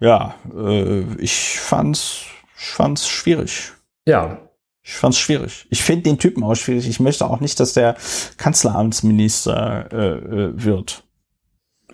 [0.00, 2.22] Ja, äh, ich fand's,
[2.58, 3.72] ich fand's schwierig.
[4.06, 4.38] Ja.
[4.82, 5.66] Ich fand's schwierig.
[5.70, 6.88] Ich finde den Typen auch schwierig.
[6.88, 7.96] Ich möchte auch nicht, dass der
[8.36, 11.04] Kanzleramtsminister äh, äh wird.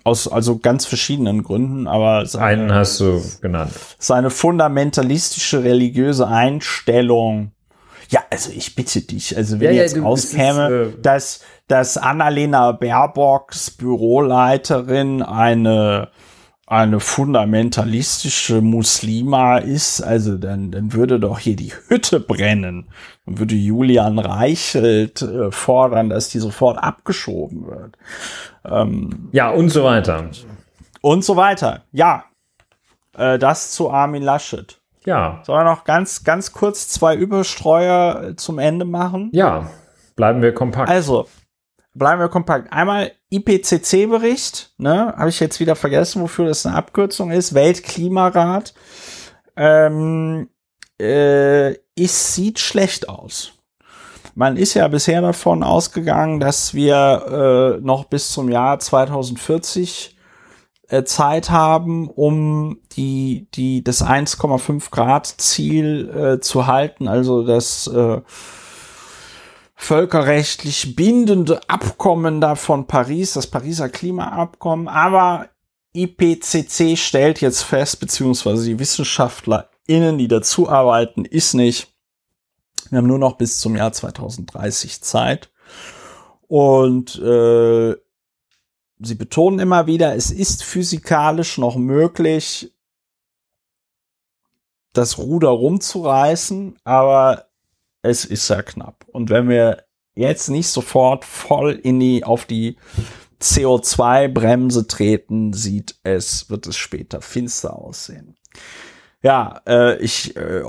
[0.05, 3.73] Aus also ganz verschiedenen Gründen, aber seine, einen hast du genannt.
[3.97, 7.51] Seine fundamentalistische religiöse Einstellung.
[8.09, 11.97] Ja, also ich bitte dich, also wenn ja, jetzt ja, rauskäme, ist, äh, dass, dass
[11.97, 16.09] Annalena Baerbocks Büroleiterin eine
[16.67, 22.87] eine fundamentalistische Muslima ist, also dann, dann würde doch hier die Hütte brennen.
[23.25, 27.97] Dann würde Julian Reichelt äh, fordern, dass die sofort abgeschoben wird.
[28.65, 30.29] Ähm, ja, und so weiter.
[31.01, 31.83] Und so weiter.
[31.91, 32.25] Ja.
[33.15, 34.79] Äh, das zu Armin Laschet.
[35.05, 35.41] Ja.
[35.43, 39.29] Sollen wir noch ganz, ganz kurz zwei Überstreuer zum Ende machen?
[39.33, 39.69] Ja.
[40.15, 40.89] Bleiben wir kompakt.
[40.89, 41.27] Also,
[41.95, 42.71] bleiben wir kompakt.
[42.71, 47.53] Einmal IPCC-Bericht, ne, habe ich jetzt wieder vergessen, wofür das eine Abkürzung ist.
[47.55, 48.73] Weltklimarat.
[49.55, 50.49] Ähm,
[50.99, 53.53] äh, es sieht schlecht aus.
[54.35, 60.17] Man ist ja bisher davon ausgegangen, dass wir äh, noch bis zum Jahr 2040
[60.89, 67.87] äh, Zeit haben, um die, die, das 1,5 Grad Ziel äh, zu halten, also das
[67.87, 68.19] äh,
[69.75, 74.87] völkerrechtlich bindende Abkommen da von Paris, das Pariser Klimaabkommen.
[74.87, 75.49] Aber
[75.93, 81.93] IPCC stellt jetzt fest, beziehungsweise die WissenschaftlerInnen, die dazu arbeiten, ist nicht.
[82.89, 85.51] Wir haben nur noch bis zum Jahr 2030 Zeit.
[86.47, 87.95] Und äh,
[88.99, 92.71] sie betonen immer wieder, es ist physikalisch noch möglich,
[94.93, 97.47] das Ruder rumzureißen, aber
[98.05, 99.05] es ist sehr knapp.
[99.11, 99.83] Und wenn wir
[100.15, 102.77] jetzt nicht sofort voll in die, auf die
[103.41, 108.37] CO2-Bremse treten, sieht es, wird es später finster aussehen.
[109.21, 110.61] ja, äh, ich, äh,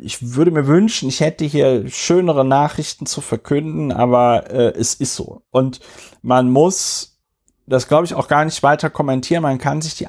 [0.00, 5.14] ich würde mir wünschen, ich hätte hier schönere Nachrichten zu verkünden, aber äh, es ist
[5.14, 5.42] so.
[5.50, 5.80] Und
[6.20, 7.20] man muss
[7.66, 9.42] das, glaube ich, auch gar nicht weiter kommentieren.
[9.42, 10.08] Man kann sich die,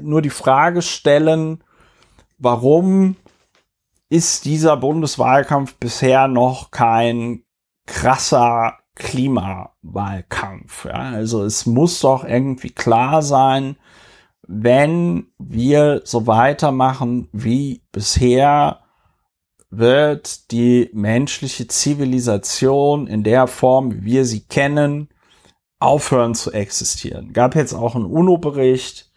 [0.00, 1.62] nur die Frage stellen,
[2.38, 3.16] warum
[4.08, 7.42] ist dieser Bundeswahlkampf bisher noch kein
[7.86, 10.86] krasser Klimawahlkampf.
[10.86, 11.10] Ja?
[11.10, 13.76] Also es muss doch irgendwie klar sein,
[14.48, 18.80] wenn wir so weitermachen wie bisher,
[19.70, 25.08] wird die menschliche Zivilisation in der Form, wie wir sie kennen,
[25.78, 27.32] aufhören zu existieren.
[27.32, 29.10] Gab jetzt auch einen UNO-Bericht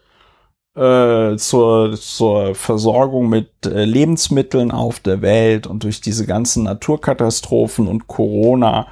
[0.79, 7.87] äh, zur, zur Versorgung mit äh, Lebensmitteln auf der Welt und durch diese ganzen Naturkatastrophen
[7.87, 8.87] und Corona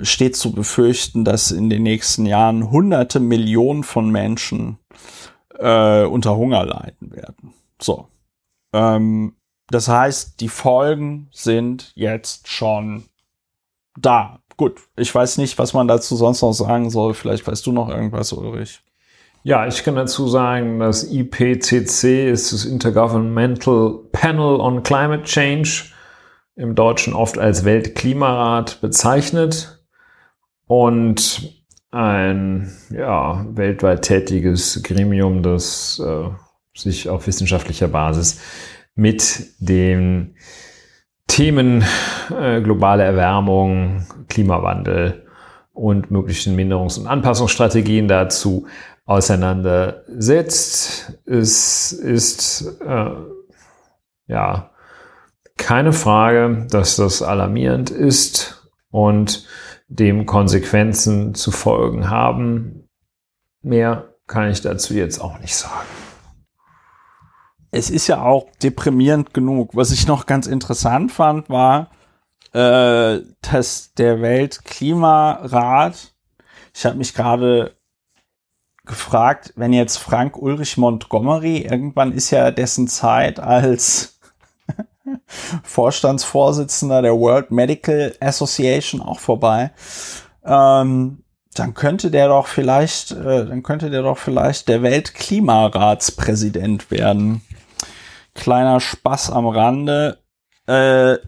[0.00, 4.78] steht zu befürchten, dass in den nächsten Jahren hunderte Millionen von Menschen
[5.58, 7.54] äh, unter Hunger leiden werden.
[7.80, 8.08] So.
[8.72, 9.36] Ähm,
[9.68, 13.04] das heißt, die Folgen sind jetzt schon
[13.96, 14.40] da.
[14.56, 17.14] Gut, ich weiß nicht, was man dazu sonst noch sagen soll.
[17.14, 18.82] Vielleicht weißt du noch irgendwas, Ulrich.
[19.44, 25.86] Ja, ich kann dazu sagen, das IPCC ist das Intergovernmental Panel on Climate Change,
[26.54, 29.82] im Deutschen oft als Weltklimarat bezeichnet.
[30.68, 31.60] Und
[31.90, 36.28] ein ja, weltweit tätiges Gremium, das äh,
[36.78, 38.40] sich auf wissenschaftlicher Basis
[38.94, 40.36] mit den
[41.26, 41.84] Themen
[42.30, 45.26] äh, globale Erwärmung, Klimawandel
[45.72, 48.66] und möglichen Minderungs- und Anpassungsstrategien dazu
[49.12, 51.18] auseinandersetzt.
[51.24, 53.10] Es ist äh,
[54.26, 54.70] ja
[55.56, 59.46] keine Frage, dass das alarmierend ist und
[59.88, 62.88] dem Konsequenzen zu folgen haben.
[63.62, 65.86] Mehr kann ich dazu jetzt auch nicht sagen
[67.72, 69.74] es ist ja auch deprimierend genug.
[69.74, 71.90] Was ich noch ganz interessant fand, war,
[72.52, 76.14] äh, dass der Weltklimarat,
[76.74, 77.74] ich habe mich gerade
[78.84, 84.18] gefragt, wenn jetzt Frank Ulrich Montgomery, irgendwann ist ja dessen Zeit als
[85.62, 89.70] Vorstandsvorsitzender der World Medical Association auch vorbei.
[90.44, 97.42] Ähm, dann könnte der doch vielleicht, äh, dann könnte der doch vielleicht der Weltklimaratspräsident werden
[98.34, 100.18] kleiner Spaß am Rande.
[100.66, 101.18] Äh,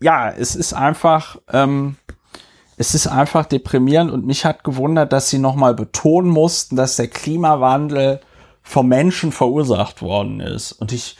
[0.00, 1.96] ja, es ist einfach, ähm,
[2.76, 7.08] es ist einfach deprimierend und mich hat gewundert, dass sie nochmal betonen mussten, dass der
[7.08, 8.20] Klimawandel
[8.62, 10.72] vom Menschen verursacht worden ist.
[10.72, 11.16] Und ich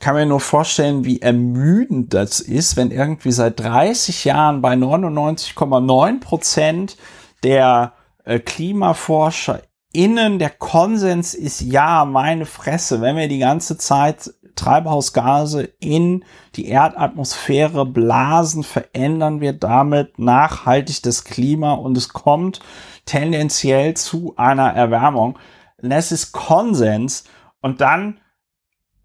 [0.00, 6.20] kann mir nur vorstellen, wie ermüdend das ist, wenn irgendwie seit 30 Jahren bei 99,9
[6.20, 6.96] Prozent
[7.42, 7.94] der
[8.24, 9.62] äh, Klimaforscher
[9.92, 16.24] innen der Konsens ist ja, meine Fresse, wenn wir die ganze Zeit Treibhausgase in
[16.56, 22.60] die Erdatmosphäre blasen, verändern wir damit nachhaltig das Klima und es kommt
[23.06, 25.38] tendenziell zu einer Erwärmung.
[25.80, 27.24] Das ist Konsens
[27.60, 28.20] und dann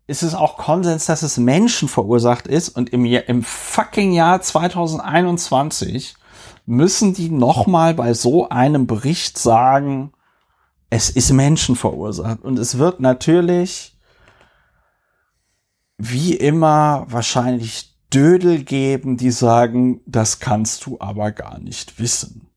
[0.07, 6.15] ist es auch Konsens, dass es Menschen verursacht ist und im, im fucking Jahr 2021
[6.65, 10.13] müssen die nochmal bei so einem Bericht sagen,
[10.89, 12.43] es ist Menschen verursacht.
[12.43, 13.92] Und es wird natürlich,
[15.97, 22.47] wie immer, wahrscheinlich Dödel geben, die sagen, das kannst du aber gar nicht wissen.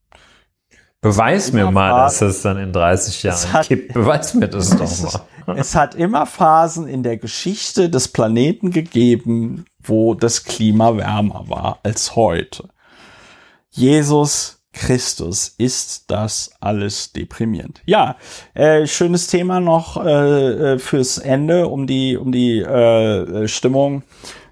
[1.01, 3.93] Beweis mir mal, Phasen, dass es dann in 30 Jahren hat, kippt.
[3.93, 5.57] Beweis mir das doch mal.
[5.57, 11.79] Es hat immer Phasen in der Geschichte des Planeten gegeben, wo das Klima wärmer war
[11.83, 12.69] als heute.
[13.69, 17.81] Jesus Christus ist das alles deprimierend.
[17.85, 18.15] Ja,
[18.53, 24.03] äh, schönes Thema noch äh, äh, fürs Ende, um die um die äh, Stimmung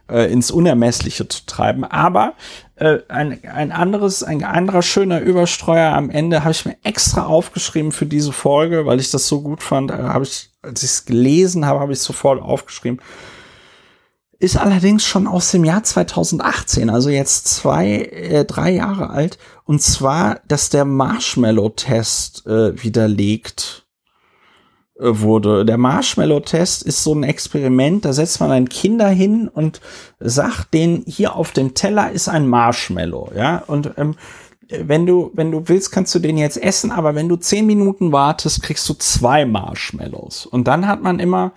[0.10, 1.84] äh, ins Unermessliche zu treiben.
[1.84, 2.34] Aber
[2.76, 7.91] äh, ein, ein anderes, ein anderer schöner Überstreuer am Ende habe ich mir extra aufgeschrieben
[7.91, 9.91] für diese Folge, weil ich das so gut fand.
[9.91, 12.99] Äh, ich, als ich es gelesen habe, habe ich sofort aufgeschrieben
[14.40, 19.38] ist allerdings schon aus dem Jahr 2018, also jetzt zwei, äh, drei Jahre alt.
[19.64, 23.86] Und zwar, dass der Marshmallow-Test äh, widerlegt
[24.99, 25.66] äh, wurde.
[25.66, 29.80] Der Marshmallow-Test ist so ein Experiment, da setzt man ein Kinder hin und
[30.20, 34.16] sagt denen, hier auf dem Teller ist ein Marshmallow, ja, und ähm,
[34.70, 38.12] wenn du, wenn du willst, kannst du den jetzt essen, aber wenn du zehn Minuten
[38.12, 40.45] wartest, kriegst du zwei Marshmallows.
[40.45, 41.52] Und dann hat man immer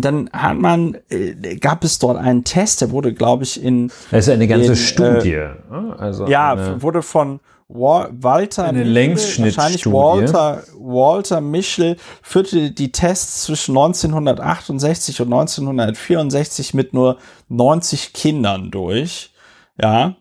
[0.00, 3.88] dann hat man, äh, gab es dort einen Test, der wurde, glaube ich, in.
[4.10, 5.32] Das ist eine ganze in, Studie.
[5.32, 5.54] Äh,
[5.98, 8.64] also ja, wurde von Walter.
[8.64, 9.56] Eine Längsschnittstudie.
[9.56, 17.18] Wahrscheinlich Walter, Walter Mischel führte die Tests zwischen 1968 und 1964 mit nur
[17.48, 19.32] 90 Kindern durch.
[19.80, 20.16] Ja.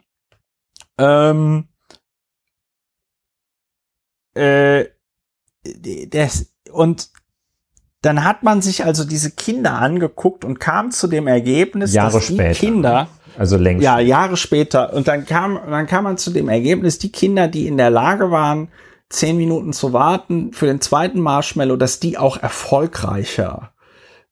[0.97, 1.67] Ähm,
[4.35, 4.85] äh,
[6.07, 7.09] das, und
[8.03, 12.27] dann hat man sich also diese Kinder angeguckt und kam zu dem Ergebnis, Jahre dass
[12.27, 12.59] die später.
[12.59, 13.07] Kinder,
[13.37, 13.81] Also längst.
[13.83, 17.65] ja, Jahre später, und dann kam, dann kam man zu dem Ergebnis, die Kinder, die
[17.65, 18.67] in der Lage waren,
[19.09, 23.71] zehn Minuten zu warten für den zweiten Marshmallow, dass die auch erfolgreicher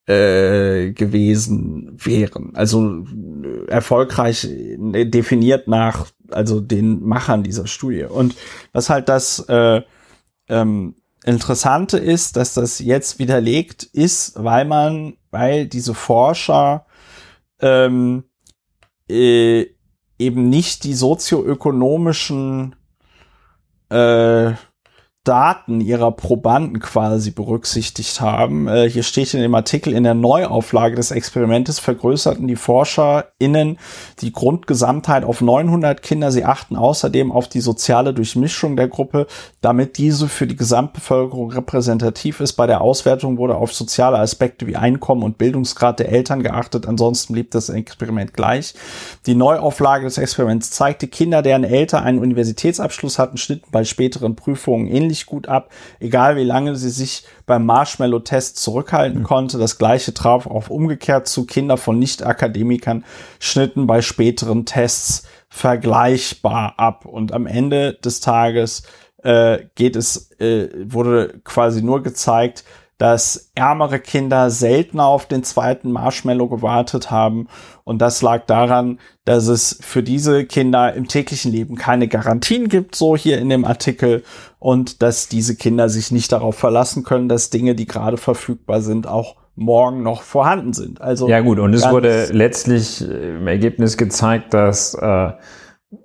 [0.06, 2.52] äh, gewesen wären.
[2.56, 3.06] Also
[3.44, 8.04] äh, erfolgreich äh, definiert nach also den Machern dieser Studie.
[8.04, 8.36] Und
[8.74, 9.82] was halt das äh,
[10.50, 16.86] ähm, Interessante ist, dass das jetzt widerlegt ist, weil man, weil diese Forscher
[17.60, 18.24] ähm,
[19.10, 19.68] äh,
[20.18, 22.76] eben nicht die sozioökonomischen
[23.90, 24.54] äh,
[25.24, 28.68] Daten ihrer Probanden quasi berücksichtigt haben.
[28.68, 33.78] Äh, hier steht in dem Artikel, in der Neuauflage des Experimentes vergrößerten die ForscherInnen
[34.22, 36.32] die Grundgesamtheit auf 900 Kinder.
[36.32, 39.28] Sie achten außerdem auf die soziale Durchmischung der Gruppe,
[39.62, 42.54] damit diese für die Gesamtbevölkerung repräsentativ ist.
[42.54, 46.88] Bei der Auswertung wurde auf soziale Aspekte wie Einkommen und Bildungsgrad der Eltern geachtet.
[46.88, 48.74] Ansonsten blieb das Experiment gleich.
[49.28, 54.88] Die Neuauflage des Experiments zeigte, Kinder, deren Eltern einen Universitätsabschluss hatten, schnitten bei späteren Prüfungen
[54.88, 55.70] ähnlich gut ab,
[56.00, 59.58] egal wie lange sie sich beim Marshmallow-Test zurückhalten konnte.
[59.58, 61.46] Das gleiche traf auch umgekehrt zu.
[61.46, 63.04] Kinder von Nicht-Akademikern
[63.40, 67.06] schnitten bei späteren Tests vergleichbar ab.
[67.06, 68.84] Und am Ende des Tages
[69.24, 72.64] äh, geht es, äh, wurde quasi nur gezeigt,
[73.02, 77.48] dass ärmere Kinder seltener auf den zweiten Marshmallow gewartet haben.
[77.84, 82.94] Und das lag daran, dass es für diese Kinder im täglichen Leben keine Garantien gibt,
[82.94, 84.24] so hier in dem Artikel,
[84.62, 89.08] und dass diese Kinder sich nicht darauf verlassen können, dass Dinge, die gerade verfügbar sind,
[89.08, 91.02] auch morgen noch vorhanden sind.
[91.02, 95.32] Also Ja gut, und es wurde letztlich äh, im Ergebnis gezeigt, dass, äh,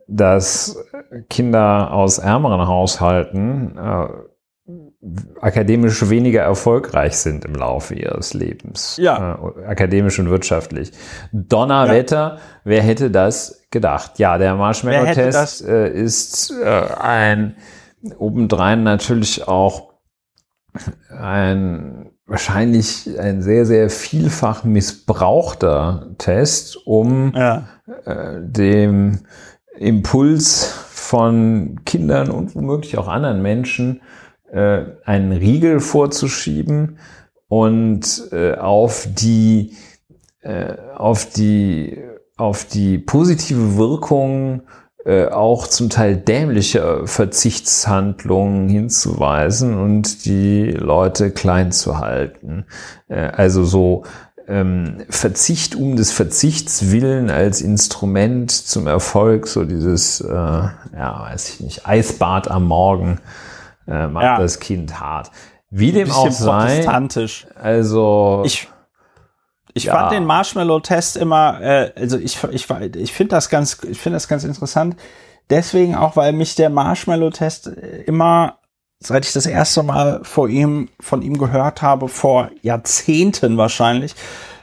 [0.08, 0.82] dass
[1.28, 4.06] Kinder aus ärmeren Haushalten äh,
[5.38, 8.96] akademisch weniger erfolgreich sind im Laufe ihres Lebens.
[8.96, 9.38] Ja.
[9.58, 10.92] Äh, akademisch und wirtschaftlich.
[11.30, 14.18] Donnerwetter, wer hätte das gedacht?
[14.18, 16.64] Ja, der Marshmallow-Test äh, ist äh,
[16.98, 17.56] ein
[18.18, 19.94] obendrein natürlich auch
[21.08, 27.68] ein wahrscheinlich ein sehr, sehr vielfach missbrauchter Test, um ja.
[28.04, 29.20] äh, dem
[29.78, 34.02] Impuls von Kindern und womöglich auch anderen Menschen
[34.50, 36.98] äh, einen Riegel vorzuschieben
[37.48, 39.76] und äh, auf die
[40.40, 42.02] äh, auf die
[42.36, 44.62] auf die positive Wirkung
[45.06, 52.66] äh, auch zum Teil dämlicher Verzichtshandlungen hinzuweisen und die Leute klein zu halten.
[53.08, 54.02] Äh, also so
[54.48, 61.50] ähm, Verzicht um des Verzichts willen als Instrument zum Erfolg, so dieses, äh, ja, weiß
[61.50, 63.20] ich nicht, Eisbad am Morgen
[63.86, 64.38] äh, macht Ja.
[64.38, 65.30] das Kind hart.
[65.70, 66.86] Wie dem auch sei,
[67.60, 68.68] also Ich,
[69.76, 69.92] ich Ja.
[69.92, 74.26] fand den Marshmallow-Test immer, äh, also ich, ich, ich finde das ganz, ich finde das
[74.26, 74.96] ganz interessant.
[75.50, 78.58] Deswegen auch, weil mich der Marshmallow-Test äh, immer,
[79.00, 84.14] seit ich das erste Mal vor ihm, von ihm gehört habe, vor Jahrzehnten wahrscheinlich,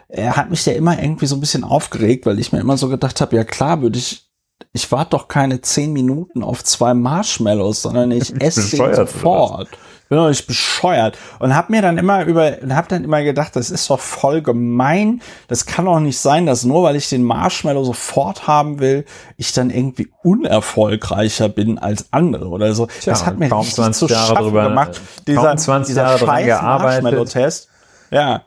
[0.10, 2.90] er hat mich der immer irgendwie so ein bisschen aufgeregt, weil ich mir immer so
[2.90, 4.28] gedacht habe, ja klar, würde ich,
[4.74, 9.70] ich warte doch keine zehn Minuten auf zwei Marshmallows, sondern ich esse sie sofort.
[10.04, 11.18] Ich bin doch nicht bescheuert.
[11.40, 14.42] Und hab mir dann immer über, und hab dann immer gedacht, das ist doch voll
[14.42, 15.22] gemein.
[15.48, 19.06] Das kann doch nicht sein, dass nur weil ich den Marshmallow sofort haben will,
[19.38, 22.88] ich dann irgendwie unerfolgreicher bin als andere oder so.
[22.88, 25.02] Tja, das hat mir kaum richtig 20 zu Jahre schaffen drüber- gemacht.
[25.26, 26.62] Dieser, 20 dieser Jahre scheiß.
[26.62, 27.70] Marshmallow-Test.
[28.12, 28.44] Ja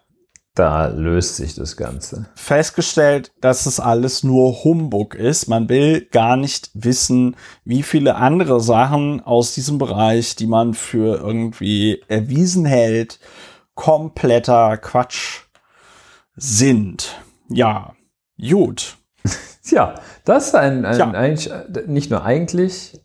[0.57, 2.27] da löst sich das Ganze.
[2.35, 5.49] festgestellt, dass es alles nur Humbug ist.
[5.49, 11.19] Man will gar nicht wissen, wie viele andere Sachen aus diesem Bereich, die man für
[11.21, 13.21] irgendwie erwiesen hält,
[13.75, 15.43] kompletter Quatsch
[16.35, 17.21] sind.
[17.51, 17.95] Ja,
[18.41, 18.97] gut.
[19.63, 21.11] Tja, das ist ein, ein Tja.
[21.11, 21.53] eigentlich,
[21.87, 22.99] nicht nur eigentlich.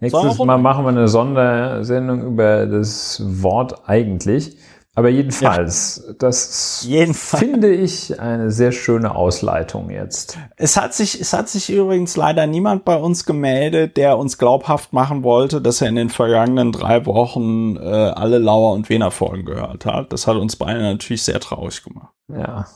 [0.00, 4.56] Nächstes Mal machen wir eine Sondersendung über das Wort eigentlich.
[5.00, 7.42] Aber jedenfalls, das Jedenfalls.
[7.42, 10.36] finde ich eine sehr schöne Ausleitung jetzt.
[10.56, 14.92] Es hat sich, es hat sich übrigens leider niemand bei uns gemeldet, der uns glaubhaft
[14.92, 19.46] machen wollte, dass er in den vergangenen drei Wochen äh, alle Lauer und Wener Folgen
[19.46, 20.12] gehört hat.
[20.12, 22.12] Das hat uns beide natürlich sehr traurig gemacht.
[22.28, 22.66] Ja.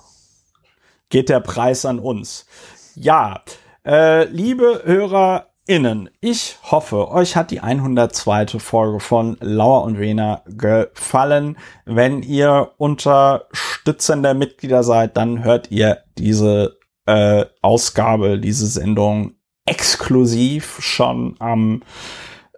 [1.10, 2.46] geht der Preis an uns.
[2.94, 3.42] Ja,
[3.84, 6.10] äh, liebe Hörer, innen.
[6.20, 8.58] Ich hoffe, euch hat die 102.
[8.58, 11.56] Folge von Lauer und Wena gefallen.
[11.86, 19.34] Wenn ihr unterstützender Mitglieder seid, dann hört ihr diese äh, Ausgabe, diese Sendung
[19.66, 21.82] exklusiv schon am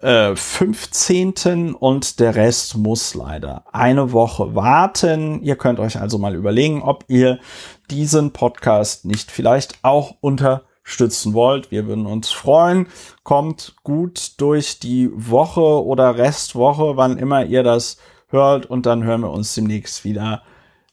[0.01, 1.75] äh, 15.
[1.75, 5.43] und der Rest muss leider eine Woche warten.
[5.43, 7.39] Ihr könnt euch also mal überlegen, ob ihr
[7.91, 11.71] diesen Podcast nicht vielleicht auch unter stützen wollt.
[11.73, 12.87] Wir würden uns freuen.
[13.25, 17.99] Kommt gut durch die Woche oder Restwoche, wann immer ihr das
[18.29, 18.67] hört.
[18.67, 20.43] Und dann hören wir uns demnächst wieder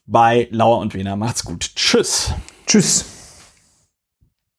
[0.04, 1.16] bei Lauer und Wiener.
[1.16, 1.70] Macht's gut.
[1.76, 2.34] Tschüss.
[2.66, 3.13] Tschüss.